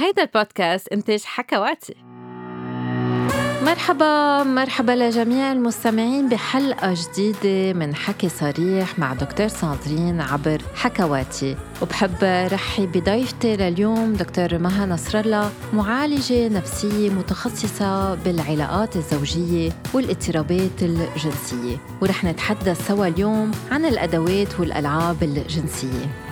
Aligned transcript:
هيدا 0.00 0.22
البودكاست 0.22 0.88
إنتاج 0.88 1.22
حكواتي. 1.24 1.94
مرحبا 3.62 4.42
مرحبا 4.42 4.92
لجميع 4.92 5.52
المستمعين 5.52 6.28
بحلقة 6.28 6.94
جديدة 6.96 7.78
من 7.78 7.94
حكي 7.94 8.28
صريح 8.28 8.98
مع 8.98 9.14
دكتور 9.14 9.48
ساندرين 9.48 10.20
عبر 10.20 10.62
حكواتي. 10.74 11.56
وبحب 11.82 12.48
رحب 12.52 12.92
بضيفتي 12.92 13.56
لليوم 13.56 14.12
دكتور 14.12 14.58
مها 14.58 14.86
نصر 14.86 15.20
الله 15.20 15.50
معالجة 15.72 16.48
نفسية 16.48 17.10
متخصصة 17.10 18.14
بالعلاقات 18.14 18.96
الزوجية 18.96 19.72
والإضطرابات 19.94 20.82
الجنسية. 20.82 21.76
ورح 22.02 22.24
نتحدث 22.24 22.86
سوا 22.88 23.06
اليوم 23.06 23.50
عن 23.70 23.84
الأدوات 23.84 24.60
والألعاب 24.60 25.22
الجنسية. 25.22 26.29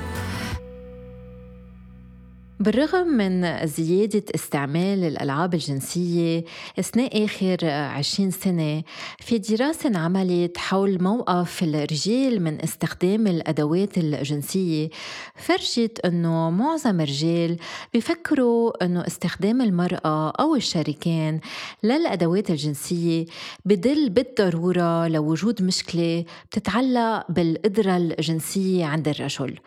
بالرغم 2.61 3.07
من 3.07 3.67
زيادة 3.67 4.23
استعمال 4.35 5.05
الألعاب 5.05 5.55
الجنسية 5.55 6.45
أثناء 6.79 7.25
آخر 7.25 7.67
عشرين 7.71 8.31
سنة 8.31 8.83
في 9.19 9.39
دراسة 9.39 9.89
انعملت 9.89 10.59
حول 10.59 11.03
موقف 11.03 11.63
الرجال 11.63 12.43
من 12.43 12.63
استخدام 12.63 13.27
الأدوات 13.27 13.99
الجنسية 13.99 14.89
فرجت 15.37 16.01
أنه 16.05 16.51
معظم 16.51 17.01
الرجال 17.01 17.57
بيفكروا 17.93 18.85
أنه 18.85 19.07
استخدام 19.07 19.63
المرأة 19.63 20.31
أو 20.31 20.55
الشريكين 20.55 21.41
للأدوات 21.83 22.51
الجنسية 22.51 23.27
بدل 23.65 24.11
بالضرورة 24.11 25.09
لوجود 25.09 25.63
مشكلة 25.63 26.25
بتتعلق 26.51 27.25
بالقدرة 27.29 27.97
الجنسية 27.97 28.85
عند 28.85 29.09
الرجل. 29.09 29.59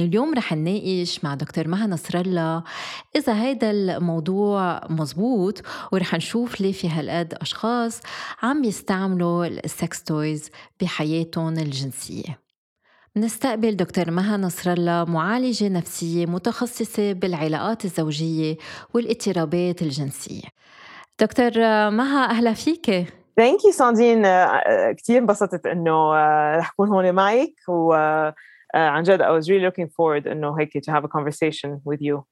اليوم 0.00 0.34
رح 0.34 0.52
نناقش 0.52 1.24
مع 1.24 1.34
دكتور 1.34 1.68
مها 1.68 1.86
نصر 1.86 2.20
الله 2.20 2.31
إذا 3.16 3.42
هيدا 3.42 3.70
الموضوع 3.70 4.80
مزبوط 4.90 5.62
ورح 5.92 6.14
نشوف 6.14 6.60
ليه 6.60 6.72
في 6.72 6.88
هالقد 6.88 7.34
أشخاص 7.34 8.00
عم 8.42 8.64
يستعملوا 8.64 9.46
ال 9.46 9.60
sex 9.60 10.04
toys 10.04 10.50
بحياتهم 10.80 11.58
الجنسية. 11.58 12.42
نستقبل 13.16 13.76
دكتور 13.76 14.10
مها 14.10 14.36
نصر 14.36 14.72
الله 14.72 15.04
معالجة 15.04 15.68
نفسية 15.68 16.26
متخصصة 16.26 17.12
بالعلاقات 17.12 17.84
الزوجية 17.84 18.56
والإضطرابات 18.94 19.82
الجنسية. 19.82 20.42
دكتور 21.20 21.50
مها 21.90 22.30
أهلا 22.30 22.52
فيك. 22.52 22.86
thank 23.36 23.64
you 23.64 23.72
ساندين 23.72 24.22
كثير 24.98 25.18
انبسطت 25.18 25.66
إنه 25.66 26.12
رح 26.56 26.70
اكون 26.70 26.88
هون 26.88 27.12
معك 27.12 27.54
و 27.68 27.94
عن 28.74 29.02
جد 29.02 29.22
I 29.22 29.30
was 29.30 29.48
really 29.48 29.70
looking 29.70 29.88
forward 29.88 30.26
إنه 30.26 30.60
هيك 30.60 30.78
to 30.78 30.92
have 30.92 31.04
a 31.04 31.08
conversation 31.08 31.80
with 31.84 32.00
you. 32.00 32.22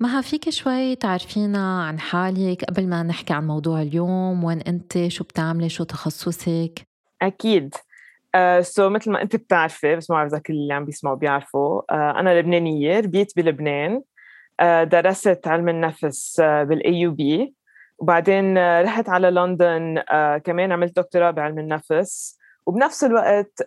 مها 0.00 0.20
فيك 0.20 0.50
شوي 0.50 0.96
تعرفينا 0.96 1.82
عن 1.84 2.00
حالك 2.00 2.64
قبل 2.64 2.88
ما 2.88 3.02
نحكي 3.02 3.32
عن 3.32 3.46
موضوع 3.46 3.82
اليوم 3.82 4.44
وين 4.44 4.60
أنت 4.60 5.08
شو 5.08 5.24
بتعملي 5.24 5.68
شو 5.68 5.84
تخصصك؟ 5.84 6.88
أكيد. 7.22 7.74
سو 8.60 8.88
uh, 8.88 8.88
so 8.88 8.92
مثل 8.92 9.10
ما 9.10 9.22
أنت 9.22 9.36
بتعرفي 9.36 9.96
بس 9.96 10.10
ما 10.10 10.16
بعرف 10.16 10.32
إذا 10.32 10.38
كل 10.38 10.52
اللي 10.52 10.74
عم 10.74 10.84
بيسمعوا 10.84 11.16
بيعرفوا 11.16 11.80
uh, 11.80 11.84
أنا 11.90 12.40
لبنانية 12.40 13.00
ربيت 13.00 13.32
بلبنان 13.36 14.02
uh, 14.62 14.64
درست 14.84 15.40
علم 15.46 15.68
النفس 15.68 16.40
uh, 16.40 16.44
بال 16.44 16.94
AUB 16.94 17.54
وبعدين 17.98 18.54
uh, 18.54 18.58
رحت 18.58 19.08
على 19.08 19.30
لندن 19.30 19.98
uh, 19.98 20.42
كمان 20.44 20.72
عملت 20.72 20.96
دكتوراه 20.96 21.30
بعلم 21.30 21.58
النفس. 21.58 22.39
وبنفس 22.70 23.04
الوقت 23.04 23.62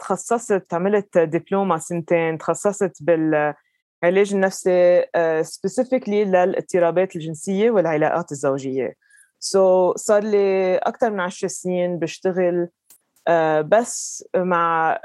تخصصت 0.00 0.74
عملت 0.74 1.18
دبلومة 1.18 1.78
سنتين 1.78 2.38
تخصصت 2.38 2.92
بالعلاج 3.00 4.34
النفسي 4.34 5.04
specifically 5.42 6.24
للاضطرابات 6.24 7.16
الجنسية 7.16 7.70
والعلاقات 7.70 8.32
الزوجية. 8.32 8.94
so, 9.38 9.96
صار 9.96 10.22
لي 10.22 10.76
أكثر 10.76 11.10
من 11.10 11.20
عشر 11.20 11.48
سنين 11.48 11.98
بشتغل 11.98 12.68
بس 13.64 14.24
مع 14.36 14.98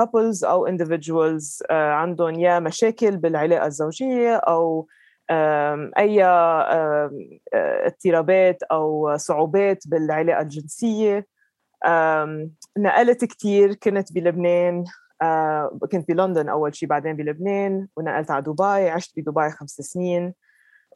couples 0.00 0.44
أو 0.44 0.68
individuals 0.68 1.70
عندهم 1.70 2.40
يا 2.40 2.58
مشاكل 2.58 3.16
بالعلاقة 3.16 3.66
الزوجية 3.66 4.36
أو 4.36 4.86
أي 5.98 6.24
اضطرابات 7.54 8.62
أو 8.62 9.16
صعوبات 9.16 9.88
بالعلاقة 9.88 10.40
الجنسية. 10.40 11.26
نقلت 12.78 13.24
كتير 13.24 13.74
كنت 13.74 14.12
بلبنان 14.12 14.84
كنت 15.92 16.08
بلندن 16.08 16.48
أول 16.48 16.74
شيء 16.74 16.88
بعدين 16.88 17.16
بلبنان 17.16 17.88
ونقلت 17.96 18.30
على 18.30 18.42
دبي 18.42 18.90
عشت 18.90 19.20
بدبي 19.20 19.50
خمس 19.50 19.70
سنين. 19.70 20.34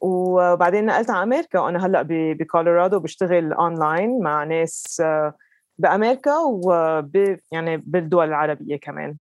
وبعدين 0.01 0.85
نقلت 0.85 1.09
على 1.09 1.23
أمريكا 1.23 1.59
وأنا 1.59 1.85
هلأ 1.85 2.01
بكولورادو 2.09 2.99
بشتغل 2.99 3.53
أونلاين 3.53 4.19
مع 4.23 4.43
ناس 4.43 5.03
بأمريكا 5.77 6.37
وب 6.37 7.37
يعني 7.51 7.77
بالدول 7.77 8.27
العربية 8.27 8.75
كمان. 8.75 9.17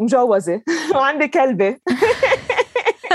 مجوزة. 0.00 0.62
وعندي 0.94 1.28
كلبة. 1.28 1.76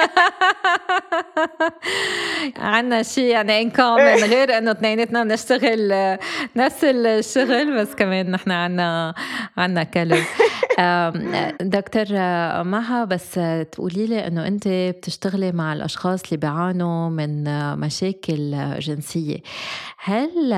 عنا 2.58 3.04
شيء 3.04 3.24
يعني 3.24 3.62
in 3.62 3.72
common 3.72 4.24
غير 4.24 4.58
إنه 4.58 4.72
اثنيناتنا 4.72 5.24
بنشتغل 5.24 6.18
نفس 6.56 6.84
الشغل 6.84 7.82
بس 7.82 7.96
كمان 7.96 8.32
نحن 8.32 8.52
عنا 8.52 9.14
عنا 9.58 9.84
كلب 9.84 10.24
دكتور 11.62 12.06
مها 12.64 13.06
بس 13.06 13.40
تقولي 13.72 14.08
لي 14.08 14.28
إنه 14.28 14.48
أنت 14.48 14.68
بتشتغلي 14.68 15.52
مع 15.52 15.74
الأشخاص 15.74 16.24
اللي 16.24 16.38
بيعانوا 16.38 17.10
من 17.10 17.44
مشاكل 17.80 18.56
جنسية. 18.80 19.38
هل 19.98 20.54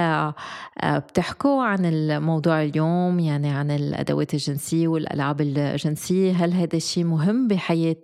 بتحكوا 0.84 1.64
عن 1.64 1.86
الموضوع 1.86 2.62
اليوم؟ 2.62 3.20
يعني 3.20 3.50
عن 3.50 3.72
الأدوات 3.72 4.34
الجنسية 4.34 4.88
والألعاب 4.88 5.42
الجنسية؟ 5.42 6.32
هل 6.32 6.54
هذا 6.54 6.76
الشيء 6.76 7.04
مهم 7.04 7.48
بحياة 7.48 7.96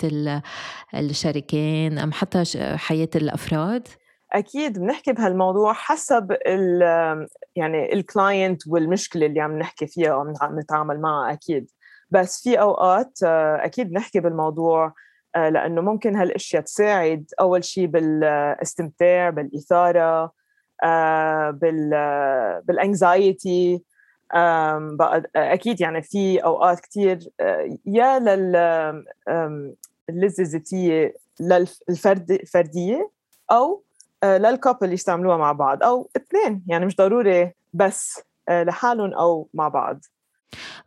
الشريكين 1.31 1.99
أم 1.99 2.11
حتى 2.11 2.43
حياة 2.75 3.09
الأفراد؟ 3.15 3.87
أكيد 4.33 4.79
بنحكي 4.79 5.13
بهالموضوع 5.13 5.73
حسب 5.73 6.31
ال 6.47 6.81
يعني 7.55 7.93
ال 7.93 8.04
client 8.04 8.67
والمشكلة 8.67 9.25
اللي 9.25 9.41
عم 9.41 9.57
نحكي 9.57 9.87
فيها 9.87 10.11
أو 10.13 10.33
عم 10.41 10.59
نتعامل 10.59 11.01
معها 11.01 11.33
أكيد. 11.33 11.69
بس 12.09 12.43
في 12.43 12.59
أوقات 12.59 13.19
أكيد 13.23 13.91
نحكي 13.91 14.19
بالموضوع 14.19 14.93
لأنه 15.35 15.81
ممكن 15.81 16.15
هالأشياء 16.15 16.61
تساعد. 16.61 17.25
أول 17.39 17.63
شيء 17.63 17.85
بالاستمتاع 17.85 19.29
بالإثارة 19.29 20.31
بال 21.51 21.89
بال 22.63 22.90
anxiety 22.90 23.83
أكيد 25.35 25.81
يعني 25.81 26.01
في 26.01 26.37
أوقات 26.37 26.79
كثير 26.79 27.19
يا 27.85 28.19
لل 28.19 28.55
اللذه 30.11 30.41
الذاتيه 30.41 31.15
للفرد 31.39 32.31
الفرديه 32.31 33.09
أو 33.51 33.83
للكابل 34.23 34.93
يستعملوها 34.93 35.37
مع 35.37 35.51
بعض 35.51 35.83
أو 35.83 36.09
اثنين 36.17 36.63
يعني 36.67 36.85
مش 36.85 36.95
ضروري 36.95 37.51
بس 37.73 38.21
لحالهم 38.49 39.13
أو 39.13 39.49
مع 39.53 39.67
بعض. 39.67 40.05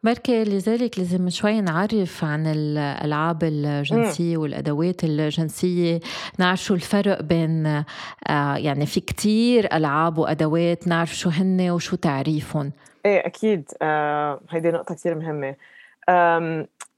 بركي 0.02 0.44
لذلك 0.44 0.98
لازم 0.98 1.30
شوي 1.30 1.60
نعرف 1.60 2.24
عن 2.24 2.46
الألعاب 2.46 3.44
الجنسية 3.44 4.36
والأدوات 4.36 5.04
الجنسية 5.04 6.00
نعرف 6.38 6.62
شو 6.62 6.74
الفرق 6.74 7.22
بين 7.22 7.66
آه، 7.66 8.56
يعني 8.56 8.86
في 8.86 9.00
كتير 9.00 9.76
ألعاب 9.76 10.18
وأدوات 10.18 10.88
نعرف 10.88 11.16
شو 11.16 11.30
هن 11.30 11.70
وشو 11.70 11.96
تعريفهم. 11.96 12.72
إيه 13.06 13.26
أكيد 13.26 13.68
آه 13.82 14.40
هيدي 14.50 14.70
نقطة 14.70 14.94
كتير 14.94 15.14
مهمة. 15.14 15.54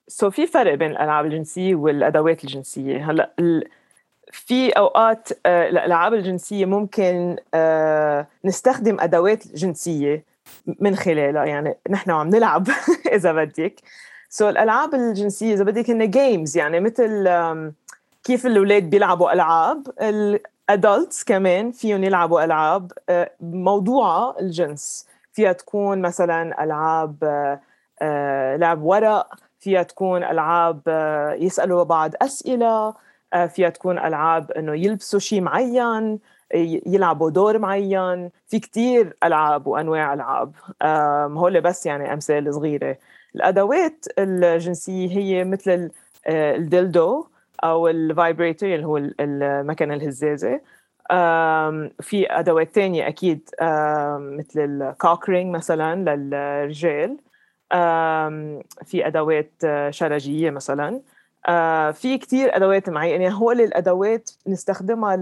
so 0.09 0.33
في 0.33 0.47
فرق 0.47 0.75
بين 0.75 0.91
الألعاب 0.91 1.27
الجنسية 1.27 1.75
والأدوات 1.75 2.45
الجنسية. 2.45 3.11
هلأ 3.11 3.31
في 4.33 4.71
أوقات 4.71 5.29
آه، 5.47 5.69
الألعاب 5.69 6.15
الجنسية 6.15 6.65
ممكن 6.67 7.37
آه، 7.55 8.27
نستخدم 8.45 9.01
أدوات 9.01 9.49
جنسية 9.49 10.25
من 10.81 10.97
خلالها. 10.97 11.45
يعني 11.45 11.77
نحن 11.91 12.11
عم 12.11 12.29
نلعب 12.29 12.69
إذا 13.17 13.33
بدك. 13.33 13.75
so 14.29 14.49
الألعاب 14.49 14.95
الجنسية 14.95 15.55
إذا 15.55 15.65
بدك 15.65 15.91
هن 15.91 16.11
games 16.11 16.57
يعني 16.57 16.81
مثل 16.81 17.29
كيف 18.25 18.47
الأولاد 18.47 18.91
بيلعبوا 18.91 19.33
ألعاب 19.33 19.89
ال 20.03 20.20
adults 20.20 21.25
كمان 21.25 21.73
فيهم 21.73 22.05
يلعبوا 22.05 22.45
ألعاب 22.45 22.93
آه، 23.09 23.31
موضوعها 23.41 24.41
الجنس. 24.41 25.07
فيها 25.33 25.53
تكون 25.53 26.03
مثلا 26.03 26.65
ألعاب 26.65 27.17
لعب 28.61 28.83
ورق 28.83 29.46
فيها 29.67 29.83
تكون 29.83 30.25
ألعاب 30.25 30.81
يسألوا 31.39 31.85
بعض 31.85 32.11
أسئلة 32.23 32.95
فيها 33.49 33.69
تكون 33.69 33.99
ألعاب 33.99 34.53
إنه 34.53 34.75
يلبسوا 34.75 35.21
شيء 35.21 35.41
معين 35.41 36.19
يلعبوا 36.87 37.31
دور 37.31 37.59
معين. 37.59 38.31
في 38.47 38.59
كتير 38.59 39.17
ألعاب 39.25 39.67
وأنواع 39.67 40.15
ألعاب 40.15 40.53
هول 41.39 41.61
بس 41.61 41.87
يعني 41.87 42.13
أمثال 42.13 42.55
صغيرة. 42.55 42.97
الأدوات 43.35 44.07
الجنسية 44.19 45.09
هي 45.19 45.45
مثل 45.45 45.91
الدلدو 46.29 47.27
أو 47.65 47.89
الفايبريتور 47.89 48.75
اللي 48.75 48.87
هو 48.87 48.97
المكنة 49.21 49.95
الهزازة. 49.95 50.61
في 52.01 52.27
أدوات 52.31 52.75
تانية 52.75 53.09
أكيد 53.09 53.51
مثل 54.39 54.61
ال 54.61 54.71
cock 54.71 55.13
ring 55.13 55.55
مثلا 55.55 56.15
للرجال. 56.17 57.17
في 58.85 59.07
أدوات 59.07 59.53
شرجيه 59.91 60.51
مثلا. 60.51 61.01
في 61.93 62.19
كتير 62.19 62.57
أدوات 62.57 62.91
معينة. 62.91 63.23
يعني 63.23 63.35
هول 63.35 63.61
الأدوات 63.61 64.31
نستخدمها 64.47 65.17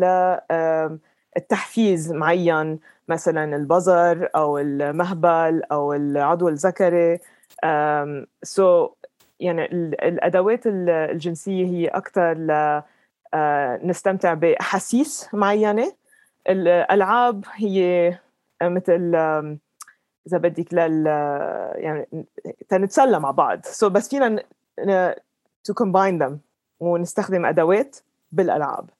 للتحفيز 1.36 2.12
معين. 2.12 2.78
مثلا 3.08 3.56
البظر 3.56 4.28
أو 4.36 4.58
المهبل 4.58 5.62
أو 5.72 5.92
العضو 5.92 6.48
الذكري. 6.48 7.18
so 8.42 8.88
يعني 9.40 9.64
الأدوات 10.08 10.60
الجنسية 10.66 11.66
هي 11.66 11.88
أكثر 11.88 12.32
ل 12.32 12.82
نستمتع 13.88 14.34
بأحاسيس 14.34 15.28
معينة. 15.32 15.92
الألعاب 16.48 17.44
هي 17.54 18.18
مثل 18.62 19.16
إذا 20.26 20.38
بدك 20.38 20.74
لل 20.74 21.06
يعني 21.74 22.26
تنتسلى 22.68 23.20
مع 23.20 23.30
بعض. 23.30 23.60
سو 23.64 23.88
so 23.88 23.92
بس 23.92 24.08
فينا 24.08 24.42
to 25.68 25.72
combine 25.82 26.24
them 26.24 26.32
ونستخدم 26.80 27.46
أدوات 27.46 27.96
بالألعاب. 28.32 28.90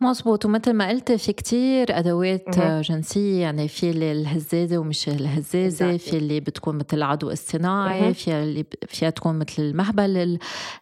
مزبوط 0.00 0.44
ومثل 0.44 0.72
ما 0.72 0.88
قلت 0.88 1.12
في 1.12 1.32
كتير 1.32 1.98
أدوات 1.98 2.58
مه. 2.58 2.80
جنسية 2.80 3.40
يعني 3.40 3.68
في 3.68 3.90
اللي 3.90 4.12
الهزازة 4.12 4.78
ومش 4.78 5.08
الهزازة 5.08 5.96
exactly. 5.96 6.00
في 6.00 6.16
اللي 6.16 6.40
بتكون 6.40 6.76
مثل 6.76 6.86
العضو 6.96 7.28
الاصطناعي 7.28 8.14
في 8.14 8.32
اللي 8.32 8.64
فيها 8.88 9.10
تكون 9.10 9.38
مثل 9.38 9.62
المهبل 9.62 10.38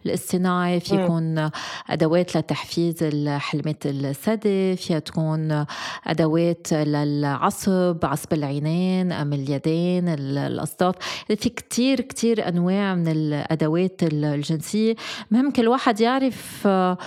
الاصطناعي 0.07 0.81
في 0.81 0.95
يكون 0.95 1.51
أدوات 1.91 2.37
لتحفيز 2.37 3.05
حلمة 3.29 3.75
الثدي 3.85 4.77
فيها 4.77 4.99
تكون 4.99 5.65
أدوات 6.07 6.73
للعصب 6.73 7.99
عصب 8.03 8.33
العينين 8.33 9.13
أم 9.13 9.33
اليدين 9.33 10.09
الأصداف. 10.09 10.95
في 11.37 11.49
كتير 11.49 12.01
كتير 12.01 12.49
أنواع 12.49 12.95
من 12.95 13.09
الأدوات 13.09 14.01
الجنسية. 14.03 14.95
مهم 15.31 15.51
كل 15.51 15.69
واحد 15.69 16.01
يعرف 16.01 16.63
آه، 16.67 16.99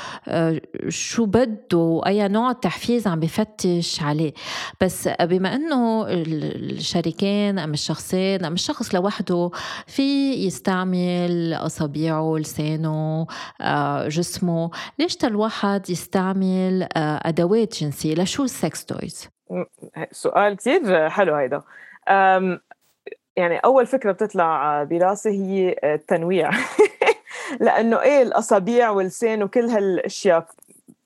شو 0.90 1.26
بده 1.26 1.75
واي 1.76 2.28
نوع 2.28 2.52
تحفيز 2.52 3.08
عم 3.08 3.20
بفتش 3.20 4.04
عليه. 4.04 4.34
بس 4.82 5.08
بما 5.08 5.56
إنه 5.56 6.06
الشريكين 6.08 7.60
أم 7.60 7.74
الشخصين 7.74 8.46
أم 8.46 8.54
الشخص 8.54 8.96
لوحده 8.96 9.52
في 9.88 10.34
يستعمل 10.34 11.54
أصابعه 11.54 12.38
لسانه 12.38 13.28
آه، 13.62 14.08
جسمه 14.08 14.72
ليش 15.00 15.18
الواحد 15.26 15.90
يستعمل 15.90 16.88
آه، 16.98 17.22
أدوات 17.24 17.84
جنسية؟ 17.84 18.16
لشو 18.16 18.44
ال 18.44 18.54
sex 18.54 18.86
toys؟ 18.86 19.30
سؤال 20.12 20.56
كثير 20.58 21.10
حلو 21.10 21.36
هيدا. 21.36 21.62
يعني 23.36 23.58
أول 23.58 23.86
فكرة 23.86 24.12
بتطلع 24.12 24.84
براسي 24.84 25.30
هي 25.30 25.76
التنويع. 25.84 26.50
لأنه 27.60 28.02
إيه 28.02 28.22
الأصابيع 28.22 28.90
واللسان 28.90 29.44
وكل 29.44 29.66
هالأشياء؟ 29.66 30.48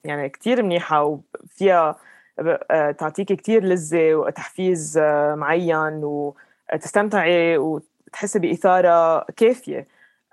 يعني 0.04 0.28
كتير 0.28 0.62
منيحة 0.62 1.02
وفيها 1.04 1.96
آه، 2.70 2.90
تعطيكي 2.90 3.36
كتير 3.36 3.64
لذة 3.64 4.14
وتحفيز 4.14 4.98
آه، 4.98 5.34
معين 5.34 6.00
وتستمتعي 6.04 7.58
وتحسي 7.58 8.38
بإثارة 8.38 9.26
كافية. 9.36 9.86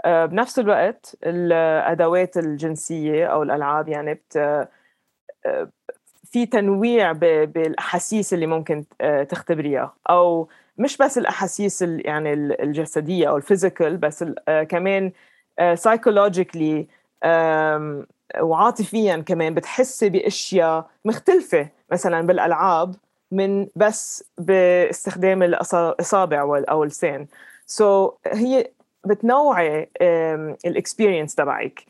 آه، 0.06 0.26
بنفس 0.26 0.60
الوقت 0.60 1.18
الأدوات 1.24 2.38
الجنسية 2.38 3.26
أو 3.26 3.44
الألعاب 3.44 3.90
يعني 3.90 4.14
بت 4.14 4.68
في 6.32 6.46
تنويع 6.46 7.12
بالأحاسيس 7.12 8.34
اللي 8.34 8.48
ممكن 8.48 8.86
تختبريها. 9.30 9.96
أو 10.10 10.50
مش 10.78 10.98
بس 10.98 11.18
الأحاسيس 11.18 11.82
يعني 11.82 12.34
الجسدية 12.34 13.30
أو 13.30 13.38
ال 13.38 13.45
physical 13.45 13.98
بس 13.98 14.26
كمان 14.70 15.12
psychologically 15.74 16.88
وعاطفيا 18.40 19.18
كمان 19.18 19.54
بتحسي 19.54 20.10
بأشياء 20.10 20.90
مختلفة 21.06 21.70
مثلا 21.92 22.28
بالألعاب 22.28 22.96
من 23.32 23.68
بس 23.76 24.24
باستخدام 24.38 25.44
الإصابع 25.44 26.64
أو 26.70 26.84
اللسان. 26.84 27.28
so, 27.66 28.14
هي 28.28 28.72
بتنوعي 29.06 29.90
ال 30.66 30.72
experience 30.72 31.36
تبعك. 31.36 31.84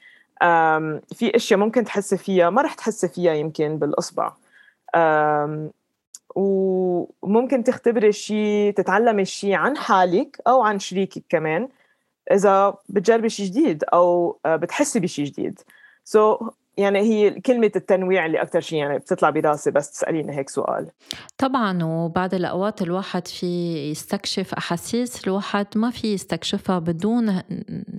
في 1.14 1.36
أشياء 1.36 1.60
ممكن 1.60 1.84
تحسي 1.84 2.18
فيها 2.18 2.50
ما 2.50 2.62
رح 2.62 2.74
تحسي 2.74 3.08
فيها 3.08 3.34
يمكن 3.34 3.78
بالأصبع. 3.78 4.32
وممكن 6.36 7.64
تختبري 7.64 8.12
شيء 8.12 8.74
تتعلمي 8.74 9.26
شيء 9.26 9.54
عن 9.54 9.78
حالك 9.78 10.38
أو 10.48 10.62
عن 10.62 10.80
شريكك 10.80 11.24
كمان 11.30 11.70
إذا 12.32 12.74
بتجربي 12.90 13.30
شيء 13.30 13.46
جديد 13.46 13.84
أو 13.84 14.38
آه، 14.46 14.56
بتحسي 14.56 15.00
بشيء 15.00 15.26
جديد. 15.26 15.60
So, 16.08 16.56
يعني 16.78 17.00
هي 17.00 17.32
كلمة 17.32 17.72
التنويع 17.76 18.26
اللي 18.26 18.42
أكثر 18.42 18.60
شيء 18.62 18.80
يعني 18.80 18.98
بتطلع 19.00 19.30
براسي 19.30 19.72
بس 19.72 19.92
تسأليني 19.92 20.38
هيك 20.38 20.50
سؤال. 20.50 20.88
طبعا 21.38 21.84
وبعد 21.84 22.34
الأوقات 22.34 22.82
الواحد 22.82 23.28
في 23.28 23.78
يستكشف 23.92 24.54
أحاسيس 24.54 25.28
الواحد 25.28 25.68
ما 25.76 25.90
في 25.90 26.14
يستكشفها 26.14 26.80
بدون 26.80 27.42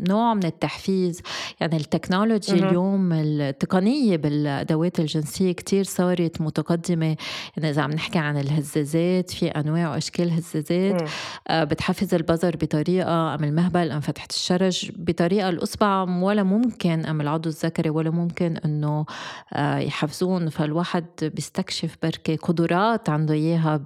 نوع 0.09 0.35
من 0.35 0.45
التحفيز. 0.45 1.23
يعني 1.61 1.77
التكنولوجي 1.77 2.53
م- 2.61 2.65
اليوم 2.65 3.13
التقنية 3.13 4.17
بالأدوات 4.17 5.01
الجنسية 5.01 5.53
كتير 5.53 5.85
صارت 5.85 6.41
متقدمة. 6.41 7.17
يعني 7.57 7.71
إذا 7.71 7.83
عم 7.83 7.91
نحكي 7.91 8.19
عن 8.19 8.37
الهزازات 8.39 9.31
في 9.31 9.47
أنواع 9.49 9.91
وأشكال 9.91 10.31
هزازات 10.31 11.03
آه 11.49 11.65
بتحفز 11.65 12.15
البزر 12.15 12.57
بطريقة 12.57 13.35
أم 13.35 13.45
المهبل 13.45 13.91
أم 13.91 14.01
فتحة 14.01 14.29
الشرج 14.31 14.91
بطريقة 14.97 15.49
الأصبع 15.49 16.03
ولا 16.03 16.43
ممكن 16.43 17.07
أم 17.07 17.21
العضو 17.21 17.49
الذكري 17.49 17.91
ولا 17.91 18.11
ممكن 18.11 18.57
إنه 18.69 19.05
آه، 19.53 19.79
يحفزون. 19.79 20.49
فالواحد 20.49 21.05
بيستكشف 21.23 21.97
بركي 22.03 22.37
قدرات 22.37 23.09
عنده 23.09 23.35
إياها 23.35 23.81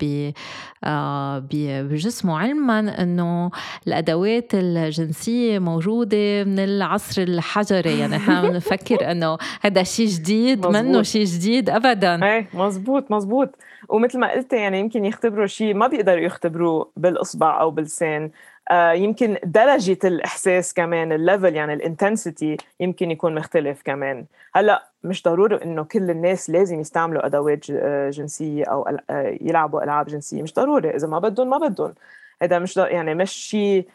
آه، 0.85 1.43
بجسمه. 1.51 2.39
علما 2.39 3.03
إنه 3.03 3.51
الأدوات 3.87 4.55
الجنسية 4.55 5.59
موجودة 5.59 6.45
من 6.45 6.59
العصر 6.59 7.23
الحجري. 7.23 7.99
يعني 7.99 8.17
إحنا 8.17 8.43
بنفكر 8.49 9.11
إنه 9.11 9.39
هذا 9.61 9.83
شيء 9.83 10.07
جديد 10.07 10.67
منه 10.67 11.03
شيء 11.03 11.25
جديد. 11.25 11.71
ابدا. 11.71 12.25
إيه 12.25 12.49
مزبوط 12.55 13.11
مزبوط 13.11 13.49
ومثل 13.89 14.19
ما 14.19 14.33
قلت 14.33 14.53
يعني 14.53 14.81
يمكن 14.81 15.05
يختبروا 15.05 15.47
شيء 15.47 15.75
ما 15.75 15.87
بيقدروا 15.87 16.25
يختبروه 16.25 16.91
بالإصبع 16.97 17.61
أو 17.61 17.71
باللسان 17.71 18.31
يمكن 18.73 19.37
درجة 19.45 19.99
الإحساس 20.05 20.75
كمان 20.75 21.13
ال 21.13 21.20
level 21.20 21.55
يعني 21.55 21.75
ال 21.75 21.83
intensity 21.83 22.57
يمكن 22.81 23.11
يكون 23.11 23.35
مختلف 23.35 23.83
كمان. 23.83 24.27
هلأ 24.55 24.93
مش 25.05 25.23
ضروري 25.23 25.65
إنه 25.65 25.85
كل 25.85 26.11
الناس 26.11 26.51
لازم 26.51 26.81
يستعملوا 26.81 27.27
أدوات 27.27 27.71
آه، 27.71 28.11
جنسية 28.11 28.65
أو 28.65 28.89
آه، 29.11 29.39
يلعبوا 29.41 29.85
ألعاب 29.85 30.07
جنسية. 30.07 30.43
مش 30.43 30.55
ضروري 30.55 30.91
إذا 30.91 31.09
ما 31.09 31.19
بدهم 31.19 31.51
ما 31.51 31.59
بدهم. 31.59 31.95
هذا 32.43 32.59
مش 32.59 32.77
يعني 32.77 33.15
مش 33.15 33.33
شيء 33.33 33.89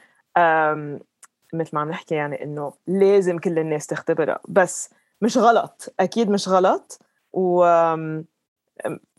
مثل 1.53 1.69
ما 1.73 1.81
عم 1.81 1.89
نحكي 1.89 2.15
يعني 2.15 2.43
إنه 2.43 2.73
لازم 2.87 3.39
كل 3.39 3.59
الناس 3.59 3.87
تختبرها. 3.87 4.39
بس 4.47 4.89
مش 5.21 5.37
غلط 5.37 5.93
أكيد 5.99 6.29
مش 6.29 6.47
غلط. 6.47 7.01
و 7.33 7.63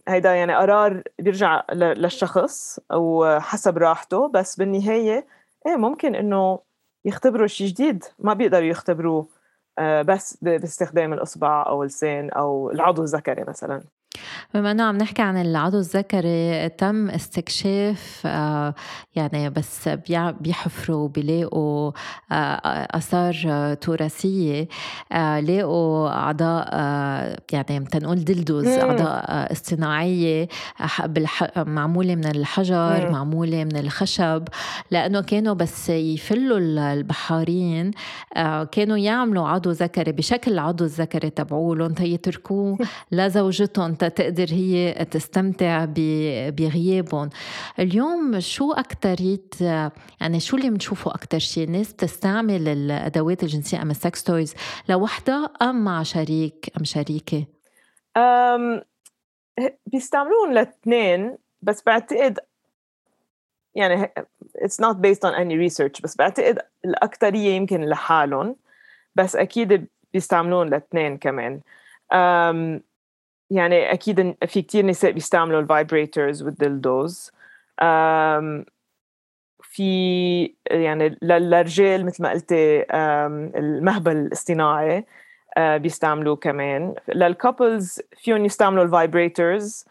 هيدا 0.09 0.35
يعني 0.35 0.55
قرار 0.55 1.03
بيرجع 1.19 1.63
للشخص 1.73 2.81
وحسب 2.93 3.79
راحته. 3.79 4.29
بس 4.29 4.57
بالنهاية 4.57 5.27
إيه 5.69 5.77
ممكن 5.77 6.15
إنه 6.15 6.59
يختبروا 7.05 7.47
شيء 7.47 7.67
جديد 7.67 8.05
ما 8.19 8.35
بيقدروا 8.35 8.67
يختبروه 8.69 9.29
آه، 9.79 10.03
بس 10.03 10.39
باستخدام 10.43 11.13
الإصبع 11.13 11.67
أو 11.67 11.83
اللسان 11.83 12.31
أو 12.31 12.71
العضو 12.71 13.03
الذكري 13.03 13.45
مثلا. 13.45 13.83
بما 14.55 14.71
إنه 14.71 14.85
عم 14.85 14.97
نحكي 14.97 15.23
عن 15.23 15.37
العضو 15.37 15.79
الذكري 15.79 16.69
تم 16.69 17.11
استكشاف 17.11 18.23
آه، 18.27 18.75
يعني 19.17 19.51
بس 19.51 19.89
بيحفروا 20.41 21.09
بيلاقوا 21.09 21.93
آه، 22.33 22.89
آثار 22.91 23.75
تراثية 23.75 24.69
آه، 25.13 25.41
لاقوا 25.41 26.09
أعضاء 26.09 26.69
يعني 27.53 27.85
تنقول 27.85 28.25
دلدوز 28.25 28.67
أعضاء 28.67 29.53
اصطناعية 29.53 30.49
معمولة 31.57 32.15
من 32.15 32.27
الحجر 32.27 33.11
معمولة 33.11 33.65
من 33.65 33.77
الخشب 33.77 34.49
لأنه 34.91 35.21
كانوا 35.21 35.55
بس 35.55 35.89
يفلوا 35.89 36.59
البحارين 36.93 37.91
كانوا 38.73 38.99
يعملوا 38.99 39.49
عضو 39.49 39.71
ذكري 39.71 40.13
بشكل 40.13 40.53
العضو 40.53 40.85
الذكري 40.85 41.31
تبعولهم 41.31 41.93
تيتركوه 41.93 42.79
لزوجتهم 43.13 43.95
تقدر 44.09 44.47
هي 44.51 45.05
تستمتع 45.11 45.85
بغيابهم. 46.51 47.31
اليوم 47.79 48.41
شو 48.41 48.73
أكتريت 48.73 49.61
يعني 50.21 50.41
شو 50.41 50.57
اللي 50.57 50.71
بنشوفه 50.71 51.11
أكتر 51.11 51.39
شيء 51.39 51.65
الناس 51.65 51.93
بتستعمل 51.93 52.69
الأدوات 52.69 53.43
الجنسية 53.43 53.83
أم 53.83 53.91
ال 53.91 53.99
sex 53.99 54.25
toys 54.25 54.55
لوحدها 54.89 55.45
أم 55.63 55.85
مع 55.85 56.03
شريك 56.03 56.73
أم 56.79 56.85
شريكة؟ 56.85 57.47
أم 58.17 58.83
بيستعملون 59.87 60.53
الاثنين 60.53 61.37
بس 61.63 61.83
بعتقد 61.87 62.39
يعني 63.75 64.13
it's 64.59 64.85
not 64.85 64.97
based 64.97 65.29
on 65.29 65.35
any 65.35 65.69
research 65.69 66.03
بس 66.03 66.17
بعتقد 66.17 66.59
الأكترية 66.85 67.51
يمكن 67.51 67.85
لحالهم 67.85 68.57
بس 69.15 69.37
أكيد 69.37 69.87
بيستعملون 70.13 70.69
الاثنين 70.69 71.19
كمان. 71.19 71.61
يعني 73.51 73.93
أكيد 73.93 74.37
في 74.47 74.63
كتير 74.63 74.87
نساء 74.87 75.11
بيستعملوا 75.11 75.61
ال 75.61 75.69
vibrators 75.69 76.43
وال 76.43 76.65
dildos 76.65 77.33
في 79.63 80.55
يعني 80.71 81.19
للرجال 81.23 82.07
مثل 82.07 82.23
ما 82.23 82.31
قلتي 82.31 82.85
المهبل 83.59 84.17
الاصطناعي 84.17 85.07
آه، 85.57 85.77
بيستعملوه 85.77 86.37
كمان. 86.37 86.95
لل 87.09 87.29
couples 87.29 88.01
فيهم 88.17 88.45
يستعملوا 88.45 88.85
ال 88.85 88.95
vibrators 88.95 89.85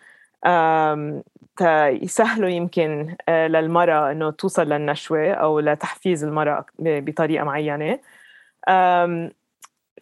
يسهلوا 2.04 2.50
يمكن 2.50 3.16
آه، 3.30 3.48
للمرأة 3.48 4.12
إنه 4.12 4.32
توصل 4.32 4.70
للنشوة 4.70 5.32
أو 5.32 5.60
لتحفيز 5.60 6.24
المرأة 6.24 6.66
بطريقة 6.80 7.44
معينة. 7.44 8.00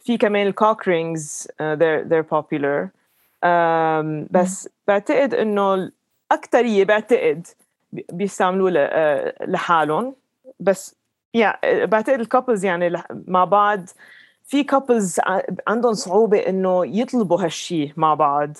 في 0.05 0.17
كمان 0.17 0.47
ال 0.47 0.55
cock 0.55 0.87
rings 0.87 1.47
uh, 1.51 1.75
they're 1.79 2.03
they're 2.09 2.29
popular. 2.37 3.04
بس 4.31 4.69
بعتقد 4.87 5.33
إنه 5.33 5.73
الاكثريه 5.73 6.83
بعتقد 6.83 7.47
بيستعملوه 7.91 8.71
uh, 8.71 9.33
لحالهم. 9.47 10.15
بس 10.59 10.95
يعني 11.33 11.85
بعتقد 11.85 12.19
ال 12.19 12.25
couples 12.25 12.65
يعني 12.65 13.03
مع 13.27 13.45
بعض 13.45 13.85
في 14.43 14.63
couples 14.63 15.19
عندهم 15.67 15.93
صعوبة 15.93 16.37
إنه 16.37 16.85
يطلبوا 16.85 17.43
هالشيء 17.43 17.93
مع 17.97 18.13
بعض. 18.13 18.57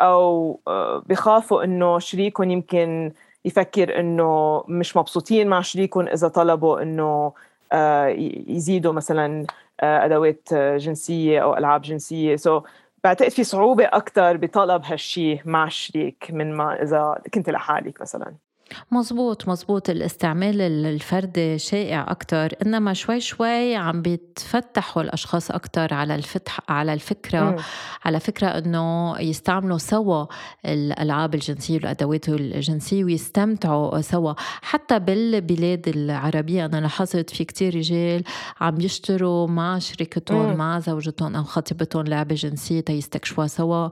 أو 0.00 0.60
uh, 0.68 1.08
بخافوا 1.08 1.64
إنه 1.64 1.98
شريكهم 1.98 2.50
يمكن 2.50 3.12
يفكر 3.44 4.00
إنه 4.00 4.64
مش 4.68 4.96
مبسوطين 4.96 5.48
مع 5.48 5.60
شريكهم 5.60 6.08
إذا 6.08 6.28
طلبوا 6.28 6.82
إنه 6.82 7.32
آه، 7.72 8.06
يزيدوا 8.46 8.92
مثلا 8.92 9.40
آه، 9.42 9.46
أدوات 9.80 10.48
آه، 10.52 10.76
جنسية 10.76 11.40
أو 11.42 11.56
ألعاب 11.56 11.82
جنسية. 11.82 12.36
سو 12.36 12.60
so, 12.60 12.64
بعتقد 13.04 13.28
في 13.30 13.44
صعوبة 13.44 13.84
أكثر 13.84 14.36
بطلب 14.36 14.82
هالشيء 14.84 15.42
مع 15.44 15.66
الشريك 15.66 16.30
من 16.30 16.52
ما 16.56 16.82
إذا 16.82 17.22
كنت 17.34 17.50
لحالك 17.50 18.00
مثلا. 18.00 18.43
مزبوط 18.90 19.48
مزبوط 19.48 19.90
الاستعمال 19.90 20.60
الفردي 20.60 21.58
شائع 21.58 22.06
أكتر 22.10 22.48
إنما 22.66 22.92
شوي 22.92 23.20
شوي 23.20 23.76
عم 23.76 24.02
بيتفتحوا 24.02 25.02
الأشخاص 25.02 25.50
أكتر 25.50 25.94
على 25.94 26.14
الفتح 26.14 26.60
على 26.68 26.92
الفكرة 26.94 27.40
م. 27.40 27.56
على 28.04 28.20
فكرة 28.20 28.46
إنه 28.46 29.18
يستعملوا 29.20 29.78
سوا 29.78 30.26
الألعاب 30.66 31.34
الجنسية 31.34 31.74
والأدوات 31.74 32.28
الجنسية 32.28 33.04
ويستمتعوا 33.04 34.00
سوا. 34.00 34.34
حتى 34.62 34.98
بالبلاد 34.98 35.88
العربية 35.88 36.64
أنا 36.64 36.76
لاحظت 36.76 37.30
في 37.30 37.44
كتير 37.44 37.74
رجال 37.76 38.24
عم 38.60 38.80
يشتروا 38.80 39.46
مع 39.46 39.78
شريكتهم 39.78 40.56
مع 40.56 40.78
زوجتهم 40.78 41.36
أو 41.36 41.44
خطيبتهم 41.44 42.04
لعبة 42.04 42.34
جنسية 42.34 42.80
تيستكشفوها 42.80 43.46
سوا. 43.46 43.88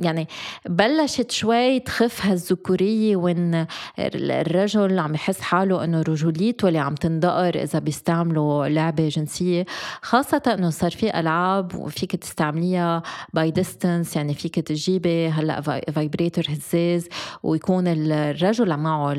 يعني 0.00 0.28
بلشت 0.68 1.30
شوي 1.30 1.80
تخف 1.80 2.26
هالذكورية 2.26 3.16
وين 3.16 3.66
الرجل 3.98 4.98
عم 4.98 5.14
يحس 5.14 5.40
حاله 5.40 5.84
إنه 5.84 6.02
رجوليته 6.02 6.68
اللي 6.68 6.78
عم 6.78 6.94
تندقر 6.94 7.62
إذا 7.62 7.78
بيستعملوا 7.78 8.68
لعبة 8.68 9.08
جنسية. 9.08 9.66
خاصة 10.02 10.42
إنه 10.46 10.70
صار 10.70 10.90
في 10.90 11.20
ألعاب 11.20 11.74
وفيك 11.74 12.16
تستعمليها 12.16 13.02
by 13.34 13.50
distance 13.50 14.16
يعني 14.16 14.34
فيك 14.34 14.60
تجيبي 14.60 15.28
هلأ 15.28 15.60
vibrator 15.60 16.44
هزاز 16.48 17.08
ويكون 17.42 17.84
الرجل 17.86 18.76
معه 18.76 19.14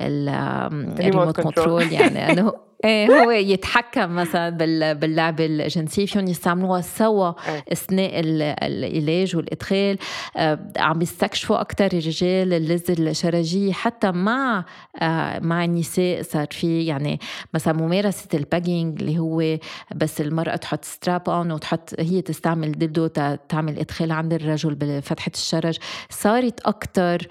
ال 0.00 0.20
remote 0.20 1.40
control 1.40 1.92
يعني 1.92 2.32
إنه 2.32 2.52
إيه 2.84 3.22
هو 3.24 3.30
يتحكم 3.30 4.14
مثلا 4.16 4.50
باللعبه 4.92 5.46
الجنسيه 5.46 6.06
فيهم 6.06 6.26
يستعملوها 6.26 6.80
سوا 6.80 7.32
إيه. 7.48 7.64
أثناء 7.72 8.10
العلاج 8.14 9.36
والإدخال. 9.36 9.98
آه، 10.36 10.58
عم 10.76 11.02
يستكشفوا 11.02 11.60
أكثر 11.60 11.86
الرجال 11.86 12.52
اللذه 12.52 13.10
الشرجية. 13.10 13.72
حتى 13.72 14.10
مع 14.10 14.64
آه، 15.02 15.38
مع 15.38 15.64
النساء 15.64 16.22
صار 16.22 16.46
في 16.50 16.86
يعني 16.86 17.20
مثلا 17.54 17.74
ممارسة 17.74 18.28
ال 18.34 18.42
pegging 18.42 19.00
اللي 19.00 19.18
هو 19.18 19.58
بس 19.96 20.20
المرأة 20.20 20.56
تحط 20.56 20.84
strap-on 20.84 21.52
وتحط 21.52 21.94
هي 21.98 22.22
تستعمل 22.22 22.72
dildo 22.72 23.06
تعمل 23.48 23.78
إدخال 23.78 24.12
عند 24.12 24.32
الرجل 24.32 24.74
بفتحة 24.74 25.32
الشرج. 25.34 25.78
صارت 26.10 26.60
أكثر 26.60 27.28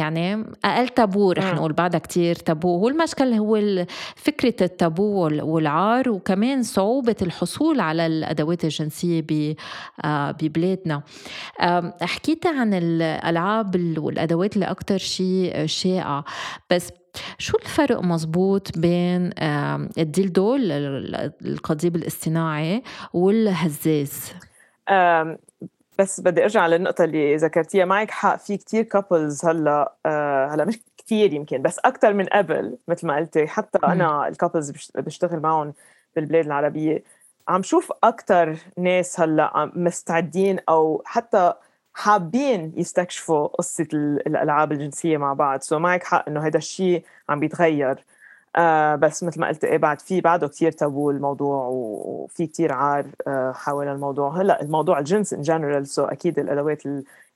يعني 0.00 0.44
أقل 0.64 0.88
تابو 0.88 1.32
رح 1.32 1.54
نقول 1.54 1.72
بعدها 1.72 2.00
كتير 2.00 2.34
تابو. 2.34 2.78
والمشكل 2.78 3.34
هو 3.34 3.84
فكرة 4.16 4.64
التابو 4.64 5.28
والعار 5.42 6.10
وكمان 6.10 6.62
صعوبة 6.62 7.16
الحصول 7.22 7.80
على 7.80 8.06
الأدوات 8.06 8.64
الجنسية 8.64 9.24
آه، 10.04 10.30
ببلادنا. 10.30 11.02
حكيت 12.02 12.46
عن 12.46 12.74
الألعاب 12.74 13.98
والأدوات 13.98 14.54
اللي 14.54 14.66
أكثر 14.66 14.98
شيء 14.98 15.66
شائعه 15.66 16.24
بس 16.70 16.92
شو 17.38 17.58
الفرق 17.58 18.00
مزبوط 18.02 18.78
بين 18.78 19.30
ال 19.98 20.08
dildo 20.08 20.56
القضيب 20.56 21.96
الاصطناعي 21.96 22.82
والهزاز؟ 23.12 24.32
بس 26.00 26.20
بدي 26.20 26.42
أرجع 26.42 26.66
للنقطة 26.66 27.04
اللي 27.04 27.36
ذكرتيها. 27.36 27.84
معك 27.84 28.10
حق 28.10 28.36
في 28.36 28.56
كتير 28.56 28.82
couples 28.82 29.44
هلأ 29.44 29.94
آه 30.06 30.46
هلأ 30.46 30.64
مش 30.64 30.78
كثير 30.98 31.32
يمكن 31.32 31.62
بس 31.62 31.78
أكثر 31.78 32.12
من 32.14 32.26
قبل 32.26 32.78
مثل 32.88 33.06
ما 33.06 33.16
قلتي. 33.16 33.46
حتى 33.46 33.78
أنا 33.84 34.28
ال 34.28 34.33
couples 34.33 34.70
بشتغل 34.94 35.40
معهم 35.40 35.72
بالبلاد 36.16 36.46
العربية. 36.46 37.02
عم 37.48 37.62
شوف 37.62 37.92
أكثر 38.04 38.56
ناس 38.78 39.20
هلأ 39.20 39.70
مستعدين 39.74 40.58
أو 40.68 41.02
حتى 41.06 41.52
حابين 41.94 42.72
يستكشفوا 42.76 43.46
قصة 43.46 43.88
الألعاب 43.92 44.72
الجنسية 44.72 45.16
مع 45.16 45.32
بعض. 45.32 45.60
so 45.60 45.78
معك 45.78 46.04
حق 46.04 46.28
إنه 46.28 46.46
هذا 46.46 46.58
الشيء 46.58 47.04
عم 47.28 47.40
بيتغير. 47.40 48.04
آه 48.56 48.94
بس 48.96 49.24
مثل 49.24 49.40
ما 49.40 49.48
قلت 49.48 49.64
إيه 49.64 49.78
بعد 49.78 50.00
في 50.00 50.20
بعده 50.20 50.48
كثير 50.48 50.72
تابو 50.72 51.10
الموضوع 51.10 51.66
وفي 51.70 52.46
كثير 52.46 52.72
عار 52.72 53.06
آه 53.26 53.52
حول 53.52 53.88
الموضوع. 53.88 54.40
هلأ 54.40 54.62
الموضوع 54.62 54.98
الجنس 54.98 55.32
in 55.34 55.42
general 55.42 55.86
so 55.86 56.04
أكيد 56.04 56.38
الأدوات 56.38 56.82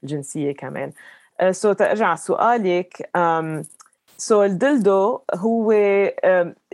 الجنسية 0.03 0.53
كمان. 0.53 0.93
آه 1.41 1.51
so 1.51 1.73
ترجع 1.73 2.07
على 2.07 2.17
سؤالك 2.17 3.11
so 4.19 4.45
ال 4.45 4.58
dildo 4.58 5.21
هو 5.35 5.75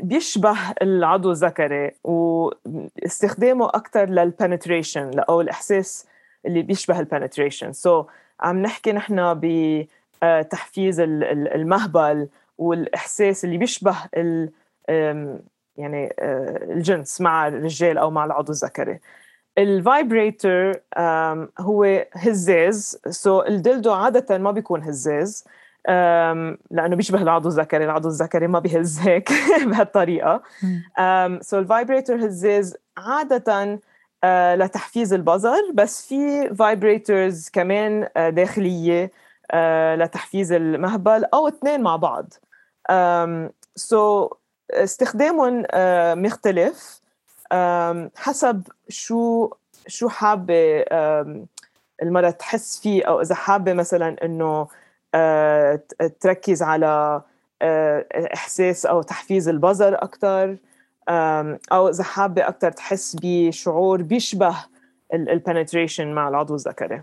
بيشبه 0.03 0.57
العضو 0.83 1.31
الذكري 1.31 1.91
واستخدامه 2.05 3.67
أكثر 3.69 4.05
لل 4.05 4.22
penetration 4.22 5.19
أو 5.19 5.41
الإحساس 5.41 6.07
اللي 6.47 6.63
بيشبه 6.63 7.01
ال 7.01 7.73
penetration 7.73 8.03
so 8.03 8.07
عم 8.41 8.63
نحكي 8.63 8.93
نحن 8.93 9.41
بتحفيز 10.23 11.01
المهبل 11.01 12.29
والإحساس 12.61 13.45
اللي 13.45 13.59
بيشبه 13.59 13.97
ال 14.17 14.51
يعني 15.77 16.15
آه، 16.19 16.73
الجنس 16.73 17.21
مع 17.21 17.49
الرجال 17.49 17.99
أو 17.99 18.11
مع 18.11 18.25
العضو 18.25 18.53
الذكري. 18.53 19.01
ال 19.59 19.72
vibrator 19.72 20.81
هو 21.61 22.07
هزاز. 22.13 23.01
so 23.11 23.47
ال 23.47 23.54
dildo 23.54 23.93
عادة 23.93 24.39
ما 24.39 24.51
بيكون 24.51 24.83
هزاز 24.83 25.45
لأنه 26.71 26.97
بيشبه 26.97 27.23
العضو 27.23 27.49
الذكري. 27.49 27.85
العضو 27.85 28.09
الذكري 28.09 28.47
ما 28.47 28.59
بيهز 28.59 28.99
هيك 28.99 29.31
بهالطريقة. 29.67 30.43
so 31.41 31.59
ال 31.59 31.66
vibrator 31.66 32.27
هزاز 32.27 32.77
عادة 32.99 33.81
آه، 34.25 34.55
لتحفيز 34.55 35.13
البظر 35.13 35.61
بس 35.75 36.07
في 36.07 36.55
vibrators 36.55 37.49
كمان 37.49 38.09
آه، 38.17 38.31
داخلية 38.31 39.11
لتحفيز 39.95 40.53
المهبل 40.53 41.25
أو 41.35 41.49
اثنين 41.49 41.83
مع 41.83 41.97
بعض. 41.97 42.33
so 43.77 44.31
استخدامهم 44.71 45.63
uh, 45.63 45.69
مختلف. 46.17 47.01
حسب 48.17 48.63
شو 48.89 49.51
شو 49.87 50.09
حابة 50.09 50.85
المرأة 52.03 52.31
تحس 52.31 52.81
فيه 52.81 53.05
أو 53.05 53.21
إذا 53.21 53.35
حابة 53.35 53.73
مثلا 53.73 54.17
إنه 54.25 54.65
uh, 54.65 55.79
تركز 56.21 56.63
على 56.63 57.23
uh, 57.63 57.65
إحساس 58.35 58.87
أو 58.87 59.03
تحفيز 59.03 59.49
البظر 59.49 59.95
أكثر 59.95 60.57
أو 61.73 61.89
إذا 61.89 62.05
حابة 62.05 62.49
أكثر 62.49 62.71
تحس 62.71 63.17
بشعور 63.23 64.03
بيشبه 64.03 64.57
ال 65.15 65.23
penetration 65.23 66.13
مع 66.15 66.29
العضو 66.29 66.55
الذكري. 66.55 67.03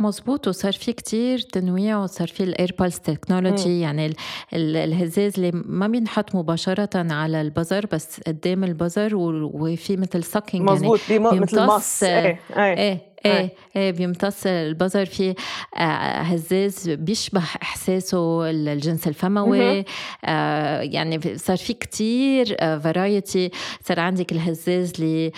مزبوط 0.00 0.48
وصار 0.48 0.72
في 0.72 0.92
كتير 0.92 1.38
تنويع 1.38 1.98
وصار 1.98 2.28
في 2.28 2.42
ال 2.42 2.48
air 2.48 2.68
pulse 2.68 3.00
technology 3.00 3.80
يعني 3.80 4.06
ال 4.06 4.14
ال 4.54 4.76
الهزاز 4.76 5.32
اللي 5.36 5.50
ما 5.54 5.86
بينحط 5.88 6.34
مباشرة 6.34 7.12
على 7.12 7.40
البظر 7.40 7.86
بس 7.92 8.20
قدام 8.26 8.64
البظر 8.64 9.16
وفي 9.16 9.96
مثل 9.96 10.24
sucking 10.24 10.70
مزبوط 10.70 11.00
يعني 11.10 11.40
مثل 11.40 11.66
مص 11.66 12.02
إيه 12.02 12.40
إيه, 12.56 12.78
إيه. 12.78 13.09
إيه 13.26 13.52
إيه 13.76 13.90
بيمتص 13.90 14.46
البزر 14.46 15.04
في 15.04 15.34
آه، 15.76 15.80
هزاز 16.20 16.88
بيشبه 16.88 17.42
إحساسه 17.62 18.50
الجنس 18.50 19.08
الفموي. 19.08 19.84
آه 20.24 20.80
يعني 20.80 21.38
صار 21.38 21.56
في 21.56 21.72
كتير 21.72 22.56
variety 22.80 23.50
صار 23.84 24.00
عندك 24.00 24.32
الهزاز 24.32 24.92
اللي 24.98 25.32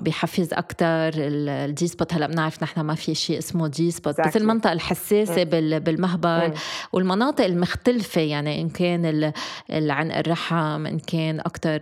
بيحفز 0.00 0.52
أكثر 0.52 1.10
ال 1.16 1.86
G-spot 1.86 2.14
هلأ 2.14 2.26
بنعرف 2.26 2.62
نحن 2.62 2.80
ما 2.80 2.94
في 2.94 3.14
شيء 3.14 3.38
اسمه 3.38 3.68
G-spot 3.68 4.20
بس 4.20 4.36
المنطقة 4.36 4.72
الحساسة 4.72 5.42
بالمهبل. 5.44 6.52
والمناطق 6.92 7.44
المختلفة 7.44 8.20
يعني 8.20 8.60
إن 8.60 8.68
كان 8.68 9.32
العنق 9.70 10.16
الرحم 10.16 10.86
إن 10.86 10.98
كان 10.98 11.40
أكثر 11.40 11.80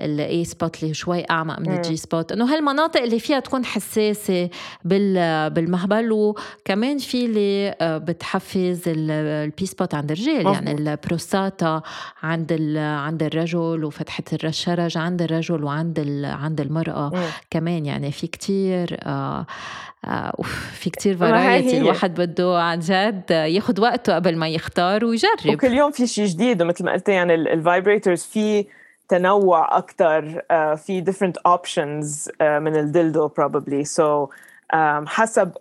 ال 0.00 0.44
A-spot 0.44 0.82
اللي 0.82 0.94
شوي 0.94 1.24
أعمق 1.30 1.60
من 1.60 1.72
ال 1.76 1.96
G-spot 1.96 2.32
إنه 2.32 2.54
هالمناطق 2.54 3.00
اللي 3.02 3.18
فيها 3.28 3.40
تكون 3.40 3.64
حساسة 3.64 4.50
بالمهبل؟ 4.84 6.12
وكمان 6.12 6.98
في 6.98 7.24
اللي 7.24 7.74
آه، 7.80 7.98
بتحفز 7.98 8.82
ال 8.86 9.66
P-spot 9.66 9.94
عند 9.94 10.12
الرجال 10.12 10.46
يعني 10.46 10.72
البروستاتا 10.72 11.82
عند 12.22 12.76
عند 12.78 13.22
الرجل 13.22 13.84
وفتحة 13.84 14.24
الشرج 14.44 14.98
عند 14.98 15.22
الرجل 15.22 15.64
وعند 15.64 16.24
عند 16.24 16.60
المرأة 16.60 17.08
م. 17.08 17.20
كمان. 17.50 17.86
يعني 17.86 18.12
في 18.12 18.26
كتير 18.26 18.96
آه 19.02 19.46
آه 20.04 20.42
في 20.72 20.90
كتير 20.90 21.16
فرايتي 21.16 21.78
الواحد 21.78 22.20
بده 22.20 22.62
عن 22.62 22.78
جد 22.78 23.30
ياخد 23.30 23.80
وقته 23.80 24.14
قبل 24.14 24.36
ما 24.36 24.48
يختار 24.48 25.04
ويجرب. 25.04 25.54
وكل 25.54 25.72
يوم 25.72 25.90
في 25.90 26.06
شيء 26.06 26.26
جديد 26.26 26.62
ومثل 26.62 26.84
ما 26.84 26.92
قلت 26.92 27.08
يعني 27.08 27.34
ال 27.34 27.43
vibrators 27.43 28.22
في 28.22 28.66
تنوع 29.08 29.78
أكثر 29.78 30.38
uh, 30.38 30.76
في 30.76 31.04
different 31.04 31.52
options 31.52 32.28
uh, 32.28 32.42
من 32.42 32.76
ال 32.76 32.85
dildo 32.85 33.28
probably. 33.28 33.84
So 33.84 34.28
حسب 35.06 35.52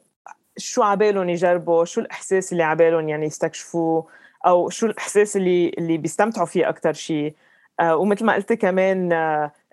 شو 0.58 0.84
عبالهم 0.84 1.30
يجربوا 1.30 1.86
شو 1.86 2.02
الإحساس 2.02 2.52
اللي 2.52 2.64
عبالهم 2.64 3.10
يعني 3.10 3.26
يستكشفوه 3.26 4.08
أو 4.46 4.70
شو 4.70 4.86
الإحساس 4.86 5.38
اللي 5.38 5.70
اللي 5.78 5.98
بيستمتعوا 5.98 6.46
فيه 6.46 6.70
أكثر 6.70 6.94
شيء 6.94 7.36
uh, 7.82 7.86
ومثل 7.86 8.26
ما 8.26 8.34
قلت 8.34 8.54
كمان 8.54 9.14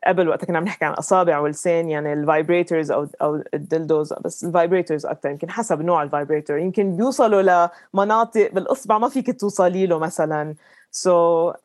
قبل 0.07 0.29
وقت 0.29 0.45
كنا 0.45 0.59
عم 0.59 0.65
نحكي 0.65 0.85
عن 0.85 0.93
أصابع 0.93 1.39
ولسان 1.39 1.89
يعني 1.89 2.13
ال 2.13 2.21
vibrators 2.21 2.91
أو 2.91 3.07
أو 3.23 3.43
ال 3.55 3.63
dildos 3.63 4.13
بس 4.13 4.45
ال 4.45 4.51
vibrators 4.51 5.07
أكثر 5.07 5.31
يمكن 5.31 5.51
حسب 5.51 5.81
نوع 5.83 6.03
ال 6.03 6.09
vibrator 6.09 6.59
يمكن 6.59 6.97
بيوصلوا 6.97 7.69
لمناطق 7.95 8.51
بالأصبع 8.53 8.99
ما 8.99 9.09
فيك 9.09 9.41
توصلي 9.41 9.87
له 9.87 9.99
مثلا. 9.99 10.55
so, 10.97 11.55
uh, 11.55 11.59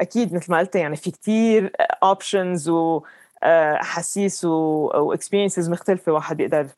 أكيد 0.00 0.34
مثل 0.34 0.52
ما 0.52 0.58
قلت 0.58 0.76
يعني 0.76 0.96
في 0.96 1.10
كثير 1.10 1.72
options 2.02 2.68
واحاسيس 2.68 4.44
و 4.44 4.55
experiences 4.55 5.70
مختلفة 5.70 6.12
واحد 6.12 6.36
بيقدر 6.36 6.60
آه، 6.60 6.68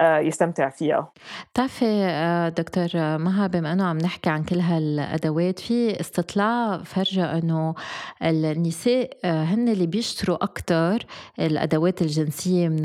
يستمتع 0.00 0.68
فيها. 0.68 1.12
بتعرفي 1.52 1.84
آه، 2.04 2.48
دكتور 2.48 2.88
مها 3.18 3.46
بما 3.46 3.72
إنه 3.72 3.84
عم 3.84 3.98
نحكي 3.98 4.30
عن 4.30 4.44
كل 4.44 4.60
هالأدوات 4.60 5.58
في 5.58 6.00
استطلاع 6.00 6.78
فرجى 6.84 7.22
إنه 7.22 7.74
النساء 8.22 9.10
آه، 9.24 9.44
هن 9.44 9.68
اللي 9.68 9.86
بيشتروا 9.86 10.44
أكثر 10.44 11.06
الأدوات 11.40 12.02
الجنسية 12.02 12.68
من 12.68 12.82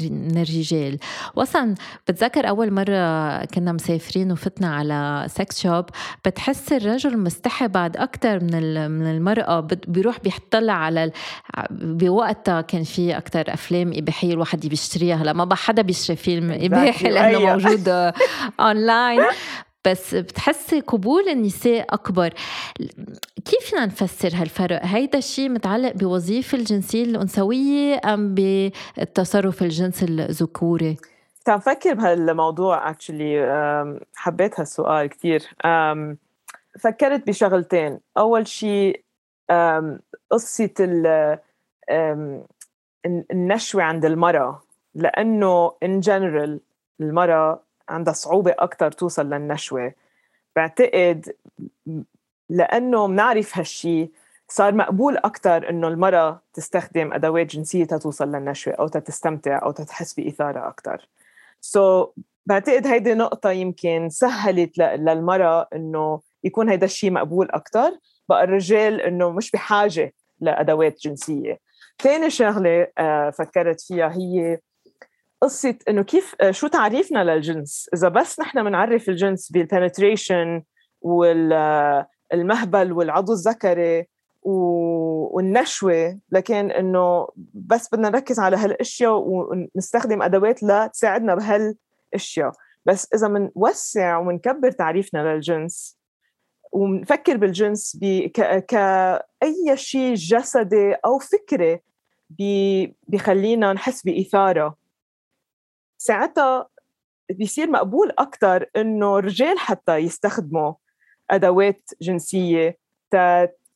من 0.00 0.38
الرجال. 0.42 0.98
واصلا 1.34 1.74
بتذكر 2.08 2.48
أول 2.48 2.72
مرة 2.72 3.44
كنا 3.44 3.72
مسافرين 3.72 4.32
وفتنا 4.32 4.74
على 4.76 5.24
سكس 5.28 5.62
شوب 5.62 5.84
بتحس 6.26 6.72
الرجل 6.72 7.18
مستحي 7.18 7.68
بعد 7.68 7.96
أكثر 7.96 8.44
من 8.44 8.90
من 8.90 9.06
المرأة 9.06 9.60
بيروح 9.88 10.20
بيطلع 10.20 10.72
على 10.72 11.10
بوقتها 11.70 12.60
كان 12.60 12.82
في 12.82 13.16
أكثر 13.16 13.44
أفلام 13.48 13.92
اباحيه 13.96 14.32
الواحد 14.32 14.66
بيشتريها 14.66 15.16
هلأ 15.16 15.32
ما 15.32 15.54
حدا 15.54 15.82
بيشتري 15.82 16.03
فيلم 16.12 16.50
اباحي 16.50 17.08
لأنه 17.08 17.38
موجود 17.52 18.12
اونلاين 18.60 19.24
بس 19.84 20.14
بتحسي 20.14 20.80
قبول 20.80 21.28
النساء 21.28 21.94
أكبر. 21.94 22.34
كيف 23.44 23.60
فينا 23.60 23.86
نفسر 23.86 24.28
هالفرق؟ 24.34 24.80
هيدا 24.84 25.18
الشيء 25.18 25.48
متعلق 25.48 25.92
بوظيفة 25.92 26.58
الجنسية 26.58 27.04
الأنثوية 27.04 28.00
أم 28.04 28.34
بالتصرف 28.34 29.62
الجنس 29.62 30.02
الذكوري؟ 30.02 30.96
كنت 31.38 31.48
عم 31.48 31.60
فكر 31.60 31.94
بهالموضوع 31.94 32.90
actually 32.90 34.00
حبيت 34.14 34.60
هالسؤال 34.60 35.08
كثير 35.08 35.42
فكرت 36.80 37.26
بشغلتين. 37.26 38.00
أول 38.18 38.46
شيء 38.46 39.04
قصة 40.30 40.74
النشوة 43.30 43.82
عند 43.82 44.04
المرأة. 44.04 44.63
لأنه 44.94 45.72
in 45.82 46.00
general 46.00 46.60
المرأة 47.00 47.62
عندها 47.88 48.12
صعوبة 48.12 48.54
أكثر 48.58 48.92
توصل 48.92 49.26
للنشوة. 49.30 49.92
بعتقد 50.56 51.32
لأنه 52.50 53.06
بنعرف 53.06 53.58
هالشيء 53.58 54.10
صار 54.48 54.74
مقبول 54.74 55.16
أكثر 55.16 55.70
إنه 55.70 55.88
المرأة 55.88 56.42
تستخدم 56.54 57.12
أدوات 57.12 57.46
جنسية 57.46 57.84
تتوصل 57.84 58.28
للنشوة 58.28 58.74
أو 58.74 58.88
تستمتع 58.88 59.62
أو 59.62 59.70
تحس 59.70 60.14
بإثارة 60.14 60.68
أكثر 60.68 61.08
so, 61.60 62.08
بعتقد 62.46 62.86
هيدي 62.86 63.14
نقطة 63.14 63.50
يمكن 63.50 64.08
سهلت 64.08 64.78
للمرأة 64.78 65.68
إنه 65.74 66.20
يكون 66.44 66.68
هيدا 66.68 66.86
الشيء 66.86 67.10
مقبول 67.10 67.50
أكثر 67.50 67.98
بقى 68.28 68.44
الرجال 68.44 69.00
إنه 69.00 69.30
مش 69.30 69.50
بحاجة 69.50 70.14
لأدوات 70.40 70.98
جنسية. 71.00 71.58
ثاني 72.02 72.30
شغلة 72.30 72.86
آه، 72.98 73.30
فكرت 73.30 73.80
فيها 73.80 74.12
هي 74.12 74.58
قصة 75.44 75.74
إنه 75.88 76.02
كيف 76.02 76.34
آه، 76.40 76.50
شو 76.50 76.66
تعريفنا 76.66 77.24
للجنس؟ 77.24 77.90
إذا 77.94 78.08
بس 78.08 78.40
نحن 78.40 78.64
بنعرف 78.64 79.08
الجنس 79.08 79.52
بالبنتريشن 79.52 80.62
والمهبل 81.00 82.92
والعضو 82.92 83.32
الذكري 83.32 84.06
والنشوة 84.42 86.18
لكن 86.30 86.70
إنه 86.70 87.28
بس 87.54 87.88
بدنا 87.92 88.08
نركز 88.08 88.38
على 88.38 88.56
هالأشياء 88.56 89.22
ونستخدم 89.26 90.22
أدوات 90.22 90.62
لتساعدنا 90.62 91.34
بهالأشياء. 91.34 92.52
بس 92.86 93.08
إذا 93.14 93.28
بنوسع 93.28 94.18
وبنكبر 94.18 94.70
تعريفنا 94.70 95.34
للجنس 95.34 95.98
ونفكر 96.72 97.36
بالجنس 97.36 97.98
كأي 98.68 99.76
شيء 99.76 100.14
جسدي 100.14 100.94
أو 100.94 101.18
فكري 101.18 101.80
بيخلينا 103.08 103.72
نحس 103.72 104.02
بإثارة. 104.02 104.83
ساعتها 106.06 106.68
بيصير 107.30 107.70
مقبول 107.70 108.12
أكثر 108.18 108.66
إنه 108.76 109.18
الرجال 109.18 109.58
حتى 109.58 109.96
يستخدموا 109.96 110.74
أدوات 111.30 111.90
جنسية 112.02 112.78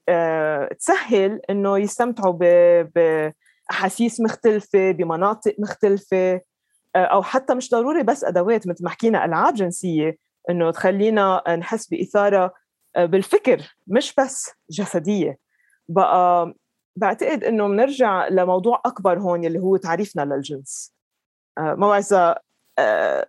آه، 0.09 0.69
تسهل 0.79 1.41
إنه 1.51 1.79
يستمتعوا 1.79 2.39
بأحاسيس 2.83 4.21
مختلفة 4.21 4.91
بمناطق 4.91 5.55
مختلفة 5.59 6.41
آه، 6.97 7.05
أو 7.05 7.23
حتى 7.23 7.55
مش 7.55 7.71
ضروري 7.71 8.03
بس 8.03 8.25
أدوات 8.25 8.69
مثل 8.69 8.85
ما 8.85 8.91
حكينا 8.91 9.25
ألعاب 9.25 9.55
جنسية 9.55 10.19
إنه 10.51 10.71
تخلينا 10.71 11.43
نحس 11.57 11.89
بإثارة 11.89 12.55
آه، 12.97 13.05
بالفكر 13.05 13.77
مش 13.87 14.15
بس 14.19 14.51
جسدية. 14.71 15.39
بقى 15.89 16.55
بعتقد 16.97 17.45
إنه 17.45 17.69
بنرجع 17.69 18.29
لموضوع 18.29 18.83
أكبر 18.87 19.19
هون 19.19 19.45
اللي 19.45 19.59
هو 19.59 19.77
تعريفنا 19.77 20.23
للجنس. 20.23 20.98
اذا 21.95 22.39
آه، 22.79 23.29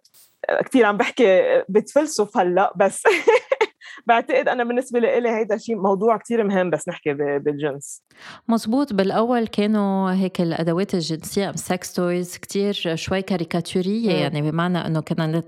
كثير 0.65 0.85
عم 0.85 0.97
بحكي 0.97 1.63
بتفلسف 1.69 2.37
هلأ 2.37 2.73
بس 2.75 3.03
بعتقد 4.07 4.47
أنا 4.47 4.63
بالنسبة 4.63 4.99
لي 4.99 5.29
هيدا 5.29 5.57
شيء 5.57 5.75
موضوع 5.75 6.17
كتير 6.17 6.43
مهم 6.43 6.69
بس 6.69 6.89
نحكي 6.89 7.13
بالجنس. 7.13 8.03
مزبوط 8.47 8.93
بالأول 8.93 9.47
كانوا 9.47 10.11
هيك 10.11 10.41
الأدوات 10.41 10.93
الجنسية 10.93 11.51
sex 11.55 11.93
toys 11.93 12.37
كتير 12.37 12.95
شوي 12.95 13.21
كاريكاتورية 13.21 14.11
يعني 14.11 14.51
بمعنى 14.51 14.77
إنه 14.77 14.99
كنا 14.99 15.43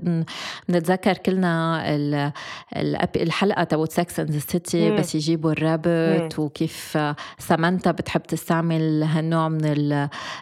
نتذكر 0.69 1.17
كلنا 1.17 1.83
الحلقة 3.15 3.63
تبعت 3.63 3.91
Sex 3.91 4.19
and 4.19 4.28
the 4.28 4.37
City 4.37 4.91
بس 4.91 5.15
يجيبوا 5.15 5.51
ال 5.51 5.64
rabbit 5.64 6.39
وكيف 6.39 6.97
سامانتا 7.39 7.91
بتحب 7.91 8.23
تستعمل 8.23 9.03
هالنوع 9.03 9.49
من 9.49 9.65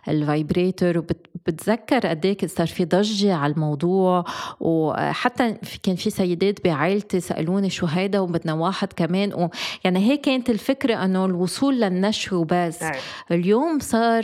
ال 0.07 0.18
vibrator 0.18 1.05
بتذكر 1.45 2.07
قديك 2.07 2.45
صار 2.45 2.67
في 2.67 2.85
ضجة 2.85 3.35
على 3.35 3.53
الموضوع 3.53 4.23
وحتى 4.59 5.57
كان 5.83 5.95
في 5.95 6.09
سيدات 6.09 6.63
بعائلتي 6.63 7.19
سألوني 7.19 7.69
شو 7.69 7.85
هيدا 7.99 8.19
وبدنا 8.19 8.53
واحد 8.53 8.93
كمان. 8.93 9.33
و 9.33 9.49
يعني 9.83 9.99
هيك 9.99 10.21
كانت 10.21 10.49
الفكرة 10.49 11.05
إنه 11.05 11.25
الوصول 11.25 11.81
للنشوة 11.81 12.39
وبس. 12.39 12.83
أي. 12.83 12.91
اليوم 13.31 13.79
صار 13.79 14.23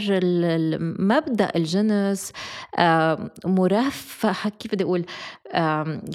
مبدأ 0.99 1.51
الجنس 1.55 2.31
مرفه. 3.45 4.49
كيف 4.59 4.71
بدي 4.71 4.83
أقول؟ 4.83 5.05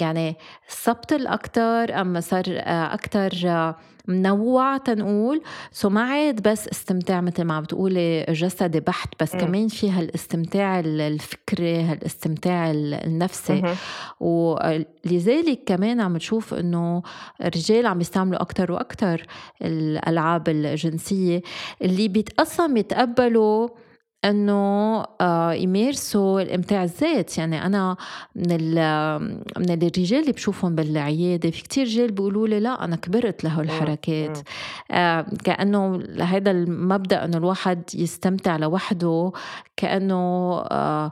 يعني 0.01 0.35
سبتل 0.67 1.27
أكثر 1.27 2.01
أما 2.01 2.19
صار 2.19 2.43
أكثر 2.67 3.73
منوع 4.11 4.77
تنقول 4.77 5.41
سو 5.71 5.89
ما 5.89 6.01
عاد 6.01 6.41
بس 6.49 6.67
استمتاع 6.67 7.21
مثل 7.21 7.43
ما 7.43 7.53
عم 7.53 7.63
بتقولي 7.63 8.25
جسدي 8.29 8.79
بحت 8.79 9.09
بس 9.21 9.35
م. 9.35 9.37
كمان 9.39 9.67
في 9.67 9.91
هالاستمتاع 9.91 10.79
الفكري 10.79 11.81
هالاستمتاع 11.81 12.71
النفسي 12.71 13.75
ولذلك 14.19 15.59
كمان 15.65 16.01
عم 16.01 16.15
نشوف 16.15 16.53
إنه 16.53 17.03
الرجال 17.41 17.85
عم 17.85 18.01
يستعملوا 18.01 18.41
أكثر 18.41 18.71
وأكثر 18.71 19.25
الألعاب 19.61 20.49
الجنسية 20.49 21.41
اللي 21.81 22.07
بيت 22.07 22.39
أصلا 22.39 22.73
بيتقبلوا 22.73 23.69
إنه 24.25 25.03
آه، 25.21 25.53
يمارسوا 25.53 26.41
الامتاع 26.41 26.83
الذات. 26.83 27.37
يعني 27.37 27.65
أنا 27.65 27.97
من 28.35 28.47
من 29.57 29.71
الرجال 29.71 30.21
اللي 30.21 30.31
بشوفهم 30.31 30.75
بالعيادة 30.75 31.51
في 31.51 31.63
كتير 31.63 31.85
رجال 31.85 32.11
بيقولوا 32.11 32.47
لي 32.47 32.59
لا 32.59 32.83
أنا 32.83 32.95
كبرت 32.95 33.43
له 33.43 33.61
الحركات 33.61 34.37
آه، 34.91 35.25
كأنه 35.43 36.03
هذا 36.21 36.51
المبدأ 36.51 37.25
إنه 37.25 37.37
الواحد 37.37 37.83
يستمتع 37.95 38.57
لوحده 38.57 39.31
كأنه 39.77 40.15
آه، 40.71 41.11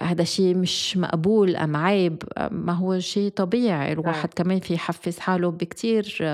هذا 0.00 0.24
شيء 0.24 0.56
مش 0.56 0.96
مقبول 0.96 1.56
أم 1.56 1.76
عيب 1.76 2.22
ما 2.50 2.72
هو 2.72 2.98
شيء 2.98 3.30
طبيعي. 3.30 3.92
الواحد 3.92 4.28
كمان 4.34 4.60
في 4.60 4.74
يحفز 4.74 5.18
حاله 5.18 5.50
بكتير 5.50 6.24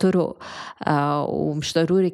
طرق. 0.00 0.36
ومش 1.28 1.74
ضروري 1.74 2.12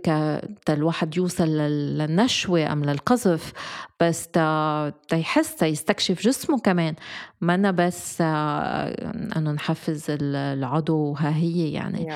الواحد 0.68 1.16
يوصل 1.16 1.48
للنشوة 1.48 2.72
أم 2.72 2.84
للقصد 2.84 3.15
because 3.16 3.26
of 3.26 3.54
بس 4.00 4.28
تا 4.28 4.92
يحس 5.12 5.62
يستكشف 5.62 6.22
جسمه 6.22 6.58
كمان. 6.58 6.94
ما 7.40 7.54
أنا 7.54 7.70
بس 7.70 8.18
آه، 8.20 8.88
انه 9.36 9.52
نحفز 9.52 10.06
العضو 10.08 11.12
ها 11.12 11.36
هي 11.36 11.72
يعني. 11.72 12.12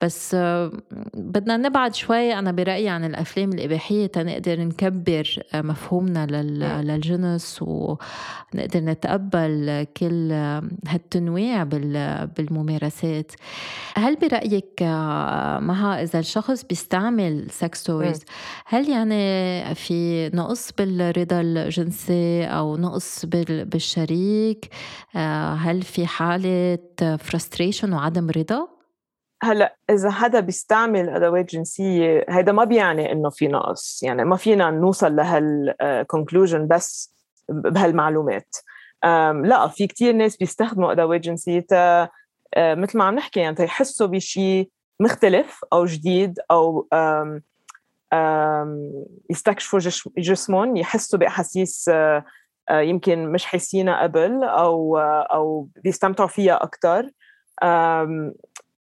بس 0.00 0.34
آه، 0.34 0.72
بدنا 1.14 1.56
نبعد 1.56 1.94
شوي 1.94 2.34
أنا 2.38 2.52
برأيي 2.52 2.88
عن 2.88 3.04
الأفلام 3.04 3.52
الإباحية 3.52 4.06
تنقدر 4.06 4.60
نكبر 4.60 5.42
آه، 5.54 5.62
مفهومنا 5.62 6.26
للجنس 6.82 7.62
ونقدر 7.62 8.80
نتقبل 8.80 9.86
كل 9.96 10.32
هالتنويع 10.88 11.64
بالممارسات. 12.36 13.32
هل 13.96 14.16
برأيك 14.16 14.82
مها 15.62 16.02
إذا 16.02 16.18
الشخص 16.18 16.64
بيستعمل 16.64 17.46
sex 17.50 17.82
toys 17.82 18.24
هل 18.66 18.88
يعني 18.88 19.74
في 19.74 20.28
نقص 20.34 20.72
بالرضا 20.72 21.23
الجنسي 21.32 22.44
أو 22.44 22.76
نقص 22.76 23.26
بالشريك 23.26 24.68
آه، 25.16 25.54
هل 25.54 25.82
في 25.82 26.06
حالة 26.06 26.78
frustration 27.18 27.92
وعدم 27.92 28.30
رضا؟ 28.30 28.68
هلأ 29.42 29.76
إذا 29.90 30.10
حدا 30.10 30.40
بيستعمل 30.40 31.08
أدوات 31.08 31.50
جنسية 31.50 32.24
هيدا 32.28 32.52
ما 32.52 32.64
بيعني 32.64 33.12
إنه 33.12 33.30
في 33.30 33.48
نقص 33.48 34.02
يعني 34.02 34.24
ما 34.24 34.36
فينا 34.36 34.70
نوصل 34.70 35.16
لهال 35.16 35.51
conclusion 35.51 36.68
بس 36.68 37.14
بهالمعلومات 37.48 38.56
لا 39.44 39.68
في 39.68 39.86
كتير 39.86 40.12
ناس 40.12 40.36
بيستخدموا 40.36 40.92
أدوات 40.92 41.20
جنسية 41.20 41.66
آه، 41.72 42.10
مثل 42.74 42.98
ما 42.98 43.04
عم 43.04 43.14
نحكي 43.14 43.40
يعني 43.40 43.56
تيحسوا 43.56 44.06
بشيء 44.06 44.70
مختلف 45.00 45.60
أو 45.72 45.84
جديد 45.84 46.38
أو 46.50 46.88
يستكشفوا 49.30 49.80
جسمهم 50.18 50.76
يحسوا 50.76 51.18
بإحاسيس 51.18 51.88
آه، 51.88 52.24
آه، 52.68 52.80
يمكن 52.80 53.32
مش 53.32 53.44
حاسينها 53.44 54.02
قبل 54.02 54.44
أو 54.44 54.98
أو 54.98 55.68
بيستمتعوا 55.84 56.28
فيها 56.28 56.62
أكثر 56.62 57.10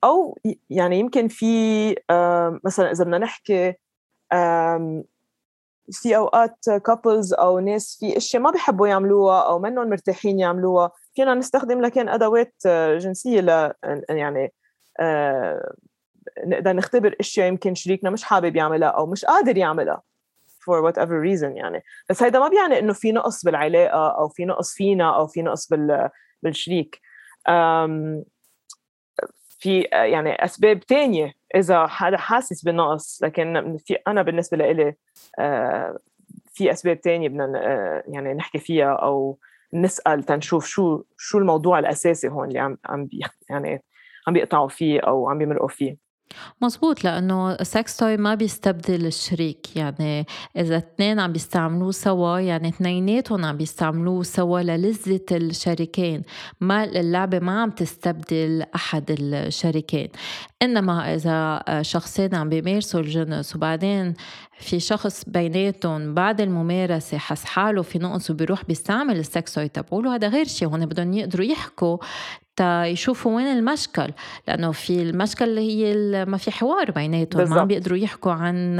أو 0.04 0.38
يعني 0.70 1.00
يمكن 1.00 1.28
في 1.28 1.90
مثلا 2.66 2.92
إذا 2.92 3.04
بدنا 3.04 3.18
نحكي 3.18 3.74
في 5.92 6.16
أوقات 6.16 6.58
كابلز 6.86 7.34
أو 7.34 7.60
ناس 7.60 7.98
في 8.00 8.18
إشياء 8.18 8.42
ما 8.42 8.52
بيحبوا 8.52 8.88
يعملوها 8.88 9.42
أو 9.42 9.60
منهم 9.60 9.90
مرتاحين 9.90 10.40
يعملوها 10.40 10.92
فينا 11.16 11.34
نستخدم 11.34 11.82
لكن 11.82 12.10
أدوات 12.10 12.54
جنسية 12.98 13.42
ل 13.42 13.74
يعني 14.10 14.54
آه، 15.00 15.74
نقدر 16.46 16.74
نختبر 16.74 17.16
أشياء 17.20 17.48
يمكن 17.48 17.76
شريكنا 17.76 18.10
مش 18.10 18.24
حابب 18.24 18.56
يعملها 18.56 18.90
أو 18.90 19.06
مش 19.06 19.26
قادر 19.26 19.58
يعملها 19.58 20.02
for 20.64 20.82
whatever 20.82 21.24
reason 21.28 21.58
يعني. 21.58 21.84
بس 22.10 22.24
هيدا 22.24 22.40
ما 22.40 22.48
بيعني 22.48 22.80
إنه 22.80 22.94
في 22.94 23.12
نقص 23.12 23.46
بالعلاقة 23.46 24.18
أو 24.18 24.28
في 24.28 24.46
نقص 24.46 24.74
فينا 24.74 25.16
أو 25.16 25.28
في 25.28 25.42
نقص 25.42 25.68
بال 25.68 26.10
بالشريك. 26.44 27.02
في 29.60 29.82
يعني 29.92 30.46
أسباب 30.46 30.80
تانية 30.80 31.34
إذا 31.56 31.88
حدا 31.88 32.18
حاسس 32.18 32.64
بالنقص 32.64 33.24
لكن 33.24 33.78
في 33.86 33.94
أنا 34.08 34.22
بالنسبة 34.22 34.58
لإلي 34.58 34.96
آه، 35.40 36.00
في 36.54 36.72
أسباب 36.72 37.02
تانية 37.02 37.30
بدنا 37.30 37.52
آه، 37.56 38.04
يعني 38.08 38.34
نحكي 38.34 38.60
فيها 38.60 38.94
أو 38.94 39.40
نسأل 39.74 40.24
تنشوف 40.24 40.66
شو 40.66 41.04
شو 41.18 41.38
الموضوع 41.38 41.80
الأساسي 41.80 42.28
هون 42.28 42.48
اللي 42.48 42.60
عم 42.60 42.78
عم 42.86 43.10
يعني 43.50 43.84
عم 44.28 44.34
بيقطعوا 44.34 44.68
فيه 44.68 45.00
أو 45.00 45.30
عم 45.30 45.38
بيمرقوا 45.38 45.68
فيه. 45.68 46.03
مزبوط 46.62 47.04
لأنه 47.04 47.52
السكس 47.52 47.98
توي 47.98 48.18
ما 48.18 48.36
بيستبدل 48.36 49.06
الشريك. 49.06 49.76
يعني 49.76 50.26
إذا 50.58 50.78
اثنين 50.78 51.20
عم 51.20 51.32
بيستعملوه 51.32 51.92
سوا 51.92 52.40
يعني 52.40 52.68
اثنيناتهم 52.68 53.46
عم 53.46 53.58
بيستعملوه 53.58 54.24
سوا 54.24 54.60
للذة 54.60 55.26
الشريكين. 55.32 56.22
ما 56.62 56.84
اللعبة 56.84 57.40
ما 57.40 57.62
عم 57.62 57.70
تستبدل 57.70 58.64
أحد 58.76 59.16
الشريكين. 59.20 60.10
إنما 60.62 61.16
إذا 61.16 61.64
شخصين 61.82 62.36
عم 62.36 62.50
بيمارسوا 62.50 63.00
الجنس 63.00 63.56
وبعدين 63.56 64.14
في 64.60 64.80
شخص 64.80 65.24
بيناتهم 65.28 66.14
بعد 66.14 66.42
الممارسة 66.42 67.18
حس 67.18 67.46
حاله 67.46 67.82
في 67.82 68.00
نقص 68.00 68.30
وبيروح 68.30 68.66
بيستعمل 68.66 69.20
السكس 69.20 69.54
توي 69.54 69.68
تبعوله 69.68 70.16
هذا 70.16 70.28
غير 70.28 70.48
شيء 70.48 70.68
هون 70.68 70.86
بدهم 70.86 71.14
يقدروا 71.14 71.46
يحكوا 71.46 71.98
تا 72.56 72.86
يشوفوا 72.86 73.36
وين 73.36 73.48
المشكل 73.48 74.08
لأنه 74.48 74.72
في 74.72 75.02
المشكل 75.02 75.46
اللي 75.46 75.62
هي 75.62 76.26
ما 76.26 76.38
في 76.38 76.52
حوار 76.52 76.92
بيناتهم 76.92 77.50
ما 77.50 77.62
عم 77.62 77.68
بيقدروا 77.68 77.98
يحكوا 77.98 78.32
عن 78.32 78.80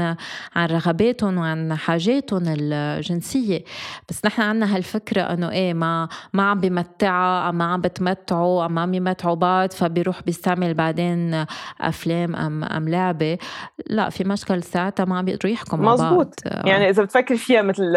عن 0.54 0.68
رغباتهم 0.68 1.38
وعن 1.38 1.74
حاجاتهم 1.74 2.42
الجنسية. 2.46 3.64
بس 4.08 4.24
نحن 4.26 4.42
عنا 4.42 4.76
هالفكرة 4.76 5.22
إنه 5.22 5.50
إيه 5.50 5.74
ما 5.74 6.08
ما 6.32 6.50
عم 6.50 6.60
بمتعها 6.60 7.50
ما 7.50 7.64
عم 7.64 7.80
بتمتعوا 7.80 8.66
ما 8.66 8.80
عم 8.80 8.94
يمتعوا 8.94 9.34
بعض 9.34 9.72
فبيروح 9.72 10.22
بيستعمل 10.22 10.74
بعدين 10.74 11.44
أفلام 11.80 12.36
أم 12.36 12.64
أم 12.64 12.88
لعبة. 12.88 13.38
لا 13.86 14.10
في 14.10 14.24
مشكل 14.24 14.62
ساعتها 14.62 15.04
ما 15.04 15.18
عم 15.18 15.24
بيقدروا 15.24 15.52
يحكوا 15.52 15.78
مع 15.78 15.94
بعض. 15.94 16.00
مزبوط 16.00 16.34
يعني 16.44 16.88
إذا 16.88 17.02
بتفكر 17.02 17.36
فيها 17.36 17.62
مثل 17.62 17.96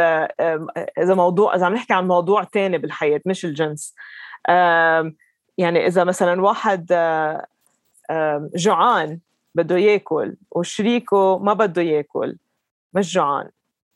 إذا 0.99 1.13
موضوع 1.15 1.55
إذا 1.55 1.65
عم 1.65 1.73
نحكي 1.73 1.93
عن 1.93 2.07
موضوع 2.07 2.43
تاني 2.43 2.77
بالحياة 2.77 3.21
مش 3.25 3.45
الجنس. 3.45 3.93
يعني 5.57 5.87
إذا 5.87 6.03
مثلا 6.03 6.41
واحد 6.41 6.85
جوعان 8.55 9.19
بده 9.55 9.77
ياكل 9.77 10.35
وشريكه 10.51 11.37
ما 11.37 11.53
بده 11.53 11.81
ياكل 11.81 12.37
مش 12.93 13.13
جوعان. 13.13 13.49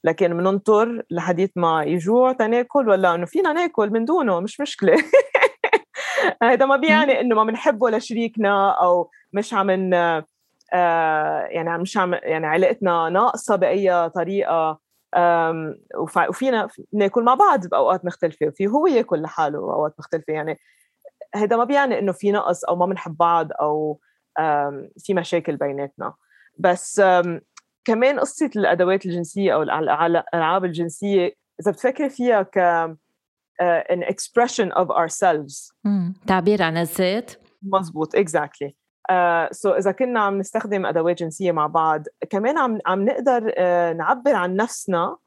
لكن 0.04 0.38
بننطر 0.38 1.04
لحديت 1.10 1.52
ما 1.56 1.84
يجوع 1.84 2.34
تناكل 2.34 2.90
ولا 2.90 3.16
إنه 3.16 3.26
فينا 3.26 3.54
ناكل 3.54 3.90
من 3.90 4.06
دونه 4.06 4.40
مش 4.40 4.60
مشكلة. 4.62 4.98
هذا 6.44 6.66
ما 6.66 6.76
بيعني 6.76 7.22
إنه 7.22 7.36
ما 7.36 7.44
بنحبه 7.44 7.90
لشريكنا 7.90 8.72
أو 8.72 9.10
مش 9.34 9.54
عم 9.54 9.94
آه 10.74 11.46
يعني 11.50 11.78
مش 11.78 11.98
عم 11.98 12.14
يعني 12.14 12.48
علاقتنا 12.48 13.10
ناقصة 13.10 13.56
بأي 13.56 14.10
طريقة. 14.10 14.80
وفينا 16.30 16.68
ناكل 16.94 17.24
مع 17.24 17.34
بعض 17.34 17.68
بأوقات 17.68 18.06
مختلفة 18.06 18.48
وفي 18.48 18.68
هو 18.68 18.88
ياكل 18.88 19.22
لحاله 19.22 19.60
بأوقات 19.60 19.94
مختلفة. 20.00 20.34
يعني 20.34 20.60
هذا 21.36 21.58
ما 21.58 21.64
بيعني 21.64 22.00
إنه 22.00 22.12
في 22.12 22.32
نقص 22.32 22.64
أو 22.64 22.76
ما 22.76 22.86
بنحب 22.86 23.18
بعض 23.18 23.48
أو 23.62 24.00
في 24.98 25.14
مشاكل 25.14 25.58
بيناتنا. 25.58 26.14
بس 26.58 27.02
كمان 27.86 28.20
قصة 28.20 28.50
الأدوات 28.56 29.06
الجنسية 29.06 29.54
أو 29.54 29.62
الألعاب 29.64 30.66
الجنسية 30.66 31.36
إذا 31.62 31.72
بتفكري 31.72 32.10
فيها 32.10 32.42
ك 32.42 32.58
آه، 33.62 33.84
an 33.94 34.04
expression 34.04 34.72
of 34.74 34.88
ourselves. 34.88 35.74
تعبير 36.28 36.64
عن 36.64 36.78
الذات. 36.78 37.32
مزبوط 37.64 38.16
exactly. 38.16 38.72
so 39.52 39.70
uh, 39.70 39.74
so 39.74 39.78
إذا 39.78 39.92
كنا 39.92 40.20
عم 40.20 40.38
نستخدم 40.38 40.86
أدوات 40.86 41.20
جنسية 41.20 41.52
مع 41.52 41.68
بعض 41.68 42.04
كمان 42.30 42.58
عم 42.58 42.80
عم 42.86 43.06
نقدر 43.06 43.52
uh, 43.52 43.98
نعبر 43.98 44.36
عن 44.36 44.56
نفسنا 44.56 45.18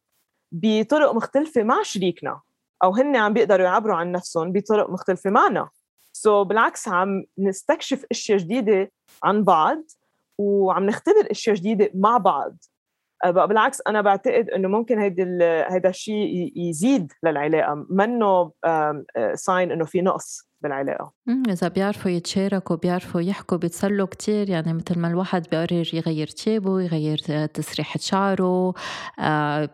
بطرق 0.53 1.15
مختلفة 1.15 1.63
مع 1.63 1.83
شريكنا. 1.83 2.41
أو 2.83 2.95
هن 2.95 3.17
عم 3.17 3.33
بيقدروا 3.33 3.67
يعبروا 3.67 3.97
عن 3.97 4.13
نفسهم 4.13 4.53
بطرق 4.53 4.91
مختلفة 4.91 5.31
معنا. 5.31 5.69
so 6.25 6.47
بالعكس 6.47 6.89
عم 6.89 7.25
نستكشف 7.39 8.05
أشياء 8.11 8.39
جديدة 8.39 8.93
عن 9.23 9.45
بعض 9.45 9.83
وعم 10.39 10.87
نختبر 10.87 11.31
أشياء 11.31 11.57
جديدة 11.57 11.91
مع 11.95 12.19
بعض. 12.19 12.57
آه، 13.25 13.31
بقى 13.31 13.49
بالعكس 13.49 13.83
أنا 13.89 14.01
بعتقد 14.01 14.51
إنه 14.51 14.69
ممكن 14.69 14.99
هيدا 14.99 15.39
هيدا 15.75 15.89
الشيء 15.89 16.53
يزيد 16.57 17.13
للعلاقة 17.23 17.87
منه 17.91 18.53
sign 19.35 19.71
آه، 19.71 19.75
إنه 19.75 19.85
في 19.85 20.03
نقص. 20.03 20.49
بالعلاقة. 20.65 21.13
إذا 21.49 21.69
بيعرفوا 21.69 22.11
يتشاركوا 22.11 22.77
بيعرفوا 22.77 23.21
يحكوا 23.21 23.59
بيتسلوا 23.59 24.07
كتير 24.07 24.51
يعني 24.51 24.73
مثل 24.73 24.99
ما 24.99 25.09
الواحد 25.09 25.47
بيقرر 25.51 25.91
يغير 25.93 26.27
تيابه 26.27 26.81
يغير 26.81 27.47
تسريحة 27.47 27.99
شعره 28.03 28.75
آه، 29.19 29.71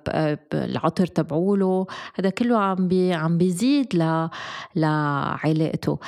العطر 0.54 1.06
تبعوله. 1.06 1.86
هذا 2.14 2.30
كله 2.30 2.58
عم 2.58 2.88
بي 2.88 3.12
عم 3.12 3.38
بيزيد 3.38 3.94
ل 3.94 4.28
لعلاقته. 4.76 5.98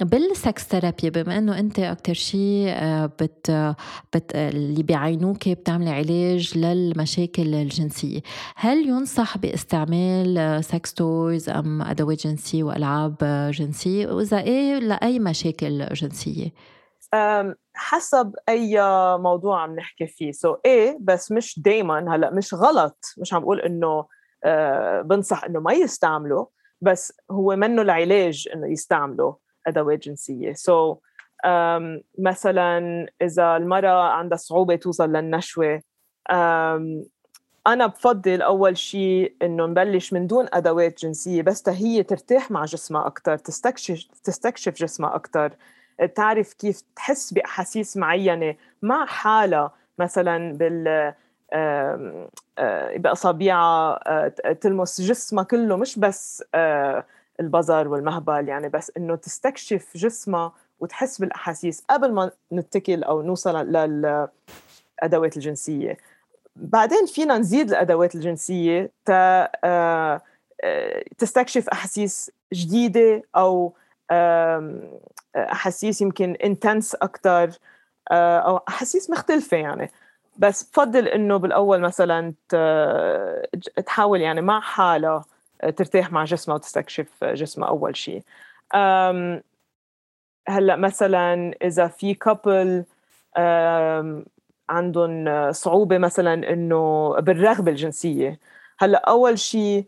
بال 0.00 0.26
sex 0.26 0.64
therapy 0.64 1.10
بما 1.10 1.38
إنه 1.38 1.58
أنت 1.58 1.78
أكثر 1.78 2.14
شيء 2.14 2.66
آه، 2.68 3.06
بت, 3.06 3.74
بت 4.14 4.34
اللي 4.34 4.82
بيعينوك 4.82 5.48
بتعملي 5.48 5.90
علاج 5.90 6.58
للمشاكل 6.58 7.54
الجنسية. 7.54 8.20
هل 8.56 8.88
ينصح 8.88 9.38
باستعمال 9.38 10.64
sex 10.64 10.90
آه، 10.90 10.94
toys 10.96 11.48
أم 11.48 11.82
أدوات 11.82 12.26
جنسية 12.26 12.62
وألعاب 12.62 13.16
جنسية؟ 13.54 13.83
جنسية 13.84 14.06
وإذا 14.06 14.40
إيه 14.40 14.78
لأي 14.78 15.18
مشاكل 15.18 15.86
جنسية؟ 15.92 16.50
حسب 17.74 18.34
أي 18.48 18.78
موضوع 19.18 19.62
عم 19.62 19.76
نحكي 19.76 20.06
فيه. 20.06 20.32
so, 20.32 20.58
إيه 20.64 20.98
بس 21.00 21.32
مش 21.32 21.60
دايما. 21.60 22.16
هلأ 22.16 22.30
مش 22.30 22.54
غلط. 22.54 22.98
مش 23.18 23.34
عم 23.34 23.42
بقول 23.42 23.60
إنه 23.60 24.06
آه، 24.44 25.00
بنصح 25.00 25.44
إنه 25.44 25.60
ما 25.60 25.72
يستعملوا 25.72 26.46
بس 26.80 27.12
هو 27.30 27.56
منه 27.56 27.82
العلاج 27.82 28.48
إنه 28.54 28.72
يستعملوا 28.72 29.34
أدوات 29.66 29.98
جنسية. 29.98 30.52
so, 30.52 30.98
مثلا 32.18 33.06
إذا 33.22 33.56
المرأة 33.56 34.02
عندها 34.02 34.36
صعوبة 34.38 34.76
توصل 34.76 35.12
للنشوة 35.12 35.80
أنا 37.66 37.86
بفضل 37.86 38.42
أول 38.42 38.78
شيء 38.78 39.34
إنه 39.42 39.66
نبلش 39.66 40.12
من 40.12 40.26
دون 40.26 40.46
أدوات 40.52 40.98
جنسية 40.98 41.42
بس 41.42 41.68
هي 41.68 42.02
ترتاح 42.02 42.50
مع 42.50 42.64
جسمها 42.64 43.06
أكثر 43.06 43.36
تستكشف 43.36 44.04
تستكشف 44.24 44.74
جسمها 44.74 45.14
أكثر 45.14 45.52
تعرف 46.14 46.52
كيف 46.52 46.82
تحس 46.96 47.32
بأحاسيس 47.32 47.96
معينة 47.96 48.54
مع 48.82 49.06
حالها 49.06 49.72
مثلا 49.98 50.52
بال 50.52 51.14
آه، 51.52 52.96
باصابيعها 52.96 54.00
آه، 54.06 54.28
تلمس 54.52 55.00
جسمها 55.00 55.44
كله 55.44 55.76
مش 55.76 55.98
بس 55.98 56.44
آه، 56.54 57.04
البظر 57.40 57.88
والمهبل 57.88 58.48
يعني 58.48 58.68
بس 58.68 58.92
إنه 58.96 59.16
تستكشف 59.16 59.96
جسمها 59.96 60.52
وتحس 60.80 61.20
بالأحاسيس 61.20 61.84
قبل 61.90 62.12
ما 62.12 62.30
نتكل 62.52 63.04
أو 63.04 63.22
نوصل 63.22 63.56
للأدوات 63.56 65.36
الجنسية. 65.36 65.96
بعدين 66.56 67.06
فينا 67.06 67.38
نزيد 67.38 67.68
الأدوات 67.70 68.14
الجنسية 68.14 68.90
تا 69.04 69.50
آه، 69.64 70.22
آه، 70.64 71.04
تستكشف 71.18 71.68
أحاسيس 71.68 72.30
جديدة 72.52 73.22
أو 73.36 73.74
أحاسيس 75.36 76.00
يمكن 76.00 76.36
intense 76.44 76.94
أكثر 76.94 77.50
آه، 78.10 78.38
أو 78.38 78.56
أحاسيس 78.68 79.10
مختلفة 79.10 79.56
يعني. 79.56 79.90
بس 80.38 80.62
بفضل 80.62 81.08
إنه 81.08 81.36
بالأول 81.36 81.80
مثلا 81.80 82.34
تحاول 83.86 84.20
يعني 84.20 84.40
مع 84.42 84.60
حالها 84.60 85.24
ترتاح 85.76 86.12
مع 86.12 86.24
جسمها 86.24 86.56
وتستكشف 86.56 87.24
جسمها 87.24 87.68
أول 87.68 87.96
شيء 87.96 88.22
هلأ 90.48 90.76
مثلا 90.76 91.54
إذا 91.62 91.86
في 91.86 92.14
couple 92.14 92.84
عندهم 94.68 95.52
صعوبة 95.52 95.98
مثلا 95.98 96.52
إنه 96.52 97.10
بالرغبة 97.20 97.70
الجنسية. 97.70 98.40
هلأ 98.78 98.98
أول 99.10 99.38
شيء 99.38 99.86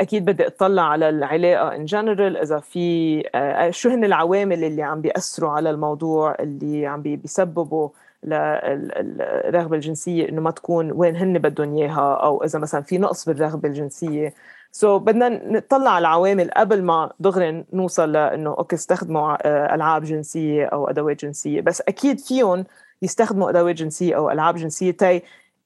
أكيد 0.00 0.24
بدي 0.24 0.46
أطلع 0.46 0.82
على 0.82 1.08
العلاقة 1.08 1.74
in 1.76 1.84
general 1.84 2.36
إذا 2.36 2.58
في 2.58 3.22
آه، 3.34 3.70
شو 3.70 3.88
هن 3.90 4.04
العوامل 4.04 4.64
اللي 4.64 4.82
عم 4.82 5.00
بيأثروا 5.00 5.50
على 5.50 5.70
الموضوع 5.70 6.36
اللي 6.40 6.86
عم 6.86 7.02
بيسببوا 7.02 7.88
للرغبه 8.24 9.76
الجنسية 9.76 10.28
إنه 10.28 10.40
ما 10.40 10.50
تكون 10.50 10.92
وين 10.92 11.16
هن 11.16 11.38
بدهم 11.38 11.76
إياها 11.76 12.14
أو 12.14 12.44
إذا 12.44 12.58
مثلا 12.58 12.82
في 12.82 12.98
نقص 12.98 13.28
بالرغبة 13.28 13.68
الجنسية. 13.68 14.34
so 14.72 15.02
بدنا 15.02 15.28
نطلع 15.28 15.90
على 15.90 15.98
العوامل 15.98 16.50
قبل 16.50 16.82
ما 16.82 17.12
دغري 17.20 17.64
نوصل 17.72 18.12
لإنه 18.12 18.50
okay 18.50 18.76
استخدموا 18.76 19.36
آه، 19.46 19.74
ألعاب 19.74 20.04
جنسية 20.04 20.66
أو 20.66 20.90
أدوات 20.90 21.24
جنسية. 21.24 21.60
بس 21.60 21.80
أكيد 21.80 22.20
فيهم 22.20 22.64
يستخدموا 23.02 23.50
ادوات 23.50 23.74
جنسية 23.74 24.16
أو 24.16 24.30
ألعاب 24.30 24.56
جنسية 24.56 24.90
تي 24.90 25.22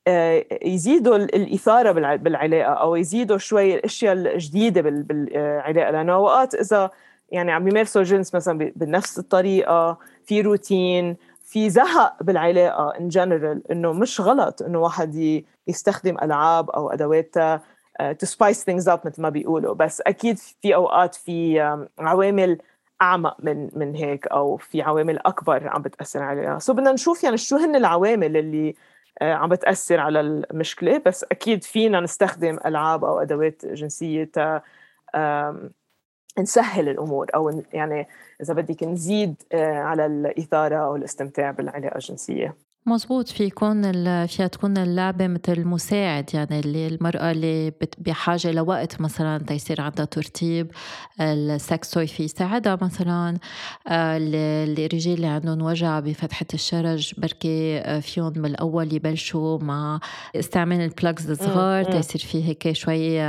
آه، 0.06 0.44
يزيدوا 0.62 1.16
الإثارة 1.16 1.92
بالعلاقة 2.16 2.72
أو 2.72 2.96
يزيدوا 2.96 3.38
شوي 3.38 3.74
الأشياء 3.74 4.12
الجديدة 4.12 4.80
بالعلاقة 4.80 5.90
لأنه 5.90 6.12
أوقات 6.12 6.54
إذا 6.54 6.90
يعني 7.30 7.52
عم 7.52 7.68
يمارسوا 7.68 8.00
الجنس 8.00 8.34
مثلا 8.34 8.72
بنفس 8.76 9.18
الطريقة 9.18 9.98
في 10.24 10.40
روتين 10.40 11.16
في 11.40 11.70
زهق 11.70 12.22
بالعلاقة 12.22 12.94
in 13.00 13.08
general 13.08 13.70
إنه 13.70 13.92
مش 13.92 14.20
غلط 14.20 14.62
إنه 14.62 14.80
واحد 14.80 15.42
يستخدم 15.68 16.16
ألعاب 16.22 16.70
أو 16.70 16.90
ادوات 16.90 17.34
to 18.18 18.26
spice 18.26 18.64
things 18.64 18.88
up 18.88 19.00
مثل 19.04 19.22
ما 19.22 19.28
بيقولوا. 19.28 19.74
بس 19.74 20.00
أكيد 20.00 20.38
في 20.38 20.74
أوقات 20.74 21.14
في 21.14 21.60
عوامل 21.98 22.58
أعمق 23.02 23.36
من 23.44 23.70
من 23.72 23.94
هيك 23.94 24.26
أو 24.26 24.56
في 24.56 24.82
عوامل 24.82 25.18
أكبر 25.18 25.68
عم 25.68 25.82
بتأثر 25.82 26.22
عليها. 26.22 26.58
سو 26.58 26.72
بدنا 26.72 26.92
نشوف 26.92 27.24
يعني 27.24 27.36
شو 27.36 27.56
هن 27.56 27.76
العوامل 27.76 28.36
اللي 28.36 28.74
آه، 29.22 29.34
عم 29.34 29.48
بتأثر 29.48 30.00
على 30.00 30.20
المشكلة 30.20 31.02
بس 31.06 31.24
أكيد 31.24 31.64
فينا 31.64 32.00
نستخدم 32.00 32.58
ألعاب 32.66 33.04
أو 33.04 33.20
أدوات 33.20 33.66
جنسية 33.66 34.24
تا 34.24 34.62
نسهل 36.38 36.88
الأمور 36.88 37.26
أو 37.34 37.62
يعني 37.72 38.08
إذا 38.42 38.54
بدك 38.54 38.82
نزيد 38.84 39.42
آه، 39.52 39.78
على 39.78 40.06
الإثارة 40.06 40.76
أو 40.76 40.96
الاستمتاع 40.96 41.50
بالعلاقة 41.50 41.94
الجنسية. 41.94 42.56
مزبوط 42.86 43.28
في 43.28 43.44
يكون 43.44 43.82
فيها 44.26 44.46
تكون 44.46 44.78
اللعبة 44.78 45.26
مثل 45.26 45.64
مساعد 45.64 46.30
يعني 46.34 46.60
اللي 46.60 46.86
المرأة 46.86 47.30
اللي 47.30 47.72
بحاجة 47.98 48.50
لوقت 48.50 49.00
مثلا 49.00 49.38
تيصير 49.38 49.80
عندها 49.80 50.04
ترتيب 50.04 50.70
ال 51.20 51.38
sex 51.38 51.90
toy 51.90 52.06
في 52.06 52.22
يساعدها 52.22 52.78
مثلا 52.82 53.38
آه، 53.88 54.16
الرجال 54.16 55.14
اللي 55.14 55.26
عندهم 55.26 55.62
وجع 55.62 56.00
بفتحة 56.00 56.46
الشرج 56.54 57.12
بركي 57.18 57.78
آه، 57.78 58.00
فيهم 58.00 58.32
من 58.36 58.46
الأول 58.46 58.94
يبلشوا 58.94 59.58
مع 59.58 60.00
استعمال 60.36 60.80
ال 60.80 60.89
plugs 60.89 61.30
الصغار 61.30 61.84
تيصير 61.84 62.20
في 62.20 62.44
هيك 62.48 62.72
شوي 62.72 63.22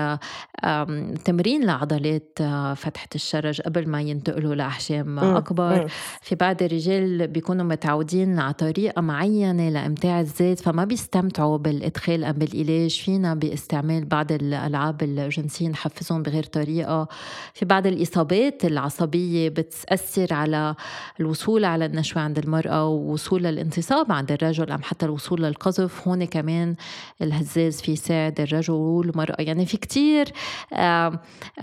تمرين 1.25 1.65
لعضلات 1.65 2.37
آه، 2.41 2.73
فتحة 2.73 3.07
الشرج 3.15 3.61
قبل 3.61 3.89
ما 3.89 4.01
ينتقلوا 4.01 4.55
لأحجام 4.55 5.19
أكبر. 5.19 5.87
في 6.21 6.35
بعض 6.35 6.63
الرجال 6.63 7.27
بيكونوا 7.27 7.65
متعودين 7.65 8.39
على 8.39 8.53
طريقة 8.53 9.01
معينة 9.01 9.42
معينة 9.43 9.69
لإمتاع 9.69 10.19
الذات 10.19 10.60
فما 10.60 10.86
بيستمتعوا 10.86 11.58
بالإدخال 11.58 12.23
أم 12.23 12.32
بالعلاج، 12.32 13.01
فينا 13.06 13.36
باستعمال 13.36 14.06
بعض 14.06 14.32
الألعاب 14.32 15.03
الجنسية 15.03 15.67
نحفزهم 15.67 16.23
بغير 16.23 16.43
طريقة. 16.43 17.08
في 17.53 17.65
بعض 17.65 17.88
الإصابات 17.88 18.65
العصبية 18.65 19.49
بتأثر 19.49 20.34
على 20.34 20.75
الوصول 21.19 21.65
على 21.65 21.86
النشوة 21.86 22.21
عند 22.21 22.38
المرأة 22.38 22.88
ووصول 22.88 23.43
للانتصاب 23.43 24.12
عند 24.12 24.32
الرجل 24.32 24.71
أم 24.71 24.84
حتى 24.84 25.06
الوصول 25.06 25.43
للقذف. 25.43 26.08
هون 26.08 26.25
كمان 26.25 26.75
الهزاز 27.21 27.82
في 27.82 27.91
يساعد 27.91 28.41
الرجل 28.41 28.73
والمرأة. 28.73 29.36
يعني 29.39 29.65
في 29.65 29.77
كتير 29.77 30.27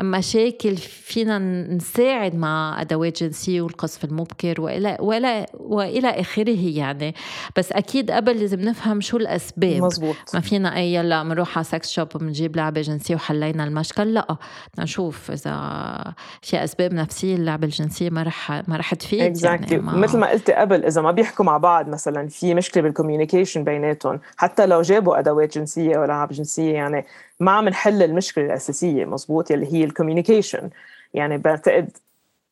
مشاكل 0.01 0.77
فينا 0.77 1.38
نساعد 1.75 2.35
مع 2.35 2.81
أدوات 2.81 3.23
جنسية 3.23 3.61
والقذف 3.61 4.05
المبكر 4.05 4.61
وإلى, 4.61 4.97
وإلى, 5.01 5.47
وإلى 5.55 6.09
آخره 6.09 6.61
يعني. 6.69 7.14
بس 7.57 7.70
أكيد 7.73 8.11
قبل 8.11 8.41
لازم 8.41 8.61
نفهم 8.61 9.01
شو 9.01 9.17
الأسباب. 9.17 9.83
مزبوط. 9.83 10.17
ما 10.35 10.41
فينا 10.41 10.77
أي 10.77 10.95
يلا 10.95 11.23
بنروح 11.23 11.59
على 11.59 11.65
سكس 11.65 11.91
شوب 11.91 12.09
وبنجيب 12.15 12.57
لعبة 12.57 12.81
جنسية 12.81 13.15
وحلينا 13.15 13.65
المشكل. 13.65 14.15
لا. 14.15 14.37
نشوف 14.79 15.31
إذا 15.31 16.15
في 16.43 16.65
أسباب 16.65 16.95
نفسية 16.95 17.35
اللعبة 17.37 17.65
الجنسية 17.65 18.11
ما 18.11 18.23
رح 18.23 18.51
ما 18.69 18.77
رح 18.77 18.95
تفيد. 18.95 19.39
exactly. 19.39 19.45
يعني 19.45 19.79
ما... 19.79 19.93
مثل 19.93 20.19
ما 20.19 20.31
قلت 20.31 20.51
قبل 20.51 20.85
إذا 20.85 21.03
ما 21.03 21.11
بيحكوا 21.11 21.45
مع 21.45 21.57
بعض 21.57 21.89
مثلا 21.89 22.29
في 22.29 22.55
مشكلة 22.55 22.83
بال 22.83 22.93
communication 22.93 23.64
بيناتهم 23.65 24.21
حتى 24.37 24.67
لو 24.67 24.83
جابوا 24.83 25.19
أدوات 25.19 25.59
جنسية 25.59 25.97
أو 25.97 26.05
ألعاب 26.05 26.29
جنسية 26.33 26.73
يعني 26.73 27.07
ما 27.41 27.53
عم 27.53 27.69
نحل 27.69 28.03
المشكلة 28.03 28.45
الأساسية. 28.45 29.05
مزبوط 29.05 29.51
يلي 29.51 29.75
هي 29.75 29.85
ال 29.85 29.91
communication 29.91 30.71
يعني 31.15 31.39
بعتقد 31.39 31.91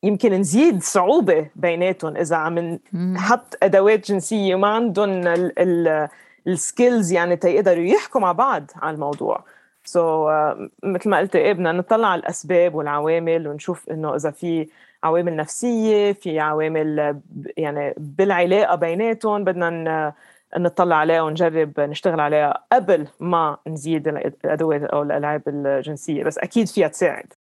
يمكن 0.03 0.33
نزيد 0.33 0.83
صعوبة 0.83 1.47
بيناتهم 1.55 2.17
إذا 2.17 2.35
عم 2.35 2.79
نحط 3.13 3.57
أدوات 3.63 4.11
جنسية 4.11 4.55
وما 4.55 4.67
عندهم 4.67 5.09
ال 5.09 5.59
ال 5.59 6.07
ال 6.47 6.56
skills 6.56 7.11
يعني 7.11 7.35
تيقدروا 7.35 7.83
يحكوا 7.83 8.21
مع 8.21 8.31
بعض 8.31 8.71
على 8.75 8.95
الموضوع. 8.95 9.43
so 9.83 9.99
so, 9.99 10.29
uh, 10.29 10.69
مثل 10.83 11.09
ما 11.09 11.17
قلت 11.17 11.35
إيه 11.35 11.53
بدنا 11.53 11.71
نطلع 11.71 12.07
على 12.07 12.19
الأسباب 12.19 12.75
والعوامل 12.75 13.47
ونشوف 13.47 13.89
إنه 13.89 14.15
إذا 14.15 14.31
في 14.31 14.69
عوامل 15.03 15.35
نفسية 15.35 16.11
في 16.11 16.39
عوامل 16.39 17.19
يعني 17.57 17.93
بالعلاقة 17.97 18.75
بيناتهم 18.75 19.43
بدنا 19.43 20.13
نطلع 20.57 20.95
عليها 20.95 21.21
ونجرب 21.21 21.79
نشتغل 21.79 22.19
عليها 22.19 22.63
قبل 22.71 23.07
ما 23.19 23.57
نزيد 23.67 24.07
الأدوات 24.07 24.83
أو 24.83 25.03
الألعاب 25.03 25.43
الجنسية. 25.47 26.23
بس 26.23 26.37
أكيد 26.37 26.67
فيها 26.67 26.87
تساعد. 26.87 27.33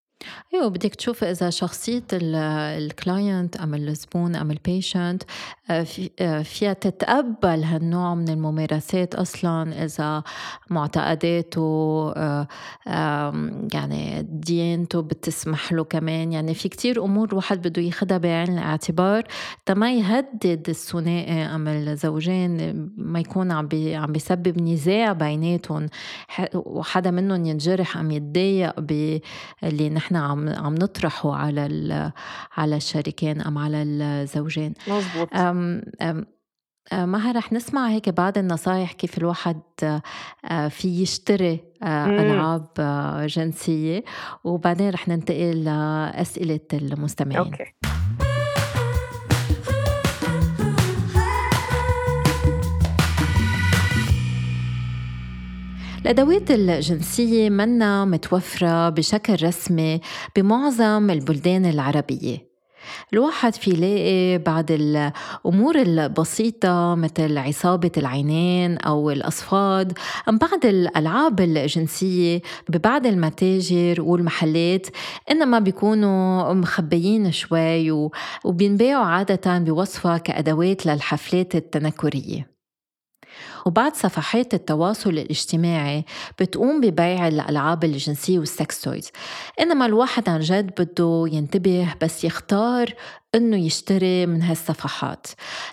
أيوه 0.54 0.68
بدك 0.68 0.94
تشوف 0.94 1.24
إذا 1.24 1.50
شخصية 1.50 2.04
ال 2.12 2.33
client 2.33 3.56
أم 3.56 3.74
الزبون 3.74 4.36
أم 4.36 4.50
ال 4.50 4.59
patient 4.59 5.22
آه، 5.70 5.86
آه، 6.20 6.42
فيها 6.42 6.72
تتقبل 6.72 7.64
هالنوع 7.64 8.14
من 8.14 8.28
الممارسات 8.28 9.14
أصلا 9.14 9.84
إذا 9.84 10.22
معتقداته 10.70 12.12
آه، 12.16 12.46
يعني 13.74 14.22
ديانته 14.22 15.00
بتسمح 15.00 15.72
له 15.72 15.84
كمان. 15.84 16.32
يعني 16.32 16.54
في 16.54 16.68
كتير 16.68 17.04
أمور 17.04 17.28
الواحد 17.28 17.68
بده 17.68 17.82
ياخدها 17.82 18.18
بعين 18.18 18.58
الاعتبار. 18.58 19.24
تما 19.66 19.92
يهدد 19.92 20.68
الثنائي 20.68 21.32
أم 21.32 21.68
الزوجين 21.68 22.74
ما 22.96 23.20
يكون 23.20 23.52
عم 23.52 23.66
بي 23.66 23.94
عم 23.94 24.12
بيسبب 24.12 24.62
نزاع 24.62 25.12
بيناتهم 25.12 25.88
وحدا 26.54 27.10
منهم 27.10 27.44
ينجرح 27.46 27.96
أم 27.96 28.10
يتضايق 28.10 28.80
باللي 28.80 29.90
نحن 29.90 30.05
نحن 30.06 30.16
عم 30.16 30.48
عم 30.48 30.74
نطرحه 30.74 31.34
على 31.34 32.12
على 32.56 32.76
الشريكين 32.76 33.40
أم 33.40 33.58
على 33.58 33.82
الزوجين. 33.82 34.74
مزبوط. 34.88 35.34
أم 35.34 35.82
أم 36.00 36.26
مها 36.92 37.32
رح 37.32 37.52
نسمع 37.52 37.88
هيك 37.88 38.08
بعض 38.08 38.38
النصايح 38.38 38.92
كيف 38.92 39.18
الواحد 39.18 39.60
في 40.70 41.02
يشتري 41.02 41.60
ألعاب 41.82 42.66
جنسية 43.26 44.04
وبعدين 44.44 44.90
رح 44.90 45.08
ننتقل 45.08 45.64
لأسئلة 45.64 46.60
المستمعين. 46.72 47.38
أوكي. 47.38 47.74
الأدوات 56.06 56.50
الجنسية 56.50 57.50
منا 57.50 58.04
متوفرة 58.04 58.88
بشكل 58.88 59.32
رسمي 59.42 60.00
بمعظم 60.36 61.10
البلدان 61.10 61.66
العربية. 61.66 62.46
الواحد 63.12 63.54
في 63.54 63.70
يلاقي 63.70 64.38
بعض 64.38 64.64
الأمور 64.70 65.76
البسيطة 65.76 66.94
مثل 66.94 67.38
عصابة 67.38 67.90
العينين 67.96 68.78
أو 68.78 69.10
الأصفاد 69.10 69.98
أم 70.28 70.38
بعض 70.38 70.66
الألعاب 70.66 71.40
الجنسية 71.40 72.42
ببعض 72.68 73.06
المتاجر 73.06 74.02
والمحلات 74.02 74.86
إنما 75.30 75.58
بيكونوا 75.58 76.52
مخبيين 76.52 77.32
شوي 77.32 78.10
وبينباعوا 78.44 79.04
عادة 79.04 79.58
بوصفة 79.58 80.18
كأدوات 80.18 80.86
للحفلات 80.86 81.54
التنكرية. 81.54 82.55
وبعد 83.66 83.96
صفحات 83.96 84.54
التواصل 84.54 85.10
الاجتماعي 85.10 86.04
بتقوم 86.40 86.80
ببيع 86.80 87.28
الألعاب 87.28 87.84
الجنسية 87.84 88.38
وال 88.38 88.55
sex 88.55 88.80
toys 88.80 89.10
إنما 89.60 89.86
الواحد 89.86 90.28
عن 90.28 90.40
جد 90.40 90.70
بده 90.80 91.24
ينتبه 91.32 91.94
بس 92.02 92.24
يختار 92.24 92.94
إنه 93.34 93.56
يشتري 93.56 94.26
من 94.26 94.42
هالصفحات 94.42 95.26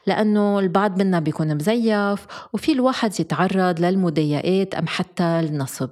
لأنه 0.08 0.60
البعض 0.60 1.02
منها 1.02 1.20
بيكون 1.20 1.56
مزيف 1.56 2.28
وفي 2.54 2.72
الواحد 2.72 3.20
يتعرض 3.20 3.80
للمضايقات 3.80 4.76
أم 4.76 4.88
حتى 4.88 5.24
النصب. 5.24 5.90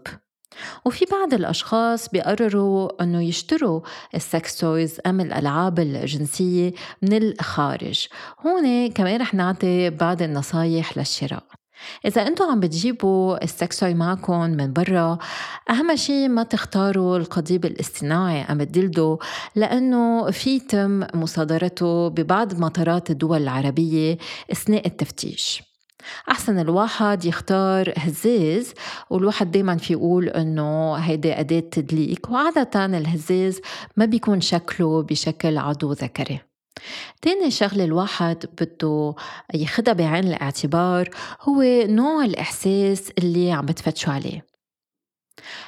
وفي 0.85 1.05
بعض 1.11 1.33
الأشخاص 1.33 2.09
بيقرروا 2.09 3.03
أنه 3.03 3.23
يشتروا 3.23 3.81
ال 4.15 4.26
sex 4.26 4.57
toys 4.57 4.99
أم 5.05 5.21
الألعاب 5.21 5.79
الجنسية 5.79 6.73
من 7.01 7.13
الخارج. 7.13 8.07
هون 8.45 8.91
كمان 8.91 9.21
رح 9.21 9.33
نعطي 9.33 9.89
بعض 9.89 10.21
النصايح 10.21 10.97
للشراء. 10.97 11.60
إذا 12.05 12.27
أنتم 12.27 12.45
عم 12.45 12.59
بتجيبوا 12.59 13.43
السكسوي 13.43 13.93
معكم 13.93 14.41
من 14.41 14.73
برا 14.73 15.17
أهم 15.69 15.95
شيء 15.95 16.29
ما 16.29 16.43
تختاروا 16.43 17.17
القضيب 17.17 17.65
الاصطناعي 17.65 18.41
أم 18.41 18.61
الدلدو 18.61 19.17
لأنه 19.55 20.31
في 20.31 20.59
تم 20.59 21.03
مصادرته 21.13 22.07
ببعض 22.07 22.59
مطارات 22.59 23.09
الدول 23.11 23.41
العربية 23.41 24.17
أثناء 24.51 24.87
التفتيش. 24.87 25.63
أحسن 26.31 26.59
الواحد 26.59 27.25
يختار 27.25 27.93
هزاز 27.97 28.73
والواحد 29.09 29.51
دايما 29.51 29.77
في 29.77 29.93
يقول 29.93 30.29
إنه 30.29 30.95
هيدي 30.95 31.39
أداة 31.39 31.59
تدليك 31.59 32.29
وعادة 32.29 32.85
الهزاز 32.85 33.61
ما 33.97 34.05
بيكون 34.05 34.41
شكله 34.41 35.03
بشكل 35.03 35.57
عضو 35.57 35.91
ذكري. 35.91 36.50
تاني 37.21 37.51
شغلة 37.51 37.83
الواحد 37.83 38.45
بده 38.61 39.15
ياخدها 39.53 39.93
بعين 39.93 40.23
الاعتبار 40.27 41.09
هو 41.41 41.63
نوع 41.85 42.25
الإحساس 42.25 43.11
اللي 43.17 43.51
عم 43.51 43.65
بتفتشوا 43.65 44.13
عليه 44.13 44.51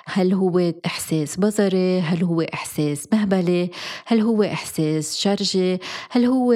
هل 0.06 0.34
هو 0.34 0.74
إحساس 0.86 1.38
بصري؟ 1.40 2.02
هل 2.02 2.24
هو 2.24 2.42
إحساس 2.42 3.08
مهبلة؟ 3.14 3.70
هل 4.06 4.22
هو 4.22 4.44
إحساس 4.44 5.18
شرجي؟ 5.18 5.80
هل 6.12 6.26
هو 6.26 6.54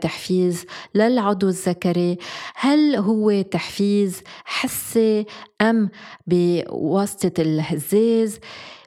تحفيز 0.00 0.66
للعضو 0.94 1.48
الذكري؟ 1.48 2.18
هل 2.54 2.96
هو 2.96 3.42
تحفيز 3.42 4.22
حسي 4.44 5.26
أم 5.60 5.90
بواسطة 6.26 7.42
الهزاز؟ 7.42 8.38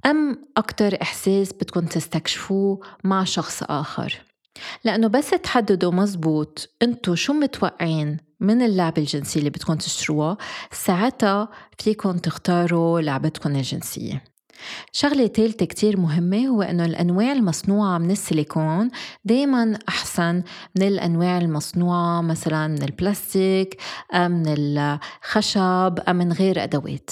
أم 0.06 0.46
أكتر 0.58 1.02
إحساس 1.02 1.54
بدكم 1.54 1.86
تستكشفوه 1.86 2.80
مع 3.04 3.24
شخص 3.24 3.64
آخر؟ 3.64 4.31
لأنه 4.84 5.08
بس 5.08 5.30
تحددوا 5.30 5.92
مزبوط 5.92 6.70
انتو 6.82 7.16
شو 7.16 7.34
متوقعين 7.34 8.18
من 8.40 8.62
اللعبة 8.62 9.02
الجنسية 9.02 9.40
اللي 9.40 9.50
بدكم 9.50 9.74
تشتروها 9.74 10.38
ساعتها 10.72 11.50
فيكم 11.78 12.18
تختاروا 12.18 13.02
لعبتكم 13.02 13.56
الجنسية. 13.56 14.31
شغلة 14.92 15.28
تالتة 15.28 15.66
كتير 15.66 16.00
مهمة 16.00 16.48
هو 16.48 16.62
إنه 16.62 16.86
الأنواع 16.86 17.32
المصنوعة 17.32 17.98
من 17.98 18.12
السيليكون 18.12 18.90
دايما 19.26 19.80
أحسن 19.90 20.44
من 20.76 20.88
الأنواع 20.88 21.38
المصنوعة 21.38 22.22
مثلا 22.22 22.68
من 22.68 22.84
البلاستيك 22.84 23.82
أم 24.14 24.32
من 24.32 24.46
الخشب 24.48 26.00
أم 26.08 26.16
من 26.16 26.34
غير 26.34 26.64
أدوات. 26.64 27.10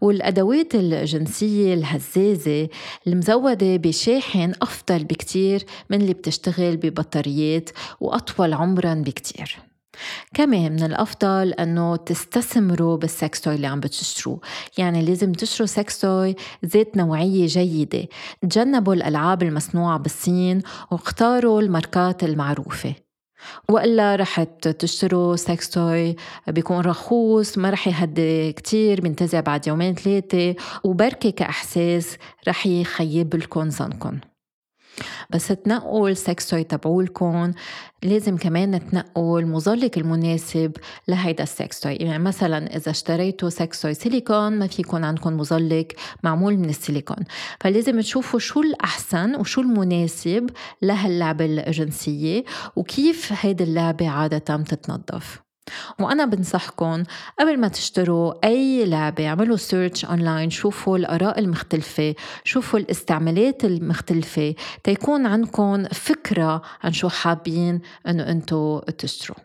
والأدوات 0.00 0.74
الجنسية 0.74 1.74
الهزازة 1.74 2.68
المزودة 3.06 3.76
بشاحن 3.76 4.52
أفضل 4.62 5.04
بكتير 5.04 5.64
من 5.90 6.00
اللي 6.00 6.14
بتشتغل 6.14 6.76
ببطاريات 6.76 7.70
وأطول 8.00 8.52
عمرا 8.52 8.94
بكتير. 8.94 9.71
كمان 10.34 10.72
من 10.72 10.82
الأفضل 10.82 11.52
أنه 11.52 11.96
تستثمروا 11.96 12.96
بال 12.96 13.14
sex 13.14 13.40
toy 13.40 13.54
اللي 13.54 13.66
عم 13.66 13.80
بتشتروه. 13.80 14.40
يعني 14.78 15.04
لازم 15.04 15.32
تشتروا 15.32 15.66
sex 15.66 16.00
toy 16.00 16.36
ذات 16.66 16.96
نوعية 16.96 17.46
جيدة. 17.46 18.08
تجنبوا 18.42 18.94
الألعاب 18.94 19.42
المصنوعة 19.42 19.98
بالصين 19.98 20.62
واختاروا 20.90 21.60
الماركات 21.60 22.24
المعروفة. 22.24 22.94
وإلا 23.68 24.16
رح 24.16 24.42
تشتروا 24.78 25.36
sex 25.36 25.70
toy 25.70 26.16
بيكون 26.48 26.80
رخيص 26.80 27.58
ما 27.58 27.70
رح 27.70 27.88
يهدي 27.88 28.52
كتير 28.52 29.00
بينزع 29.00 29.40
بعد 29.40 29.66
يومين 29.66 29.94
ثلاثة 29.94 30.54
وبركي 30.84 31.32
كإحساس 31.32 32.16
رح 32.48 32.66
يخيب 32.66 33.34
لكم 33.34 33.70
ظنكم. 33.70 34.18
بس 35.30 35.48
تنقوا 35.48 36.08
ال 36.08 36.18
sex 36.18 36.48
toys 36.48 36.64
تبعولكم 36.64 37.52
لازم 38.02 38.36
كمان 38.36 38.90
تنقوا 38.90 39.40
المزلق 39.40 39.90
المناسب 39.96 40.72
لهيدا 41.08 41.42
ال 41.42 41.51
sex 41.51 41.80
toy 41.80 41.94
يعني 41.94 42.22
مثلا 42.22 42.76
إذا 42.76 42.90
اشتريتوا 42.90 43.48
sex 43.48 43.82
toy 43.82 43.94
سيليكون 43.94 44.58
ما 44.58 44.66
في 44.66 44.82
يكون 44.82 45.04
عندكم 45.04 45.36
مزلق 45.36 45.86
معمول 46.22 46.56
من 46.56 46.68
السيليكون. 46.68 47.24
فلازم 47.60 48.00
تشوفوا 48.00 48.38
شو 48.38 48.60
الأحسن 48.60 49.34
وشو 49.34 49.60
المناسب 49.60 50.50
لهاللعبة 50.82 51.44
الجنسية 51.44 52.44
وكيف 52.76 53.32
هيدي 53.40 53.64
اللعبة 53.64 54.08
عادة 54.08 54.56
بتتنظف. 54.56 55.51
وأنا 56.00 56.24
بنصحكم 56.24 57.02
قبل 57.40 57.60
ما 57.60 57.68
تشتروا 57.68 58.34
أي 58.44 58.84
لعبة 58.84 59.28
اعملوا 59.28 59.56
search 59.56 60.04
online 60.04 60.50
شوفوا 60.50 60.98
الآراء 60.98 61.38
المختلفة 61.38 62.14
شوفوا 62.44 62.78
الاستعمالات 62.78 63.64
المختلفة 63.64 64.54
تيكون 64.84 65.26
عندكم 65.26 65.84
فكرة 65.84 66.62
عن 66.84 66.92
شو 66.92 67.08
حابين 67.08 67.80
أنه 68.08 68.28
أنتوا 68.28 68.90
تشتروا. 68.90 69.36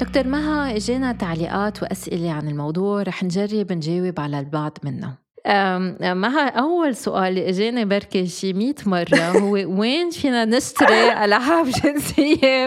دكتور 0.00 0.26
مها 0.26 0.76
إجينا 0.76 1.12
تعليقات 1.12 1.82
وأسئلة 1.82 2.32
عن 2.32 2.48
الموضوع 2.48 3.02
رح 3.02 3.24
نجرب 3.24 3.72
نجاوب 3.72 4.20
على 4.20 4.40
البعض 4.40 4.78
منها 4.84 5.21
ما 5.46 6.48
أول 6.48 6.96
سؤال 6.96 7.38
اجاني 7.38 7.84
بركي 7.84 8.26
شي 8.26 8.52
100 8.52 8.74
مرة 8.86 9.16
هو 9.16 9.52
وين 9.52 10.10
فينا 10.10 10.44
نشتري 10.44 11.24
ألعاب 11.24 11.66
جنسية 11.84 12.66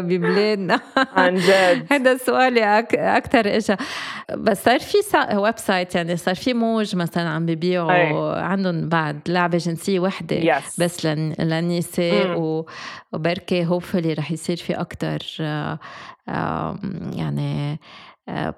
ببلادنا؟ 0.00 0.80
عن 1.16 1.34
جد. 1.34 1.86
هذا 1.90 2.12
السؤال 2.12 2.58
أكثر 2.58 3.56
إجا. 3.56 3.76
بس 4.36 4.64
صار 4.64 4.80
في 4.80 4.98
website 5.34 5.94
يعني 5.94 6.16
صار 6.16 6.34
في 6.34 6.54
موج 6.54 6.96
مثلا 6.96 7.28
عم 7.28 7.46
ببيعوا 7.46 8.40
عندهم 8.40 8.88
بعد 8.88 9.20
لعبة 9.28 9.58
جنسية 9.58 10.00
وحدة. 10.00 10.40
Yes. 10.40 10.64
بس 10.78 11.06
للنساء 11.06 12.64
وبركي 13.12 13.66
hopefully 13.66 14.12
رح 14.12 14.32
يصير 14.32 14.56
في 14.56 14.72
أكثر 14.74 15.18
يعني 17.16 17.78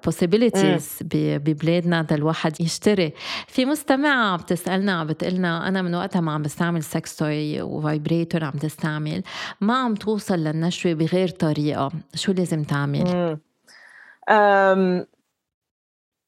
possibilities 0.07 1.03
ببلادنا 1.03 2.07
الواحد 2.11 2.61
يشتري. 2.61 3.13
في 3.47 3.65
مستمعة 3.65 4.37
بتسألنا 4.37 5.03
بتقلنا 5.03 5.67
أنا 5.67 5.81
من 5.81 5.95
وقتها 5.95 6.21
ما 6.21 6.31
عم 6.31 6.41
بستعمل 6.41 6.83
sex 6.83 7.15
toy 7.15 7.61
و 7.61 7.70
vibrator 7.70 8.43
عم 8.43 8.51
تستعمل 8.51 9.23
ما 9.61 9.77
عم 9.77 9.95
توصل 9.95 10.35
للنشوة 10.35 10.93
بغير 10.93 11.27
طريقة 11.27 11.91
شو 12.15 12.31
لازم 12.31 12.63
تعمل؟ 12.63 13.37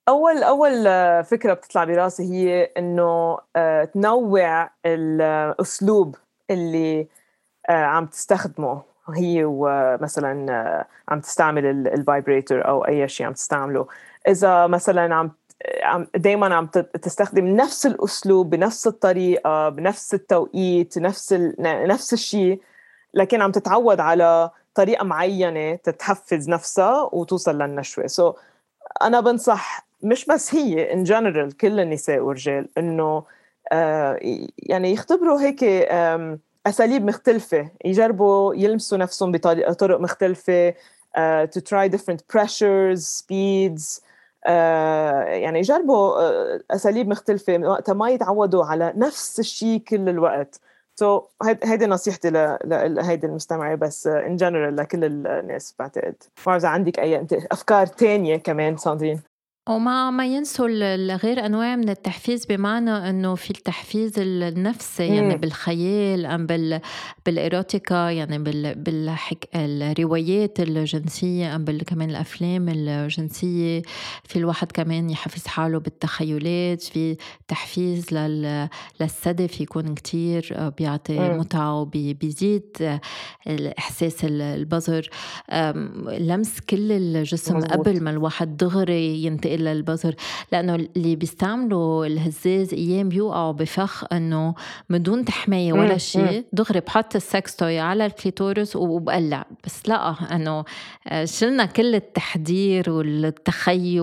أول 0.09 0.43
أول 0.43 0.83
فكرة 1.23 1.53
بتطلع 1.53 1.83
براسي 1.83 2.23
هي 2.23 2.63
إنه 2.77 3.37
آه، 3.55 3.83
تنوع 3.83 4.69
الأسلوب 4.85 6.15
اللي 6.49 7.07
آه، 7.69 7.73
عم 7.73 8.05
تستخدمه. 8.05 8.88
هي 9.09 9.43
ومثلا 9.45 10.51
آه، 10.51 10.85
عم 11.09 11.19
تستعمل 11.19 11.65
ال 11.65 11.76
vibrator 11.76 12.67
أو 12.67 12.87
أي 12.87 13.07
شيء 13.07 13.25
عم 13.27 13.33
تستعمله. 13.33 13.87
إذا 14.27 14.67
مثلا 14.67 15.15
عم 15.15 15.31
دائما 16.15 16.55
عم 16.55 16.67
تستخدم 17.01 17.47
نفس 17.47 17.85
الأسلوب 17.85 18.49
بنفس 18.49 18.87
الطريقة 18.87 19.69
بنفس 19.69 20.13
التوقيت 20.13 20.97
نفس 20.97 21.33
نفس 21.59 22.13
الشيء 22.13 22.61
لكن 23.13 23.41
عم 23.41 23.51
تتعود 23.51 23.99
على 23.99 24.49
طريقة 24.75 25.03
معينة 25.03 25.75
تتحفز 25.75 26.49
نفسها 26.49 27.09
وتوصل 27.13 27.61
للنشوة. 27.61 28.07
so 28.07 28.31
so, 28.31 28.35
أنا 29.01 29.19
بنصح 29.19 29.87
مش 30.01 30.25
بس 30.25 30.55
هي 30.55 30.93
in 30.93 31.03
general 31.03 31.57
كل 31.57 31.79
النساء 31.79 32.19
والرجال 32.19 32.69
إنه 32.77 33.23
آه 33.71 34.19
يعني 34.57 34.91
يختبروا 34.91 35.41
هيك 35.41 35.63
أساليب 36.67 37.05
مختلفة. 37.05 37.69
يجربوا 37.85 38.55
يلمسوا 38.55 38.97
نفسهم 38.97 39.31
بطرق 39.31 39.99
مختلفة 39.99 40.71
uh, 40.71 41.47
to 41.47 41.61
try 41.61 41.87
different 41.87 42.21
pressures 42.33 43.01
speeds 43.19 44.01
uh, 44.45 44.49
يعني 44.49 45.59
يجربوا 45.59 46.11
uh, 46.57 46.61
أساليب 46.71 47.07
مختلفة 47.07 47.57
وقتها 47.57 47.93
ما 47.93 48.09
يتعودوا 48.09 48.65
على 48.65 48.93
نفس 48.95 49.39
الشيء 49.39 49.79
كل 49.79 50.09
الوقت. 50.09 50.59
so, 50.95 51.47
هيدي 51.63 51.85
نصيحتي 51.85 52.29
لهيدي 52.29 53.27
المستمعة 53.27 53.75
بس 53.75 54.07
in 54.07 54.35
general 54.35 54.75
لكل 54.75 55.03
الناس 55.03 55.75
بعتقد. 55.79 56.15
ما 56.47 56.55
إذا 56.55 56.67
عندك 56.67 56.99
أي 56.99 57.19
انت 57.19 57.33
أفكار 57.33 57.85
تانية 57.87 58.37
كمان 58.37 58.77
ساندرين؟ 58.77 59.28
وما 59.69 60.11
ما 60.11 60.25
ينسوا 60.25 60.67
الغير 60.69 61.45
أنواع 61.45 61.75
من 61.75 61.89
التحفيز 61.89 62.45
بمعنى 62.45 62.91
إنه 62.91 63.35
في 63.35 63.51
التحفيز 63.51 64.13
النفسي 64.17 65.07
يعني 65.07 65.37
بالخيال 65.37 66.25
أم 66.25 66.45
بال 66.45 66.81
بالإيروتيكا 67.25 68.09
يعني 68.09 68.37
بال 68.39 68.75
بالحك... 68.75 69.49
الروايات 69.55 70.59
الجنسية 70.59 71.55
أم 71.55 71.63
بال 71.63 71.83
كمان 71.83 72.09
الأفلام 72.09 72.69
الجنسية. 72.69 73.81
في 74.23 74.35
الواحد 74.35 74.71
كمان 74.71 75.09
يحفز 75.09 75.47
حاله 75.47 75.79
بالتخيلات 75.79 76.81
في 76.81 77.17
تحفيز 77.47 78.13
لل... 78.13 78.69
للصدف 79.01 79.61
يكون 79.61 79.95
كتير 79.95 80.71
بيعطي 80.77 81.19
متعة 81.19 81.81
وبيزيد 81.81 82.99
الإحساس 83.47 84.15
البظر 84.23 85.09
لمس 86.19 86.59
كل 86.69 86.91
الجسم 86.91 87.57
مزبوط. 87.57 87.73
قبل 87.73 88.03
ما 88.03 88.09
الواحد 88.09 88.57
دغري 88.57 89.23
ينتقل 89.23 89.58
للبظر 89.59 90.13
لأنه 90.51 90.75
اللي 90.75 91.15
بيستعملوا 91.15 92.05
الهزاز 92.05 92.73
أيام 92.73 93.09
بيوقعوا 93.09 93.51
بفخ 93.51 94.03
إنه 94.13 94.55
من 94.89 95.03
دون 95.03 95.25
تحماية 95.25 95.73
ولا 95.73 95.97
شيء. 95.97 96.45
دغري 96.53 96.79
بحط 96.79 97.15
ال 97.15 97.25
sex 97.25 97.55
toy 97.55 97.79
على 97.79 98.05
ال 98.05 98.13
clitoris 98.13 98.75
وبقلع. 98.75 99.45
بس 99.65 99.89
لا 99.89 100.15
إنه 100.35 100.63
آه، 101.07 101.25
شلنا 101.25 101.65
كل 101.65 101.95
التحضير 101.95 102.89
والتخيل 102.89 103.99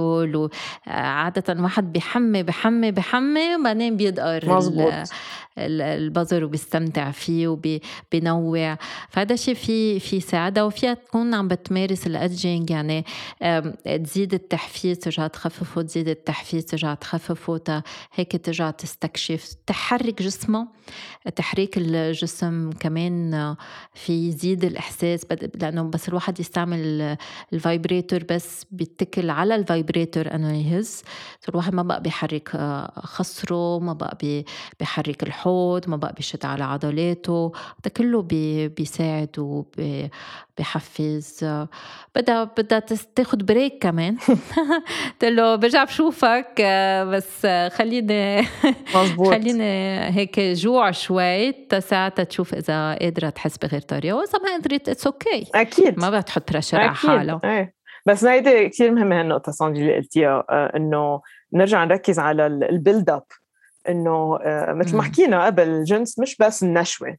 وعادة 0.87 1.63
واحد 1.63 1.93
بحمي 1.93 2.43
بحمي 2.43 2.91
بحمي 2.91 3.57
وبعدين 3.57 3.97
بيدقر 3.97 4.57
مزبوط. 4.57 4.93
البظر 5.59 6.45
وبيستمتع 6.45 7.11
فيه 7.11 7.49
وبينوع 7.49 8.79
فهذا 9.09 9.35
الشيء 9.35 9.55
في 9.55 10.01
في 10.01 10.21
سعادة 10.21 10.67
وفيها 10.67 10.95
تكون 10.95 11.35
عم 11.35 11.49
بتمارس 11.49 12.07
ال 12.07 12.15
edging. 12.15 12.71
يعني 12.71 13.05
تزيد 14.05 14.35
التحفيز 14.35 14.99
ترجع 14.99 15.27
تخففه 15.37 15.83
تزيد 15.83 16.09
التحفيز 16.09 16.65
ترجع 16.65 16.95
تخففه 16.95 17.83
هيك 18.13 18.45
ترجع 18.47 18.71
تستكشف 18.71 19.55
تحرك 19.67 20.23
جسمه. 20.23 20.69
تحريك 21.37 21.79
الجسم 21.79 22.71
كمان 22.71 23.55
في 23.95 24.29
يزيد 24.29 24.65
الإحساس 24.65 25.27
لأنه 25.55 25.83
بس 25.83 26.09
الواحد 26.09 26.41
يستعمل 26.41 27.17
ال 27.53 27.61
vibrator 27.61 28.25
بس 28.31 28.65
بيتكل 28.71 29.31
على 29.31 29.55
ال 29.55 29.64
vibrator 29.64 30.35
انه 30.35 30.57
يهز 30.57 31.03
الواحد 31.49 31.75
ما 31.75 31.83
بقى 31.83 32.03
بيحرك 32.03 32.49
خصره 32.97 33.79
ما 33.79 33.93
بقى 33.93 34.19
بيحرك 34.81 35.23
الحوض 35.23 35.89
ما 35.89 35.97
بقى 35.97 36.13
بيشد 36.17 36.47
على 36.47 36.65
عضلاته. 36.65 37.53
ده 37.85 37.91
كله 37.91 38.23
بي 38.23 38.69
بيساعد 38.69 39.39
وبيحفز 40.59 41.39
بدها 42.17 42.45
بدها 42.45 42.79
تاخد 43.15 43.47
بريك 43.47 43.83
كمان. 43.83 44.17
له 45.27 45.57
برجع 45.57 45.85
بشوفك 45.85 46.63
بس 47.13 47.47
خليني 47.73 48.41
مزبوط. 48.97 49.29
خليني 49.29 50.01
هيك 50.01 50.41
جوع 50.41 50.91
شوي 50.91 51.55
ساعتها 51.79 52.25
تشوف 52.25 52.55
إذا 52.55 52.95
قادرة 52.95 53.31
تحس 53.31 53.59
بغير 53.59 53.81
طريقة. 53.81 54.17
وإذا 54.17 54.39
ما 54.39 54.55
قدرت 54.55 54.89
اتس 54.89 55.07
أوكي 55.07 55.45
okay. 55.45 55.49
أكيد. 55.55 55.99
ما 55.99 56.09
بدها 56.09 56.21
تحط 56.21 56.53
بريشر 56.53 56.81
على 56.81 56.95
حالها 56.95 57.41
إيه. 57.45 57.75
بس 58.07 58.25
هيدي 58.25 58.69
كثير 58.69 58.91
مهمة 58.91 59.21
هالنقطة 59.21 59.53
ساندري 59.53 59.83
اللي 59.83 59.97
قلتيها 59.97 60.45
آه، 60.51 60.77
إنه 60.77 61.21
نرجع 61.53 61.85
نركز 61.85 62.19
على 62.19 62.47
ال 62.47 62.58
build 62.58 63.11
up 63.11 63.23
إنه 63.89 64.39
آه، 64.43 64.73
مثل 64.73 64.97
ما 64.97 65.03
حكينا 65.03 65.47
قبل 65.47 65.69
الجنس 65.69 66.19
مش 66.19 66.37
بس 66.37 66.63
النشوة 66.63 67.17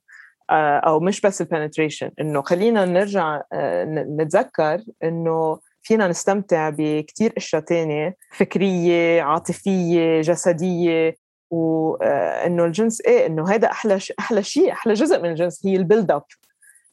آه، 0.49 0.77
أو 0.77 0.99
مش 0.99 1.21
بس 1.21 1.41
ال 1.41 1.47
penetration 1.47 2.11
إنه 2.21 2.41
خلينا 2.41 2.85
نرجع 2.85 3.41
آه، 3.53 3.85
نتذكر 4.19 4.81
إنه 5.03 5.59
فينا 5.87 6.07
نستمتع 6.07 6.69
بكثير 6.69 7.33
أشياء 7.37 7.61
تانية 7.61 8.15
فكرية 8.31 9.21
عاطفية 9.21 10.21
جسدية 10.21 11.15
وانه 11.49 12.65
الجنس 12.65 13.01
إيه 13.01 13.25
إنه 13.25 13.49
هذا 13.49 13.71
أحلى 13.71 13.99
ش... 13.99 14.13
أحلى 14.19 14.43
شيء 14.43 14.71
أحلى 14.71 14.93
جزء 14.93 15.21
من 15.21 15.29
الجنس 15.29 15.65
هي 15.65 15.75
ال 15.75 16.11
build 16.11 16.23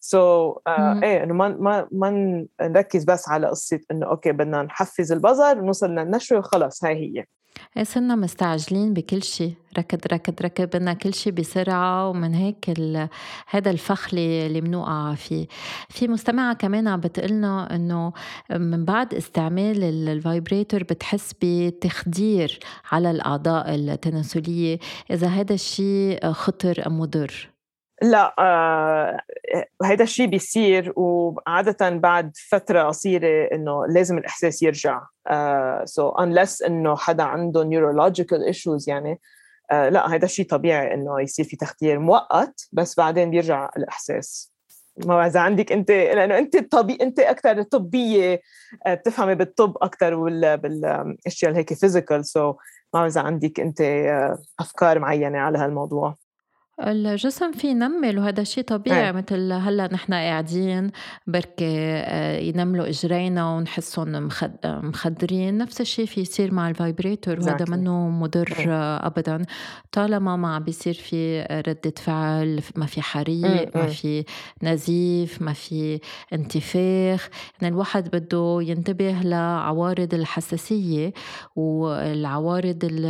up 0.00 0.52
so, 0.52 0.56
uh, 0.56 1.02
إيه 1.02 1.22
إنه 1.22 1.34
ما 1.34 1.48
ما 1.48 1.88
ما 1.92 2.46
نركز 2.60 3.04
بس 3.04 3.28
على 3.28 3.46
قصة 3.46 3.80
إنه 3.90 4.06
okay 4.06 4.32
بدنا 4.32 4.62
نحفز 4.62 5.12
البظر 5.12 5.58
ونوصل 5.58 5.90
للنشوة 5.90 6.38
وخلص 6.38 6.84
هاي 6.84 6.94
هي. 6.94 7.24
صرنا 7.82 8.14
مستعجلين 8.14 8.94
بكل 8.94 9.22
شيء. 9.22 9.54
ركض 9.78 9.98
ركض 10.12 10.42
ركض 10.42 10.64
بدنا 10.64 10.92
كل 10.92 11.14
شيء 11.14 11.32
بسرعة 11.32 12.08
ومن 12.08 12.34
هيك 12.34 12.70
هذا 13.48 13.70
الفخ 13.70 14.08
اللي, 14.14 14.60
بنوقع 14.60 15.14
فيه. 15.14 15.46
في 15.88 16.08
مستمعة 16.08 16.54
كمان 16.54 16.88
عم 16.88 17.00
بتقلنا 17.00 17.74
انه 17.74 18.12
من 18.50 18.84
بعد 18.84 19.14
استعمال 19.14 19.84
الفايبريتور 20.08 20.82
بتحس 20.82 21.34
بتخدير 21.42 22.58
على 22.92 23.10
الأعضاء 23.10 23.74
التناسلية. 23.74 24.78
إذا 25.10 25.26
هذا 25.26 25.54
الشيء 25.54 26.32
خطر 26.32 26.86
أم 26.86 27.00
مضر؟ 27.00 27.53
لا 28.02 28.34
آه 28.38 29.20
هيدا 29.84 30.04
الشيء 30.04 30.26
بيصير 30.26 30.92
وعادة 30.96 31.90
بعد 31.90 32.32
فترة 32.50 32.82
قصيرة 32.82 33.48
إنه 33.52 33.86
لازم 33.86 34.18
الإحساس 34.18 34.62
يرجع. 34.62 35.00
so 35.84 36.10
uh, 36.10 36.14
so 36.14 36.22
unless 36.24 36.66
إنه 36.66 36.96
حدا 36.96 37.22
عنده 37.22 37.64
neurological 37.64 38.54
issues 38.54 38.88
يعني 38.88 39.20
uh, 39.72 39.74
لا 39.74 40.14
هيدا 40.14 40.24
الشيء 40.24 40.46
طبيعي 40.46 40.94
إنه 40.94 41.20
يصير 41.20 41.44
في 41.44 41.56
تخدير 41.56 41.98
مؤقت 41.98 42.68
بس 42.72 42.96
بعدين 42.96 43.30
بيرجع 43.30 43.70
الإحساس. 43.76 44.54
ما 44.96 45.26
إذا 45.26 45.40
عندك 45.40 45.72
أنت 45.72 45.90
لأنه 45.90 46.38
أنت 46.38 46.72
طبي 46.72 46.98
أنت 47.00 47.20
أكثر 47.20 47.62
طبية 47.62 48.40
آه، 48.86 48.94
بتفهمي 48.94 49.34
بالطب 49.34 49.76
أكثر 49.82 50.14
ولا 50.14 50.54
بالأشياء 50.54 51.50
اللي 51.50 51.60
هيك 51.60 51.74
physical 51.74 52.52
so 52.52 52.56
ما 52.94 53.06
إذا 53.06 53.20
عندك 53.20 53.60
أنت 53.60 53.80
آه، 53.80 54.38
أفكار 54.60 54.98
معينة 54.98 55.38
على 55.38 55.58
هالموضوع. 55.58 56.23
الجسم 56.82 57.52
فيه 57.52 57.68
ينمّل 57.68 58.18
وهذا 58.18 58.44
شي 58.44 58.62
طبيعي 58.62 59.06
إيه. 59.06 59.12
متل 59.12 59.52
هلّأ 59.52 59.88
نحن 59.92 60.14
قاعدين 60.14 60.90
بركي 61.26 61.64
آآ 61.66 62.38
ينملوا 62.38 62.88
إجرينا 62.88 63.54
ونحسّن 63.56 64.22
مخد 64.22 64.50
مخدرين، 64.64 65.58
نفس 65.58 65.80
الشي 65.80 66.06
في 66.06 66.20
يصير 66.20 66.54
مع 66.54 66.68
ال 66.68 66.76
vibrator 66.76 67.40
وهذا 67.40 67.64
منّو 67.68 68.10
مُضر 68.10 68.54
إيه. 68.58 68.96
أبدًا، 69.06 69.42
طالما 69.92 70.36
ما 70.36 70.54
عم 70.54 70.62
بيصير 70.64 70.94
في 70.94 71.42
ردّة 71.68 71.94
فعل، 71.98 72.60
ما 72.76 72.86
في 72.86 73.02
حريق، 73.02 73.76
ما 73.76 73.82
إمم. 73.84 73.88
في 73.88 74.24
نزيف، 74.62 75.42
ما 75.42 75.52
في 75.52 76.00
انتفاخ، 76.32 77.28
يعني 77.62 77.74
الواحد 77.74 78.08
بده 78.16 78.58
ينتبه 78.62 79.12
لعوارض 79.24 80.14
الحساسية 80.14 81.12
والعوارض 81.56 82.78
ال 82.84 83.04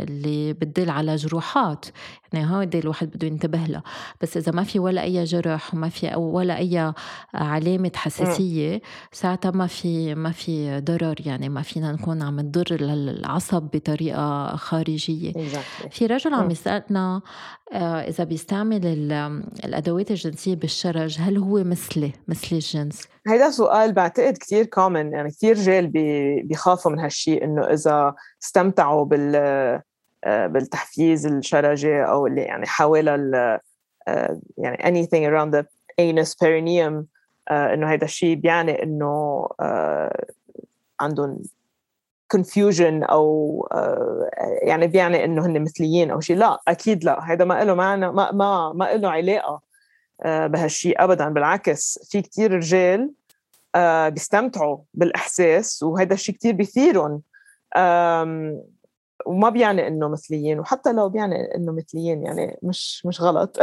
اللي 0.00 0.52
بتدل 0.52 0.90
على 0.90 1.16
جروحات، 1.16 1.86
يعني 2.32 2.56
هودي 2.56 2.78
الواحد 2.78 3.10
بده 3.10 3.26
ينتبه 3.26 3.58
لها، 3.58 3.82
بس 4.20 4.36
إذا 4.36 4.52
ما 4.52 4.62
في 4.64 4.78
ولا 4.78 5.02
أي 5.02 5.24
جرح 5.24 5.74
وما 5.74 5.88
في 5.88 6.14
ولا 6.16 6.58
أي 6.58 6.92
علامة 7.34 7.74
إمم. 7.88 7.96
حساسية 7.96 8.80
ساعتها 9.12 9.50
ما 9.50 9.66
في 9.66 10.14
ما 10.14 10.30
في 10.30 10.80
ضرر 10.80 11.14
يعني 11.26 11.48
ما 11.48 11.62
فينا 11.62 11.92
نكون 11.92 12.22
عم 12.22 12.40
نضر 12.40 12.74
للعصب 12.80 13.62
بطريقة 13.74 14.56
خارجية. 14.56 15.32
exactly 15.32 15.88
في 15.90 16.06
رجل 16.06 16.34
عم 16.34 16.40
إمم. 16.40 16.50
يسألنا 16.50 17.20
آه، 17.72 18.00
إذا 18.00 18.24
بيستعمل 18.24 18.86
ال- 18.86 19.42
الأدوات 19.64 20.10
الجنسية 20.10 20.54
بالشرج 20.54 21.16
هل 21.20 21.38
هو 21.38 21.64
مثلي 21.64 22.12
مثل 22.28 22.48
الجنس؟ 22.56 23.08
هيدا 23.28 23.50
سؤال 23.50 23.92
بعتقد 23.92 24.32
كتير 24.32 24.64
common 24.64 25.12
يعني 25.12 25.30
كتير 25.30 25.58
رجال 25.58 25.86
بي- 25.86 26.42
بيخافوا 26.42 26.92
من 26.92 26.98
هالشيء 27.00 27.44
إنه 27.44 27.62
إذا 27.62 28.14
استمتعوا 28.44 29.04
بال 29.04 29.32
آه، 29.36 29.82
بالتحفيز 30.26 31.26
الشرجي 31.26 32.04
أو 32.04 32.26
اللي 32.26 32.42
يعني 32.42 32.66
حوالي 32.66 33.14
ال 33.14 33.58
آه، 34.08 34.40
يعني 34.58 34.76
anything 34.76 35.30
around 35.30 35.54
the 35.54 35.64
anus 36.00 36.34
perineum 36.34 37.04
آه، 37.48 37.74
إنه 37.74 37.90
هيدا 37.90 38.04
الشيء 38.04 38.36
بيعني 38.36 38.82
إنه 38.82 39.48
آه، 39.60 40.24
عندهم 41.00 41.42
confusion 42.36 43.10
أو 43.10 43.68
آه، 43.72 44.30
يعني 44.62 44.86
بيعني 44.86 45.24
إنه 45.24 45.46
هن 45.46 45.62
مثليين 45.62 46.10
أو 46.10 46.20
شيء 46.20 46.36
لا 46.36 46.60
أكيد 46.68 47.04
لا. 47.04 47.30
هيدا 47.30 47.44
ما 47.44 47.64
له 47.64 47.74
معنى 47.74 48.12
ما 48.12 48.32
ما 48.32 48.72
ما 48.72 48.84
له 48.96 49.10
علاقة 49.10 49.60
آه، 50.22 50.46
بهالشيء 50.46 51.04
ابدا. 51.04 51.28
بالعكس 51.28 51.98
في 52.10 52.22
كتير 52.22 52.52
رجال 52.52 53.10
آه، 53.74 54.08
بيستمتعوا 54.08 54.78
بالإحساس 54.94 55.82
وهذا 55.82 56.14
الشيء 56.14 56.34
كتير 56.34 56.54
بيثيرهم. 56.54 57.22
وما 59.26 59.48
بيعني 59.48 59.86
إنه 59.88 60.08
مثليين 60.08 60.60
وحتى 60.60 60.92
لو 60.92 61.08
بيعني 61.08 61.54
إنه 61.54 61.72
مثليين 61.72 62.22
يعني 62.22 62.58
مش 62.62 63.06
مش 63.06 63.20
غلط. 63.20 63.58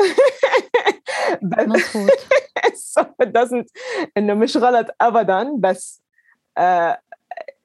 بس 1.41 1.97
so 2.99 3.03
it 3.23 3.27
doesn't 3.27 3.65
إنه 4.17 4.33
مش 4.33 4.57
غلط 4.57 4.87
ابدا 5.01 5.55
بس 5.59 6.01
آه 6.57 7.01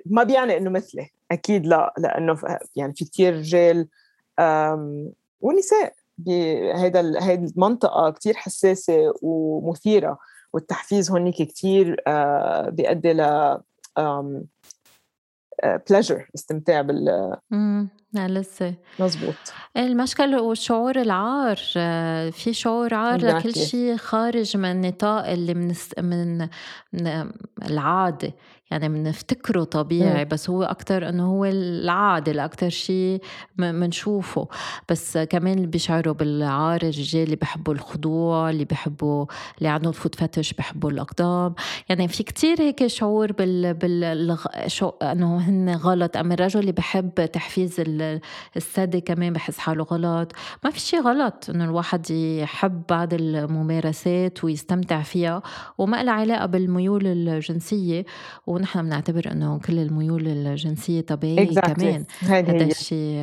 ما 0.06 0.22
بيعني 0.22 0.56
إنه 0.56 0.70
مثلي. 0.70 1.10
أكيد 1.30 1.66
لا 1.66 1.94
لأنه 1.98 2.38
يعني 2.76 2.94
في 2.94 3.04
كتير 3.04 3.34
رجال 3.38 3.88
ونساء. 5.40 5.94
بهيدا 6.18 7.24
هيدي 7.24 7.46
المنطقة 7.46 8.10
كتير 8.10 8.34
حساسة 8.34 9.14
ومثيرة 9.22 10.18
والتحفيز 10.52 11.10
هونيك 11.10 11.42
كتير 11.42 12.02
آه 12.06 12.68
بيؤدي 12.68 13.12
ل 13.12 13.20
pleasure 15.64 16.22
استمتاع 16.34 16.80
بال 16.80 17.04
لا 18.12 18.28
لسه. 18.28 18.74
مزبوط 19.00 19.34
المشكل 19.76 20.34
والشعور 20.34 21.00
العار. 21.00 21.58
آه، 21.76 22.30
في 22.30 22.52
شعور 22.52 22.94
عار 22.94 23.26
لكل 23.26 23.52
exactly 23.52 23.58
شيء 23.58 23.96
خارج 23.96 24.56
من 24.56 24.80
نطاق 24.80 25.28
اللي 25.28 25.54
من 25.54 25.74
من 25.98 26.48
من 26.92 27.30
العادة. 27.62 28.32
يعني 28.74 28.88
بنفتكره 28.88 29.64
طبيعي. 29.64 30.24
بس 30.24 30.50
هو 30.50 30.62
أكتر 30.62 31.08
إنه 31.08 31.26
هو 31.30 31.44
العادة 31.44 32.32
الأكتر 32.32 32.68
شيء 32.68 33.20
بنشوفه 33.58 34.48
بس 34.88 35.18
كمان 35.18 35.54
اللي 35.54 35.66
بيشعروا 35.66 36.14
بالعار 36.14 36.80
الرجال 36.82 37.22
اللي 37.22 37.36
بيحبوا 37.36 37.74
الخضوع 37.74 38.50
اللي 38.50 38.64
بيحبوا 38.64 39.26
اللي 39.58 39.68
عندهم 39.68 39.92
فوت 39.92 40.14
فتش 40.14 40.52
بيحبوا 40.52 40.90
الأقدام. 40.90 41.54
يعني 41.88 42.08
في 42.08 42.22
كتير 42.22 42.60
هيك 42.60 42.86
شعور 42.86 43.32
بال 43.32 43.74
بال 43.74 44.38
شو 44.66 44.88
إنه 44.88 45.36
هن 45.38 45.70
غلط. 45.74 46.16
أما 46.16 46.34
الرجل 46.34 46.60
اللي 46.60 46.72
بحب 46.72 47.26
تحفيز 47.32 47.80
ال- 47.80 48.20
الثدي 48.56 49.00
كمان 49.00 49.32
بحس 49.32 49.58
حاله 49.58 49.84
غلط. 49.84 50.32
ما 50.64 50.70
في 50.70 50.80
شيء 50.80 51.02
غلط 51.02 51.46
إنه 51.50 51.64
الواحد 51.64 52.10
يحب 52.10 52.82
بعض 52.88 53.14
الممارسات 53.14 54.44
ويستمتع 54.44 55.02
فيها 55.02 55.42
وما 55.78 56.02
لها 56.02 56.12
علاقة 56.14 56.46
بالميول 56.46 57.06
الجنسية. 57.06 58.04
ونحن 58.64 58.82
بنعتبر 58.82 59.32
إنه 59.32 59.58
كل 59.58 59.78
الميول 59.78 60.28
الجنسية 60.28 61.00
طبيعية 61.00 61.48
exactly. 61.50 61.60
كمان. 61.72 62.04
هذا 62.20 62.64
الشيء 62.64 63.20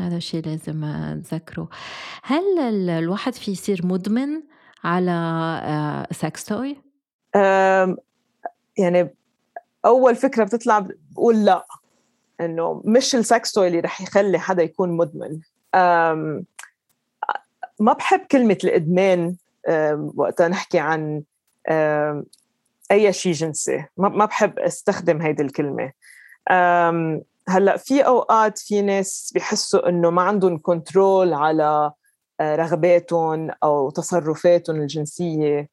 هذا 0.00 0.16
الشيء 0.16 0.46
لازم 0.46 0.84
نذكره 0.84 1.68
هل 2.22 2.58
ال- 2.58 2.90
الواحد 2.90 3.34
في 3.34 3.50
يصير 3.50 3.86
مدمن 3.86 4.42
على 4.84 6.06
sex 6.12 6.44
toy؟ 6.44 6.76
آم، 7.36 7.96
يعني 8.78 9.14
أول 9.84 10.16
فكرة 10.16 10.44
بتطلع 10.44 10.86
بقول 11.12 11.44
لا 11.44 11.66
إنه 12.40 12.82
مش 12.84 13.14
ال 13.14 13.23
sex 13.23 13.52
toy 13.52 13.66
اللي 13.68 13.80
رح 13.80 14.00
يخلي 14.00 14.38
حدا 14.38 14.62
يكون 14.62 14.96
مدمن. 14.96 15.40
ما 17.80 17.92
بحب 17.98 18.20
كلمة 18.20 18.58
الإدمان 18.64 19.36
وقتها 20.14 20.48
نحكي 20.48 20.78
عن 20.78 21.22
أي 22.90 23.12
شيء 23.12 23.32
جنسي. 23.32 23.84
ما 23.96 24.24
بحب 24.24 24.58
أستخدم 24.58 25.22
هيدي 25.22 25.42
الكلمة. 25.42 25.92
هلأ 27.48 27.76
في 27.76 28.06
أوقات 28.06 28.58
في 28.58 28.82
ناس 28.82 29.30
بيحسوا 29.34 29.88
إنه 29.88 30.10
ما 30.10 30.22
عندهم 30.22 30.58
control 30.58 31.32
على 31.34 31.92
آه، 32.40 32.56
رغباتهم 32.56 33.50
أو 33.62 33.90
تصرفاتهم 33.90 34.76
الجنسية. 34.76 35.68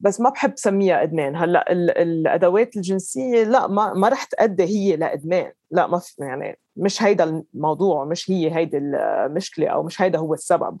بس 0.00 0.20
ما 0.20 0.30
بحب 0.30 0.52
سميها 0.56 1.02
إدمان. 1.02 1.36
هلأ 1.36 1.72
ال- 1.72 1.98
الأدوات 1.98 2.76
الجنسية 2.76 3.44
لا 3.44 3.66
ما 3.66 3.94
ما 3.94 4.08
رح 4.08 4.24
تؤدي 4.24 4.62
هي 4.64 4.96
لإدمان. 4.96 5.52
لا 5.70 5.86
ما 5.86 6.00
يعني 6.18 6.58
مش 6.76 7.02
هيدا 7.02 7.42
الموضوع 7.54 8.04
مش 8.04 8.30
هي 8.30 8.56
هيدي 8.56 8.78
المشكلة 8.78 9.68
أو 9.68 9.82
مش 9.82 10.02
هيدا 10.02 10.18
هو 10.18 10.34
السبب. 10.34 10.78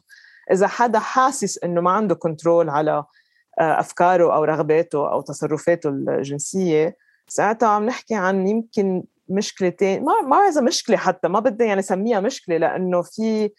إذا 0.52 0.66
حدا 0.66 0.98
حاسس 0.98 1.64
إنه 1.64 1.80
ما 1.80 1.90
عنده 1.90 2.14
كنترول 2.14 2.68
على 2.68 3.04
أفكاره 3.58 4.34
أو 4.34 4.44
رغباته 4.44 5.12
أو 5.12 5.20
تصرفاته 5.20 5.88
الجنسية 5.88 6.96
ساعتها 7.28 7.68
عم 7.68 7.86
نحكي 7.86 8.14
عن 8.14 8.46
يمكن 8.46 9.04
مشكلتين 9.28 10.04
ما 10.04 10.20
ما 10.20 10.36
إذا 10.36 10.60
مشكلة 10.60 10.96
حتى 10.96 11.28
ما 11.28 11.40
بدي 11.40 11.64
يعني 11.64 11.82
سميها 11.82 12.20
مشكلة 12.20 12.56
لأنه 12.56 13.02
في 13.02 13.50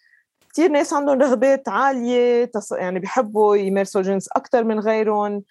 كثير 0.52 0.70
ناس 0.70 0.92
عندهم 0.92 1.22
رغبات 1.22 1.68
عالية. 1.68 2.50
يعني 2.72 3.00
بيحبوا 3.00 3.56
يمارسوا 3.56 4.00
الجنس 4.00 4.28
أكثر 4.28 4.64
من 4.64 4.80
غيرهم. 4.80 5.42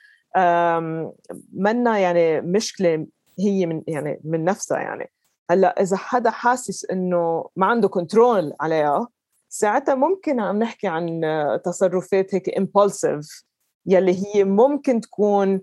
منا 1.54 2.00
يعني 2.00 2.41
مشكلة 2.41 3.08
هي 3.39 3.66
من 3.66 3.82
يعني 3.88 4.22
من 4.24 4.44
نفسها 4.44 4.80
يعني 4.80 5.12
هلأ 5.52 5.82
إذا 5.82 5.98
حدا 5.98 6.30
حاسس 6.30 6.86
إنه 6.91 7.50
ما 7.56 7.66
عنده 7.66 7.88
كنترول 7.88 8.54
عليها 8.62 9.08
ساعتها 9.50 9.96
ممكن 9.96 10.39
عم 10.39 10.60
نحكي 10.60 10.88
عن 10.88 11.22
تصرفات 11.66 12.36
هيك 12.36 12.50
impulsive 12.60 13.44
يلي 13.86 14.25
هي 14.25 14.43
ممكن 14.43 15.01
تكون 15.01 15.61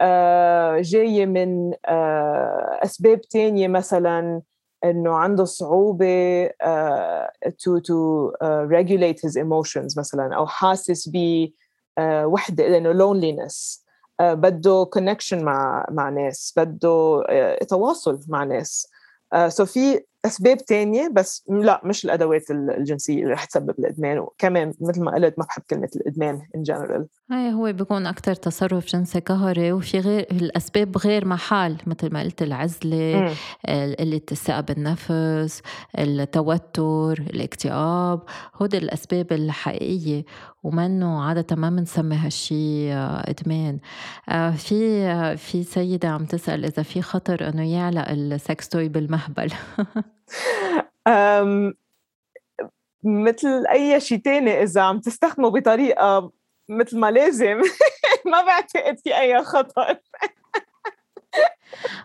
آه، 0.00 0.80
جاية 0.80 1.26
من 1.26 1.72
آه، 1.86 2.78
أسباب 2.84 3.20
تانية 3.20 3.68
مثلا 3.68 4.42
إنه 4.84 5.14
عنده 5.14 5.44
صعوبة 5.44 6.50
آه، 6.62 7.30
to 7.46 7.80
to 7.80 8.32
regulate 8.68 9.20
his 9.26 9.36
emotions 9.36 9.98
مثلا 9.98 10.36
أو 10.36 10.46
حاسس 10.46 11.08
ب 11.08 11.48
وحدة 12.00 12.68
لأنه 12.68 12.92
loneliness 12.92 13.82
بده 14.20 14.90
connection 14.98 15.42
مع 15.42 15.86
مع 15.90 16.08
ناس 16.08 16.54
بده 16.56 17.22
تواصل 17.68 18.20
مع 18.28 18.44
ناس 18.44 18.86
so 19.48 19.64
في 19.64 20.00
أسباب 20.24 20.56
تانية 20.56 21.08
بس 21.08 21.44
لا 21.48 21.80
مش 21.84 22.04
الأدوات 22.04 22.50
الجنسية 22.50 23.22
اللي 23.22 23.32
رح 23.32 23.44
تسبب 23.44 23.74
الإدمان 23.78 24.18
وكمان 24.18 24.72
مثل 24.80 25.02
ما 25.02 25.14
قلت 25.14 25.34
ما 25.38 25.44
بحب 25.44 25.62
كلمة 25.70 25.88
الإدمان 25.96 26.42
in 26.56 26.62
general 26.62 27.06
هاي 27.30 27.52
هو 27.52 27.72
بيكون 27.72 28.06
أكتر 28.06 28.34
تصرف 28.34 28.86
جنسي 28.86 29.20
قهري 29.20 29.72
وفي 29.72 29.98
غير 29.98 30.26
الأسباب 30.30 30.98
غير 30.98 31.26
محل 31.28 31.76
مثل 31.86 32.12
ما 32.12 32.20
قلت 32.22 32.42
العزلة 32.42 33.34
قلة 33.98 34.20
الثقة 34.32 34.60
بالنفس 34.60 35.62
التوتر 35.98 37.12
الاكتئاب 37.12 38.20
هودي 38.54 38.78
الأسباب 38.78 39.32
الحقيقية. 39.32 40.24
ومنه 40.62 41.22
عادة 41.22 41.56
ما 41.56 41.70
بنسمي 41.70 42.16
هالشي 42.16 42.92
إدمان. 42.94 43.80
آه، 44.28 44.50
في 44.50 45.02
آه، 45.02 45.34
في 45.34 45.62
سيدة 45.62 46.08
عم 46.08 46.24
تسأل 46.24 46.64
إذا 46.64 46.82
في 46.82 47.02
خطر 47.02 47.48
إنه 47.48 47.72
يعلق 47.72 48.08
السكس 48.08 48.68
توي 48.68 48.88
بالمهبل. 48.88 49.52
مثل 53.04 53.66
أي 53.72 54.00
شيء 54.00 54.18
تاني 54.18 54.62
إذا 54.62 54.80
عم 54.80 55.00
تستخدمه 55.00 55.48
بطريقة 55.48 56.32
مثل 56.68 56.98
ما 56.98 57.10
لازم. 57.10 57.60
ما 58.32 58.42
بعتقد 58.42 58.98
في 58.98 59.18
أي 59.18 59.44
خطر. 59.44 59.98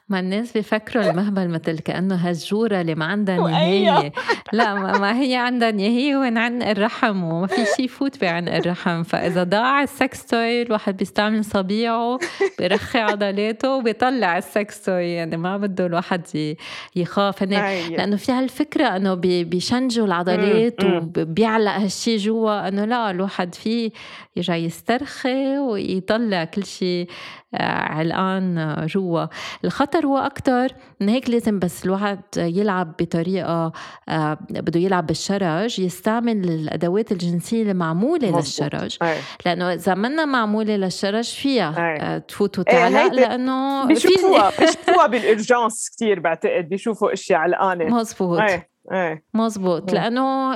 ما 0.10 0.20
الناس 0.20 0.52
بيفكروا 0.52 1.10
المهبل 1.10 1.48
مثل 1.50 1.80
كأنه 1.80 2.16
هالجورة 2.16 2.82
اللي 2.82 2.96
ما 2.96 3.06
عندها 3.06 3.38
نهاية. 3.48 4.12
لا 4.54 4.74
ما, 4.74 4.98
ما 4.98 5.22
هي 5.22 5.36
عندها 5.36 5.72
نهاية 5.72 6.16
وين 6.16 6.38
عنق 6.38 6.68
الرحم 6.68 7.24
وما 7.24 7.48
في 7.48 7.66
شيء 7.76 7.86
يفوت 7.86 8.22
بعنق 8.22 8.56
الرحم. 8.56 9.04
فإذا 9.04 9.44
ضاع 9.44 9.84
ال 9.84 9.94
sex 9.94 10.26
toy 10.26 10.62
الواحد 10.62 10.98
بيستعمل 10.98 11.46
صبيعه 11.46 12.20
بيرخي 12.60 13.00
عضلاته 13.00 13.76
وبيطلع 13.76 14.38
ال 14.38 14.49
sex 14.49 14.82
toy 14.82 15.12
يعني 15.12 15.38
ما 15.38 15.58
بده 15.58 15.86
الواحد 15.86 16.56
يخاف 16.96 17.44
هني 17.44 17.90
لأنه 17.98 18.16
في 18.16 18.32
هالفكرة 18.32 18.96
إنه 18.96 19.14
بيشنجوا 19.44 20.06
العضلات 20.06 20.84
وبيعلق 20.84 21.72
هالشيء 21.72 22.18
جوا. 22.18 22.68
إنه 22.68 22.86
لا 22.86 23.12
الواحد 23.12 23.56
فيه 23.56 23.92
يرجع 24.36 24.56
يسترخي 24.56 25.58
ويطلع 25.58 26.44
كل 26.44 26.66
شيء 26.66 27.08
علقان 27.54 28.76
جوا 28.86 29.26
الخطر 29.66 30.06
هو 30.06 30.18
أكتر 30.18 30.68
من 31.02 31.10
هيك 31.10 31.30
لازم 31.30 31.60
بس 31.60 31.86
الواحد 31.86 32.20
يلعب 32.38 32.94
بطريقة 33.00 33.72
آه، 34.10 34.38
بده 34.50 34.80
يلعب 34.80 35.08
بالشرج 35.08 35.80
يستعمل 35.80 36.50
الأدوات 36.50 37.12
الجنسية 37.12 37.72
المعمولة 37.72 38.28
مزبوط. 38.28 38.44
للشرج 38.44 38.98
أي. 39.02 39.18
لأنه 39.46 39.74
إذا 39.74 39.94
منا 39.94 40.26
معمولة 40.26 40.76
للشرج 40.76 41.24
فيها 41.24 41.76
آه، 41.78 42.18
تفوت 42.18 42.60
وتعلق 42.60 43.00
أي. 43.00 43.10
لأنه 43.10 43.86
بيشوفوها 43.86 44.52
بيشوفوها 44.60 45.08
بالإرجانس 45.12 45.90
كثير 45.96 46.20
بعتقد 46.20 46.70
بيشوفوا 46.70 47.14
أشياء 47.14 47.40
علقانة 47.40 47.86
مزبوط 47.86 48.40
أي. 48.40 48.70
إيه 48.92 49.24
مزبوط 49.34 49.94
لأنه 49.94 50.56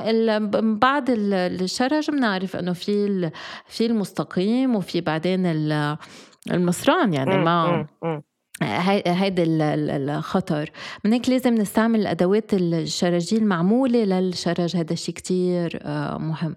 بعد 0.60 1.04
الشرج 1.10 2.10
بنعرف 2.10 2.56
إنه 2.56 2.72
في 2.72 3.30
في 3.66 3.86
المستقيم 3.86 4.76
وفي 4.76 5.00
بعدين 5.00 5.46
المصران 6.50 7.14
يعني 7.14 7.38
ما 7.38 7.86
هيدا 9.06 9.44
الخطر. 9.46 10.70
من 11.04 11.12
هيك 11.12 11.28
لازم 11.28 11.54
نستعمل 11.54 12.00
الادوات 12.00 12.54
الشرجيه 12.54 13.38
المعمولة 13.38 14.04
للشرج 14.04 14.76
هذا 14.76 14.92
الشيء 14.92 15.14
كتير 15.14 15.80
آه، 15.82 16.18
مهم. 16.18 16.54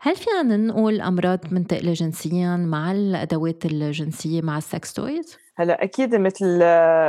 هل 0.00 0.16
فينا 0.16 0.56
نقول 0.56 1.00
أمراض 1.00 1.52
منتقله 1.52 1.92
جنسيا 1.92 2.56
مع 2.56 2.92
الأدوات 2.92 3.64
الجنسية 3.64 4.42
مع 4.42 4.58
ال 4.58 4.66
sex 4.66 4.92
toys 4.92 5.36
هلأ 5.56 5.84
أكيد 5.84 6.14
مثل 6.14 6.58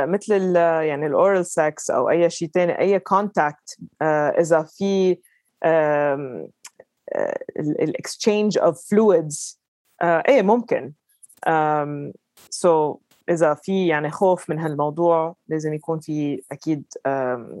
مثل 0.06 0.56
يعني 0.56 1.06
ال 1.06 1.46
oral 1.46 1.71
sex 1.71 1.90
أو 1.90 2.10
أي 2.10 2.30
شيء 2.30 2.48
ثاني 2.48 2.78
أي 2.78 2.98
contact 2.98 3.76
آه، 4.02 4.28
إذا 4.28 4.62
في 4.62 5.16
ال 7.58 7.69
exchange 7.69 8.58
of 8.58 8.90
fluids 8.90 9.60
إيه 10.02 10.42
ممكن. 10.42 10.92
so 12.50 12.98
إذا 13.30 13.54
في 13.54 13.86
يعني 13.86 14.10
خوف 14.10 14.50
من 14.50 14.58
هالموضوع 14.58 15.36
لازم 15.48 15.74
يكون 15.74 16.00
في 16.00 16.42
أكيد 16.52 16.84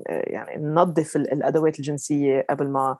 يعني 0.06 0.56
ننظف 0.56 1.16
الأدوات 1.16 1.78
الجنسية 1.78 2.46
قبل 2.50 2.68
ما 2.68 2.96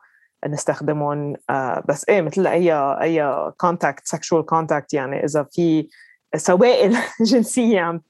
نستخدمهم. 0.47 1.35
آه، 1.51 1.83
بس 1.89 2.09
إيه 2.09 2.21
مثل 2.23 2.47
أي 2.47 2.73
أي 2.75 3.51
contact 3.57 4.07
sexual 4.07 4.47
contact 4.47 4.95
يعني 4.95 5.25
إذا 5.25 5.47
في 5.53 5.89
سوائل 6.37 6.97
جنسية 7.33 7.81
عم 7.81 8.01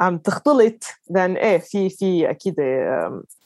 عم 0.00 0.18
تختلط 0.18 0.84
then 1.12 1.36
إيه 1.36 1.58
في 1.58 1.90
في 1.90 2.30
أكيد 2.30 2.54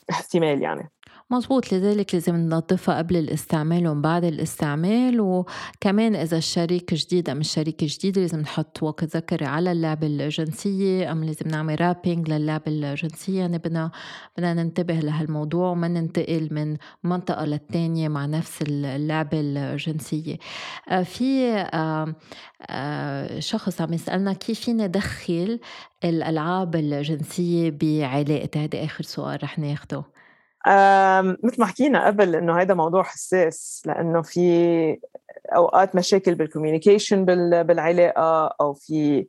احتمال 0.09 0.61
يعني. 0.61 0.91
مزبوط 1.31 1.73
لذلك 1.73 2.13
لازم 2.13 2.35
ننظفها 2.35 2.97
قبل 2.97 3.17
الاستعمال 3.17 3.87
وبعد 3.87 4.23
الاستعمال. 4.23 5.21
وكمان 5.21 6.15
إذا 6.15 6.37
الشريك 6.37 6.93
جديد 6.93 7.29
أم 7.29 7.39
الشريكة 7.39 7.87
جديدة 7.89 8.21
لازم 8.21 8.39
نحط 8.39 8.83
وقت 8.83 9.03
ذكري 9.03 9.45
على 9.45 9.71
اللعبة 9.71 10.07
الجنسية 10.07 11.11
أم 11.11 11.23
لازم 11.23 11.47
نعمل 11.47 11.81
رابينج 11.81 12.29
للعبة 12.29 12.63
الجنسية. 12.67 13.39
يعني 13.39 13.57
بدنا 13.57 13.91
بدنا 14.37 14.53
ننتبه 14.53 14.93
لهالموضوع 14.93 15.69
وما 15.69 15.87
ننتقل 15.87 16.47
من 16.51 16.77
منطقة 17.03 17.45
للتانية 17.45 18.07
مع 18.09 18.25
نفس 18.25 18.61
اللعبة 18.61 19.39
الجنسية. 19.39 20.37
آه، 20.89 21.03
في 21.03 21.51
آه، 22.69 23.39
شخص 23.39 23.81
عم 23.81 23.93
يسألنا 23.93 24.33
كيف 24.33 24.59
فينا 24.59 24.87
ندخل 24.87 25.59
الألعاب 26.03 26.75
الجنسية 26.75 27.69
بعلاقتي؟ 27.69 28.59
هذا 28.59 28.83
آخر 28.83 29.03
سؤال 29.03 29.43
رح 29.43 29.59
ناخده. 29.59 30.20
مثل 31.43 31.59
ما 31.59 31.65
حكينا 31.65 32.07
قبل 32.07 32.35
إنه 32.35 32.61
هذا 32.61 32.73
موضوع 32.73 33.03
حساس 33.03 33.83
لأنه 33.85 34.21
في 34.21 34.99
أوقات 35.55 35.95
مشاكل 35.95 36.35
بال 36.35 36.47
communication 36.47 37.25
بالعلاقة 37.63 38.55
أو 38.61 38.73
في 38.73 39.27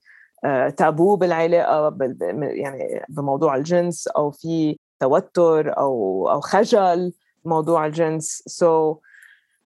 تابو 0.76 1.16
بالعلاقة 1.16 1.97
يعني 2.41 3.05
بموضوع 3.09 3.57
الجنس 3.57 4.09
أو 4.09 4.30
في 4.30 4.78
توتر 5.01 5.78
أو 5.78 6.28
أو 6.30 6.41
خجل 6.41 7.12
موضوع 7.45 7.87
الجنس. 7.87 8.43
so, 8.46 8.98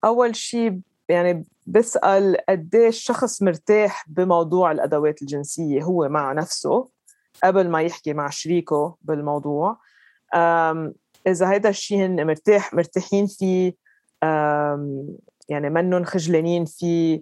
أول 0.04 0.36
شيء 0.36 0.80
يعني 1.10 1.46
بسأل 1.68 2.38
قديش 2.50 3.04
شخص 3.04 3.42
مرتاح 3.42 4.06
بموضوع 4.08 4.72
الأدوات 4.72 5.22
الجنسية 5.22 5.84
هو 5.84 6.10
مع 6.10 6.34
نفسه 6.34 6.90
قبل 7.44 7.70
ما 7.70 7.82
يحكي 7.82 8.14
مع 8.14 8.30
شريكه 8.30 8.96
بالموضوع. 9.02 9.78
إذا 11.28 11.52
هيدا 11.52 11.70
الشيء 11.70 12.06
هن 12.06 12.28
مرتاح 12.28 12.74
مرتاحين 12.74 13.28
فيه 13.28 13.74
يعني 15.50 15.70
منهم 15.70 16.04
خجلانين 16.04 16.66
فيه 16.66 17.22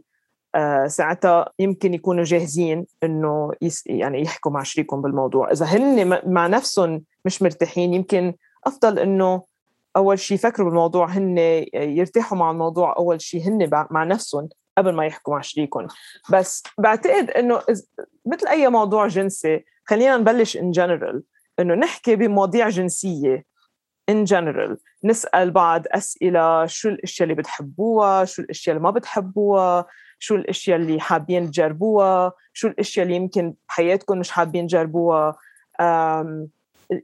ساعتها 0.87 1.51
يمكن 1.59 1.93
يكونوا 1.93 2.23
جاهزين 2.23 2.85
إنه 3.03 3.51
يعني 3.85 4.21
يحكوا 4.21 4.51
مع 4.51 4.63
شريكهم 4.63 5.01
بالموضوع. 5.01 5.51
إذا 5.51 5.65
هن 5.65 6.19
مع 6.33 6.47
نفسهم 6.47 7.03
مش 7.25 7.41
مرتاحين 7.41 7.93
يمكن 7.93 8.33
أفضل 8.65 8.99
إنه 8.99 9.43
أول 9.95 10.19
شيء 10.19 10.35
يفكروا 10.35 10.69
بالموضوع 10.69 11.05
هن 11.05 11.37
يرتاحوا 11.73 12.37
مع 12.37 12.51
الموضوع 12.51 12.95
أول 12.97 13.21
شيء 13.21 13.41
هن 13.41 13.69
مع 13.91 14.03
نفسهم 14.03 14.49
قبل 14.77 14.93
ما 14.93 15.05
يحكوا 15.05 15.33
مع 15.33 15.41
شريكهم. 15.41 15.87
بس 16.31 16.63
بعتقد 16.77 17.29
إنه 17.29 17.61
مثل 18.25 18.47
أي 18.47 18.69
موضوع 18.69 19.07
جنسي 19.07 19.65
خلينا 19.85 20.17
نبلش 20.17 20.57
ان 20.57 20.71
جنرال 20.71 21.23
إنه 21.59 21.73
نحكي 21.73 22.15
بمواضيع 22.15 22.69
جنسية 22.69 23.52
in 24.11 24.25
general. 24.25 24.77
نسأل 25.03 25.51
بعض 25.51 25.83
أسئلة 25.91 26.65
شو 26.65 26.89
الأشياء 26.89 27.29
اللي 27.29 27.41
بتحبوها؟ 27.41 28.25
شو 28.25 28.41
الأشياء 28.41 28.75
اللي 28.75 28.83
ما 28.83 28.91
بتحبوها؟ 28.91 29.85
شو 30.19 30.35
الأشياء 30.35 30.77
اللي 30.77 30.99
حابين 30.99 31.51
تجربوها؟ 31.51 32.31
شو 32.53 32.67
الأشياء 32.67 33.05
اللي 33.05 33.15
يمكن 33.15 33.53
بحياتكم 33.69 34.19
مش 34.19 34.31
حابين 34.31 34.67
تجربوها؟ 34.67 35.35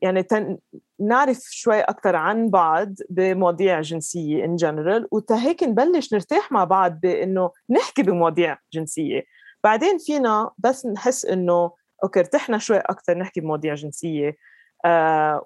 يعني 0.01 0.23
تن... 0.23 0.57
نعرف 0.99 1.39
شوي 1.49 1.81
أكثر 1.81 2.15
عن 2.15 2.49
بعض 2.49 2.93
بمواضيع 3.09 3.81
جنسية 3.81 4.45
in 4.45 4.59
general 4.59 5.07
وتهيك 5.11 5.63
نبلش 5.63 6.13
نرتاح 6.13 6.51
مع 6.51 6.63
بعض 6.63 6.99
بأنه 6.99 7.51
نحكي 7.69 8.03
بمواضيع 8.03 8.57
جنسية. 8.73 9.23
بعدين 9.63 9.97
فينا 9.97 10.51
بس 10.57 10.85
نحس 10.85 11.25
أنه 11.25 11.71
okay 12.03 12.19
ارتحنا 12.19 12.57
شوي 12.57 12.77
أكثر 12.77 13.17
نحكي 13.17 13.41
بمواضيع 13.41 13.73
جنسية. 13.73 14.27
آه 14.29 14.33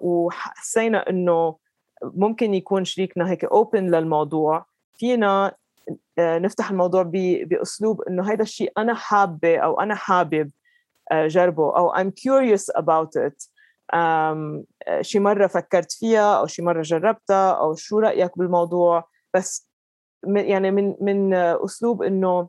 وحسينا 0.00 1.10
إنه 1.10 1.56
ممكن 2.02 2.54
يكون 2.54 2.84
شريكنا 2.84 3.30
هيك 3.30 3.44
open 3.44 3.90
للموضوع. 3.90 4.66
فينا 4.98 5.52
آه 6.18 6.38
نفتح 6.38 6.70
الموضوع 6.70 7.02
بأسلوب 7.44 8.02
إنه 8.02 8.32
هذا 8.32 8.42
الشيء 8.42 8.72
أنا 8.78 8.94
حابة 8.94 9.58
أو 9.58 9.80
أنا 9.80 9.94
حابب 9.94 10.50
آه 11.12 11.26
جربه 11.26 11.76
أو 11.76 11.94
I'm 11.94 12.10
curious 12.10 12.80
about 12.82 13.28
it. 13.28 13.48
آه، 13.94 14.62
شي 15.00 15.18
مرة 15.18 15.46
فكرت 15.46 15.92
فيها 15.92 16.38
أو 16.38 16.46
شي 16.46 16.62
مرة 16.62 16.82
جربتها 16.82 17.52
أو 17.52 17.74
شو 17.74 17.98
رأيك 17.98 18.38
بالموضوع. 18.38 19.08
بس 19.34 19.70
يعني 20.26 20.70
من 20.70 20.94
من 21.00 21.34
أسلوب 21.34 22.02
إنه 22.02 22.48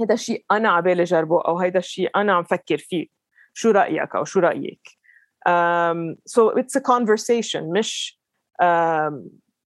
هذا 0.00 0.14
الشيء 0.14 0.44
أنا 0.50 0.68
عبالي 0.70 1.04
جربه 1.04 1.40
أو 1.40 1.58
هذا 1.58 1.78
الشيء 1.78 2.10
أنا 2.16 2.32
عم 2.32 2.44
فكر 2.44 2.78
فيه. 2.78 3.06
شو 3.54 3.70
رأيك 3.70 4.16
أو 4.16 4.24
شو 4.24 4.40
رأيك؟ 4.40 4.99
Um, 5.46 6.16
so 6.26 6.50
it's 6.50 6.76
a 6.76 6.80
conversation 6.80 7.62
مش 7.62 8.20
um, 8.62 9.14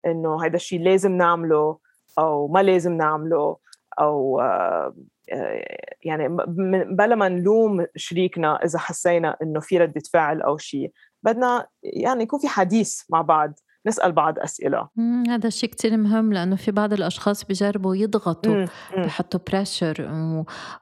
انه 0.06 0.46
هذا 0.46 0.56
الشيء 0.56 0.82
لازم 0.82 1.12
نعمله 1.12 1.78
أو 2.20 2.48
ما 2.48 2.64
لازم 2.64 2.94
نعمله 2.94 3.58
أو 4.00 4.42
uh, 4.42 4.94
يعني 6.04 6.28
بلا 6.96 7.16
ما 7.16 7.30
نلوم 7.30 7.86
شريكنا 7.96 8.56
إذا 8.66 8.80
حسينا 8.80 9.38
إنه 9.42 9.60
في 9.60 9.78
ردة 9.78 10.02
فعل 10.14 10.42
أو 10.42 10.58
شيء 10.58 10.92
بدنا 11.24 11.68
يعني 11.84 12.24
يكون 12.24 12.40
في 12.40 12.48
حديث 12.48 13.02
مع 13.10 13.22
بعض. 13.22 13.60
نسأل 13.88 14.12
بعض 14.12 14.40
أسئلة. 14.40 14.88
هذا 15.30 15.48
الشيء 15.48 15.70
كتير 15.70 15.98
مهم 15.98 16.34
لأنه 16.34 16.56
في 16.56 16.72
بعض 16.72 16.94
الأشخاص 16.94 17.46
بيجربوا 17.46 17.96
يضغطوا 17.96 18.66
بحطوا 18.98 19.40
pressure 19.48 20.10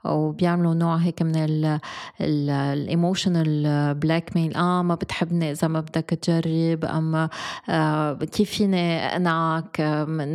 وبيعملوا 0.06 0.74
نوع 0.74 0.96
هيك 0.96 1.22
من 1.22 1.34
ال 2.22 3.94
emotional 3.94 4.36
blackmail 4.36 4.56
آه 4.56 4.82
ما 4.82 4.96
بتحبني 4.96 5.52
إذا 5.52 5.68
ما 5.68 5.80
بدك 5.80 6.10
تجرب 6.10 6.86
أما 6.86 7.30
آه 7.70 8.14
كيف 8.14 8.50
فيني 8.50 9.08
أقنعك 9.08 9.82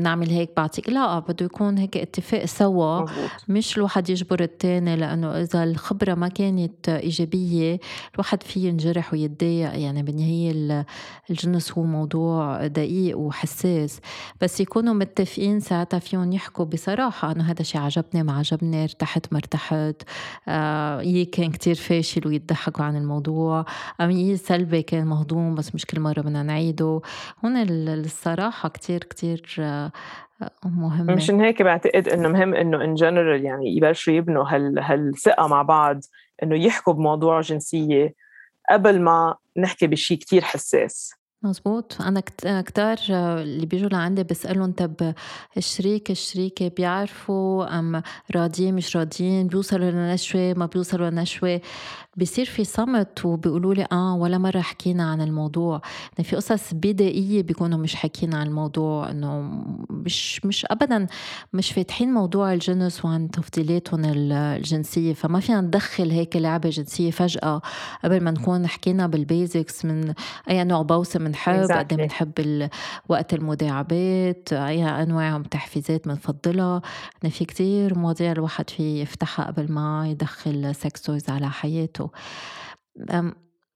نعمل 0.03 0.31
هيك 0.31 0.51
بعطيك. 0.57 0.89
لا 0.89 1.19
بده 1.19 1.47
يكون 1.47 1.79
هيك 1.79 1.97
اتفاق 1.97 2.45
سوا. 2.45 3.01
مزبوط. 3.03 3.31
مش 3.49 3.77
الواحد 3.77 4.11
يجبر 4.11 4.43
الثاني 4.43 4.97
لأنه 4.97 5.41
إذا 5.41 5.65
الخبرة 5.65 6.15
ما 6.15 6.29
كانت 6.29 6.89
إيجابية 6.89 7.79
الواحد 8.15 8.43
فيه 8.43 8.69
ينجرح 8.69 9.13
ويتضايق. 9.13 9.79
يعني 9.79 10.03
بالنهايه 10.03 10.87
الجنس 11.31 11.73
هو 11.73 11.83
موضوع 11.83 12.58
دقيق 12.67 13.19
وحساس. 13.19 14.01
بس 14.41 14.61
يكونوا 14.61 14.95
متفقين 14.95 15.61
ساعتها 15.61 15.99
فيهم 15.99 16.33
يحكوا 16.33 16.65
بصراحة 16.65 17.33
إنه 17.33 17.51
هذا 17.51 17.61
الشيء 17.61 17.81
عجبني 17.81 18.23
ما 18.23 18.39
عجبني 18.39 18.83
ارتحت 18.83 19.33
ما 19.33 19.39
ارتحت. 19.39 20.03
آه 20.49 21.03
يي 21.03 21.25
كان 21.25 21.51
كتير 21.51 21.75
فاشل 21.75 22.27
ويضحكوا 22.29 22.85
عن 22.85 22.97
الموضوع. 22.97 23.65
أم 24.01 24.11
يي 24.11 24.37
سلبي 24.37 24.83
كان 24.83 25.07
مهضوم 25.07 25.55
بس 25.55 25.75
مش 25.75 25.87
كل 25.87 26.01
مرة 26.01 26.21
بدنا 26.21 26.43
نعيده. 26.43 27.01
هون 27.45 27.57
الصراحة 27.89 28.69
كتير 28.69 29.05
كتير 29.05 29.57
آه 29.61 29.93
مهمة. 30.65 31.15
مشان 31.15 31.41
هيك 31.41 31.63
بعتقد 31.63 32.09
إنه 32.09 32.29
مهم 32.29 32.55
إنه 32.55 32.85
ان 32.85 32.95
جنرال 32.95 33.45
يعني 33.45 33.77
يبلشوا 33.77 34.13
يبنوا 34.13 34.45
هال 34.49 34.79
هالثقة 34.79 35.47
مع 35.47 35.63
بعض 35.63 36.01
إنه 36.43 36.57
يحكوا 36.57 36.93
بموضوع 36.93 37.41
جنسية 37.41 38.15
قبل 38.71 39.01
ما 39.01 39.35
نحكي 39.57 39.87
بشيء 39.87 40.19
كتير 40.19 40.43
حساس. 40.43 41.18
مزبوط 41.43 42.03
أنا 42.03 42.21
كتار 42.61 42.99
اللي 43.11 43.67
بيجوا 43.67 43.89
لعندي 43.89 44.23
بسألهم 44.25 44.73
طب 44.73 45.15
الشريك 45.57 46.11
الشريكة 46.11 46.69
بيعرفوا 46.69 47.79
أم 47.79 48.03
راضيين 48.37 48.75
مش 48.75 48.97
راضيين؟ 48.97 49.47
بيوصلوا 49.47 49.91
لنشوة 49.91 50.55
ما 50.55 50.67
بيوصلوا 50.67 51.11
لنشوة 51.11 51.61
بصير 52.21 52.45
في 52.47 52.65
صمت 52.65 53.25
وبيقولوا 53.25 53.75
لي 53.75 53.87
آه 53.93 54.15
ولا 54.15 54.39
مرة 54.39 54.61
حكينا 54.61 55.11
عن 55.11 55.21
الموضوع. 55.21 55.81
يعني 56.19 56.29
في 56.29 56.37
قصص 56.37 56.75
بدائية 56.75 57.43
بيكونوا 57.43 57.79
مش 57.79 57.95
حكينا 57.95 58.37
عن 58.39 58.47
الموضوع 58.47 59.11
إنه 59.11 59.41
مش 59.91 60.45
مش 60.45 60.67
ابدا 60.71 61.07
مش 61.53 61.73
فاتحين 61.73 62.13
موضوع 62.15 62.53
الجنس 62.53 63.05
وعن 63.05 63.31
تفضيلاتهم 63.31 64.03
الجنسية. 64.05 65.13
فما 65.15 65.41
فينا 65.41 65.61
ندخل 65.61 66.11
هيك 66.11 66.37
لعبة 66.37 66.69
جنسية 66.69 67.11
فجأة 67.11 67.63
قبل 68.05 68.21
ما 68.21 68.31
نكون 68.31 68.67
حكينا 68.67 69.07
بال 69.07 69.26
basics 69.26 69.85
من 69.85 70.15
أي 70.51 70.65
نوع 70.65 70.83
بوسة 70.83 71.19
بنحب 71.19 71.67
exactly. 71.67 71.73
قد 71.73 71.93
إيه 71.93 72.07
بنحب 72.07 72.69
وقت 73.09 73.35
المداعبات 73.35 74.53
أي 74.53 74.85
أنواع 75.03 75.37
التحفيزات 75.37 76.09
بنفضلها. 76.09 76.83
يعني 77.23 77.35
في 77.35 77.45
كتير 77.45 77.99
مواضيع 77.99 78.33
الواحد 78.33 78.71
فيه 78.71 79.03
يفتحها 79.03 79.47
قبل 79.47 79.73
ما 79.73 80.09
يدخل 80.09 80.75
سكس 80.75 81.31
على 81.31 81.51
حياته. 81.51 82.08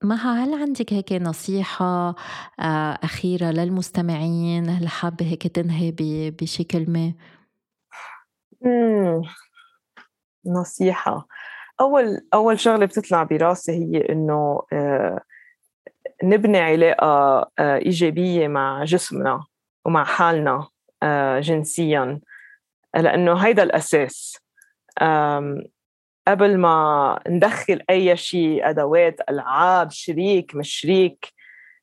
مها 0.05 0.45
هل 0.45 0.55
عندك 0.55 0.93
هيك 0.93 1.12
نصيحة 1.12 2.14
آه، 2.61 2.99
أخيرة 3.03 3.51
للمستمعين؟ 3.51 4.68
هل 4.68 4.89
حابة 4.89 5.26
هيك 5.26 5.47
تنهي 5.47 5.93
بشي 6.41 6.64
كلمة؟ 6.64 7.14
نصيحة. 10.47 11.26
أول 11.80 12.20
أول 12.35 12.61
شغلة 12.61 12.87
بتطلع 12.87 13.22
براسي 13.22 13.72
هي 13.72 14.09
إنه 14.09 14.62
آه، 14.72 15.20
نبني 16.24 16.59
علاقة 16.59 17.07
آه، 17.59 17.76
إيجابية 17.76 18.49
مع 18.49 18.85
جسمنا 18.85 19.45
ومع 19.85 20.05
حالنا 20.05 20.68
جنسيا 21.41 22.20
لأنه 22.97 23.35
هيدا 23.35 23.62
الأساس. 23.62 24.39
قبل 26.29 26.59
ما 26.59 27.18
ندخل 27.29 27.83
أي 27.91 28.16
شيء 28.16 28.68
أدوات 28.68 29.20
ألعاب 29.31 29.91
شريك 29.91 30.55
مش 30.55 30.70
شريك 30.75 31.33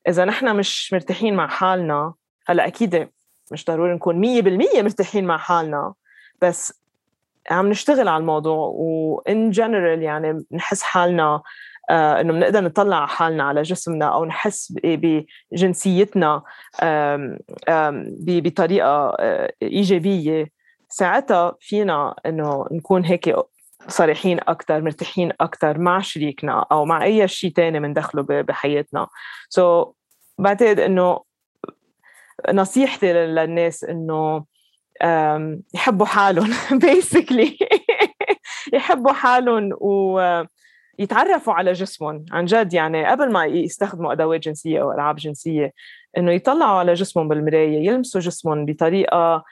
إذا 0.08 0.24
نحن 0.24 0.56
مش 0.56 0.92
مرتاحين 0.92 1.34
مع 1.34 1.46
حالنا 1.48 2.14
هلأ 2.46 2.66
أكيد 2.66 3.08
مش 3.52 3.64
ضروري 3.64 3.94
نكون 3.94 4.42
100% 4.42 4.82
مرتاحين 4.82 5.24
مع 5.24 5.36
حالنا. 5.36 5.94
بس 6.42 6.80
عم 7.50 7.68
نشتغل 7.68 8.08
على 8.08 8.20
الموضوع 8.20 8.72
وإن 8.74 9.50
جنرال 9.50 10.02
يعني 10.02 10.44
نحس 10.52 10.82
حالنا 10.82 11.42
آه 11.90 12.20
إنه 12.20 12.32
بنقدر 12.32 12.60
نطلع 12.60 12.96
على 12.96 13.08
حالنا 13.08 13.44
على 13.44 13.62
جسمنا 13.62 14.04
أو 14.06 14.24
نحس 14.24 14.72
بجنسيتنا 14.84 16.42
آم 16.82 17.38
آم 17.68 18.16
بطريقة 18.20 19.16
آه 19.20 19.52
إيجابية 19.62 20.50
ساعتها 20.88 21.56
فينا 21.60 22.14
إنه 22.26 22.66
نكون 22.72 23.04
هيك 23.04 23.36
صريحين 23.88 24.40
أكثر 24.48 24.80
مرتاحين 24.80 25.32
أكثر 25.40 25.78
مع 25.78 26.00
شريكنا 26.00 26.66
أو 26.72 26.84
مع 26.84 27.04
أي 27.04 27.28
شيء 27.28 27.50
تاني 27.52 27.80
بندخله 27.80 28.22
بحياتنا. 28.22 29.06
سو 29.48 29.84
so, 29.84 29.88
بعتقد 30.38 30.80
إنه 30.80 31.20
نصيحتي 32.52 33.12
للناس 33.12 33.84
إنه 33.84 34.44
يحبوا 35.74 36.06
حالهم 36.06 36.50
بيسكلي 36.82 37.58
يحبوا 38.74 39.12
حالهم 39.12 39.70
ويتعرفوا 39.80 41.52
على 41.52 41.72
جسمهم. 41.72 42.24
عن 42.32 42.44
جد 42.44 42.74
يعني 42.74 43.06
قبل 43.06 43.32
ما 43.32 43.44
يستخدموا 43.44 44.12
أدوات 44.12 44.40
جنسية 44.40 44.82
أو 44.82 44.92
ألعاب 44.92 45.16
جنسية 45.16 45.72
إنه 46.18 46.32
يطلعوا 46.32 46.78
على 46.78 46.94
جسمهم 46.94 47.28
بالمراية 47.28 47.86
يلمسوا 47.86 48.20
جسمهم 48.20 48.64
بطريقة 48.64 49.44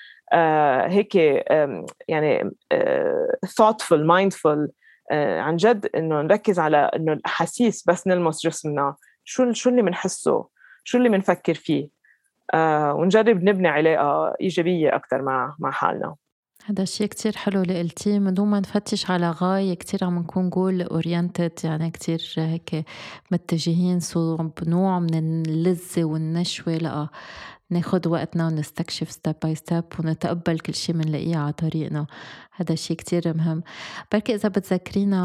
هيك 0.87 1.15
يعني 2.09 2.51
آه، 2.73 3.29
thoughtful 3.47 4.01
mindful 4.07 4.69
آه، 5.11 5.41
عن 5.41 5.57
جد 5.57 5.91
إنه 5.95 6.23
نركز 6.23 6.59
على 6.59 6.77
إنه 6.77 7.13
الأحاسيس 7.13 7.85
بس 7.89 8.07
نلمس 8.07 8.47
جسمنا. 8.47 8.95
شو 9.25 9.53
شو 9.53 9.71
اللي 9.71 9.83
بنحسه 9.83 10.47
شو 10.85 10.99
اللي 10.99 11.09
بنفكر 11.09 11.55
فيه؟ 11.55 11.89
ونجرب 12.95 13.43
نبني 13.43 13.69
علاقة 13.69 14.35
إيجابية 14.41 14.97
أكثر 14.97 15.23
مع 15.23 15.57
مع 15.59 15.71
حالنا. 15.71 16.15
هذا 16.65 16.83
الشيء 16.83 17.07
كتير 17.07 17.37
حلو 17.37 17.63
اللي 17.63 17.79
قلتيه. 17.79 18.19
من 18.19 18.35
دون 18.35 18.49
ما 18.49 18.61
نفتش 18.61 19.11
على 19.11 19.31
غاية 19.31 19.75
كتير 19.75 20.05
عم 20.05 20.19
نكون 20.19 20.51
goal 20.51 20.83
oriented 20.83 21.53
يعني 21.65 21.91
كتير 21.91 22.35
هيك 22.37 22.85
متجهين 23.31 24.01
صوب 24.01 24.53
نوع 24.67 24.99
من 24.99 25.43
اللذة 25.47 26.05
والنشوة. 26.05 26.75
لا 26.77 27.09
ناخد 27.71 28.07
وقتنا 28.07 28.47
ونستكشف 28.47 29.11
step 29.11 29.35
by 29.43 29.55
step 29.55 29.85
ونتقبل 29.99 30.59
كل 30.59 30.75
شيء 30.75 30.95
بنلاقيه 30.95 31.37
على 31.37 31.53
طريقنا. 31.53 32.07
هذا 32.57 32.73
الشيء 32.73 32.97
كتير 32.97 33.37
مهم. 33.37 33.63
بركي 34.13 34.35
إذا 34.35 34.49
بتذكرينا 34.49 35.17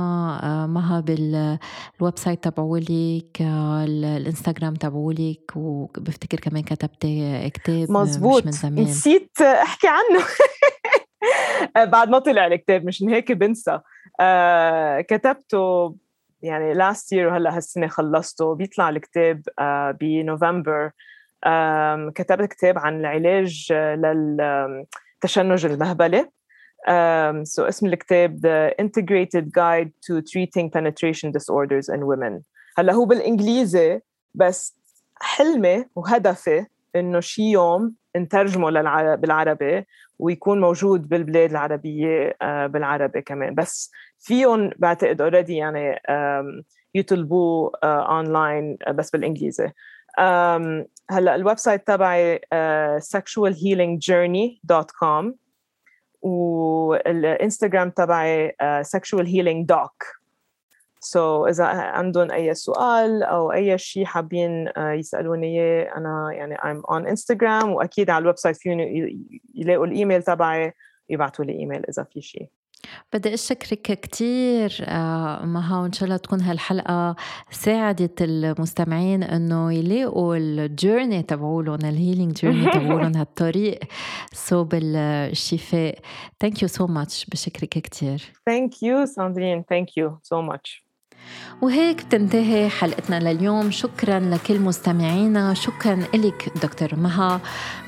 آه، 0.44 0.66
معها 0.66 1.00
بال 1.00 2.18
website 2.18 2.44
تبعولك 2.44 3.42
آه، 3.42 3.84
الإنستغرام 3.84 4.74
تبعولك 4.74 5.52
وبفتكر 5.56 6.40
كمان 6.40 6.64
كتبتي 6.64 7.50
كتاب 7.50 7.92
مزبوط 7.92 8.42
مش 8.42 8.46
من 8.46 8.52
زمان. 8.52 8.84
نسيت 8.84 9.42
أحكي 9.42 9.88
عنه. 9.88 10.26
بعد 11.92 12.10
ما 12.10 12.20
طلع 12.20 12.48
الكتاب 12.48 12.86
مشان 12.86 13.10
هيك 13.10 13.32
بنسى. 13.32 13.80
آه 14.20 15.02
كتبته 15.02 15.96
يعني 16.42 16.74
last 16.74 17.14
year 17.14 17.28
وهلأ 17.28 17.56
هالسنة 17.56 17.88
خلصته. 17.88 18.56
بيطلع 18.56 18.90
الكتاب 18.90 19.42
آه 19.60 19.92
بنوفمبر 19.92 20.92
كتبت 22.16 22.54
كتاب 22.54 22.78
عن 22.80 23.00
العلاج 23.00 23.74
للتشنج 23.74 25.66
المهبلي 25.66 26.30
so 27.44 27.60
اسم 27.60 27.88
الكتاب 27.88 28.38
The 28.38 28.84
Integrated 28.84 29.46
Guide 29.52 29.92
to 30.06 30.22
Treating 30.22 30.70
Penetration 30.70 31.32
Disorders 31.32 31.90
in 31.90 32.06
Women. 32.06 32.42
هلا 32.78 32.94
هو 32.94 33.06
بالإنجليزي 33.06 34.00
بس 34.36 34.78
حلمي 35.22 35.86
وهدفي 35.96 36.66
إنه 36.96 37.20
شي 37.20 37.52
يوم 37.52 37.96
نترجمه 38.18 39.16
بالعربي 39.16 39.86
ويكون 40.20 40.62
موجود 40.62 41.10
بالبلاد 41.10 41.50
العربية 41.50 42.36
آه، 42.42 42.68
بالعربي 42.68 43.22
كمان. 43.22 43.56
بس 43.56 43.92
فيهم 44.20 44.72
بعتقد 44.78 45.22
already 45.22 45.56
يعني 45.56 46.02
يطلبوه 46.96 47.72
اونلاين 47.84 48.78
آه، 48.88 48.92
بس 48.92 49.10
بالإنجليزي. 49.10 49.72
هلأ 51.10 51.36
ال 51.36 51.58
website 51.58 51.88
تبعي 51.88 52.38
uh, 52.38 52.42
sexualhealingjourney.com 53.02 55.34
والإنستغرام 56.22 57.90
تبعي 57.90 58.50
uh, 58.50 58.54
sexualhealingdoc 58.84 60.24
so, 61.00 61.50
إذا 61.50 61.66
عندهم 61.66 62.32
أي 62.32 62.54
سؤال 62.54 63.24
أو 63.24 63.52
أي 63.52 63.78
شيء 63.78 64.06
حابين 64.06 64.70
uh, 64.70 64.80
يسألوني 64.80 65.48
إياه 65.48 65.98
أنا 65.98 66.30
يعني 66.34 66.58
I'm 66.58 66.82
on 66.96 67.08
Instagram 67.08 67.66
وأكيد 67.66 68.10
على 68.10 68.22
ال 68.22 68.38
website 68.38 68.58
فيهم 68.58 68.80
يلاقوا 69.56 69.86
الإيميل 69.86 70.24
تبعي 70.24 70.74
يبعثوا 71.10 71.46
لي 71.46 71.54
إيميل 71.54 71.86
إذا 71.90 72.04
في 72.04 72.22
شيء. 72.22 72.50
بدي 73.14 73.34
أشكرك 73.34 73.82
كتير. 74.00 74.78
آه، 74.88 75.46
مها 75.46 75.80
وإن 75.82 75.92
شاء 75.94 76.04
الله 76.04 76.18
تكون 76.18 76.42
هالحلقة 76.42 77.16
ساعدت 77.52 78.22
المستمعين 78.22 79.24
إنه 79.24 79.74
يلاقوا 79.74 80.36
ال 80.36 80.47
journey 80.47 81.24
تبعولهم 81.24 81.80
ال 81.86 81.92
healing 81.92 82.34
journey 82.34 82.72
تبعولهم 82.80 83.16
هالطريق 83.16 83.80
صوب 84.34 84.70
الشفاء. 84.74 86.00
thank 86.40 86.62
you 86.62 86.68
so 86.68 86.88
much 86.88 87.26
بشكرك 87.26 87.70
كتير. 87.70 88.22
thank 88.46 88.84
you 88.84 89.06
ساندرين 89.06 89.64
thank 89.70 89.98
you 89.98 90.20
so 90.24 90.42
much 90.42 90.83
وهيك 91.62 92.06
بتنتهي 92.06 92.70
حلقتنا 92.70 93.20
لليوم. 93.20 93.72
شكرا 93.72 94.20
لكل 94.20 94.60
مستمعينا. 94.60 95.54
شكرا 95.54 95.96
لك 96.14 96.52
دكتور 96.64 96.96
مها. 96.96 97.42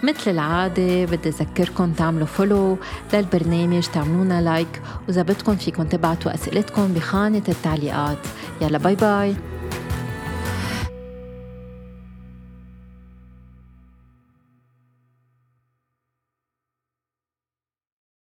مثل 0.03 0.31
العادة 0.31 1.05
بدي 1.05 1.29
أذكركم 1.29 1.91
تعملوا 1.91 2.27
follow 2.27 2.77
للبرنامج 3.13 3.83
تعملونا 3.83 4.41
like 4.41 4.81
وإذا 5.07 5.21
بدكم 5.21 5.55
فيكم 5.55 5.83
تبعتوا 5.83 6.33
أسئلتكم 6.33 6.93
بخانة 6.93 7.43
التعليقات. 7.49 8.19
يلا 8.61 8.77
bye 8.77 8.95
bye 8.95 9.35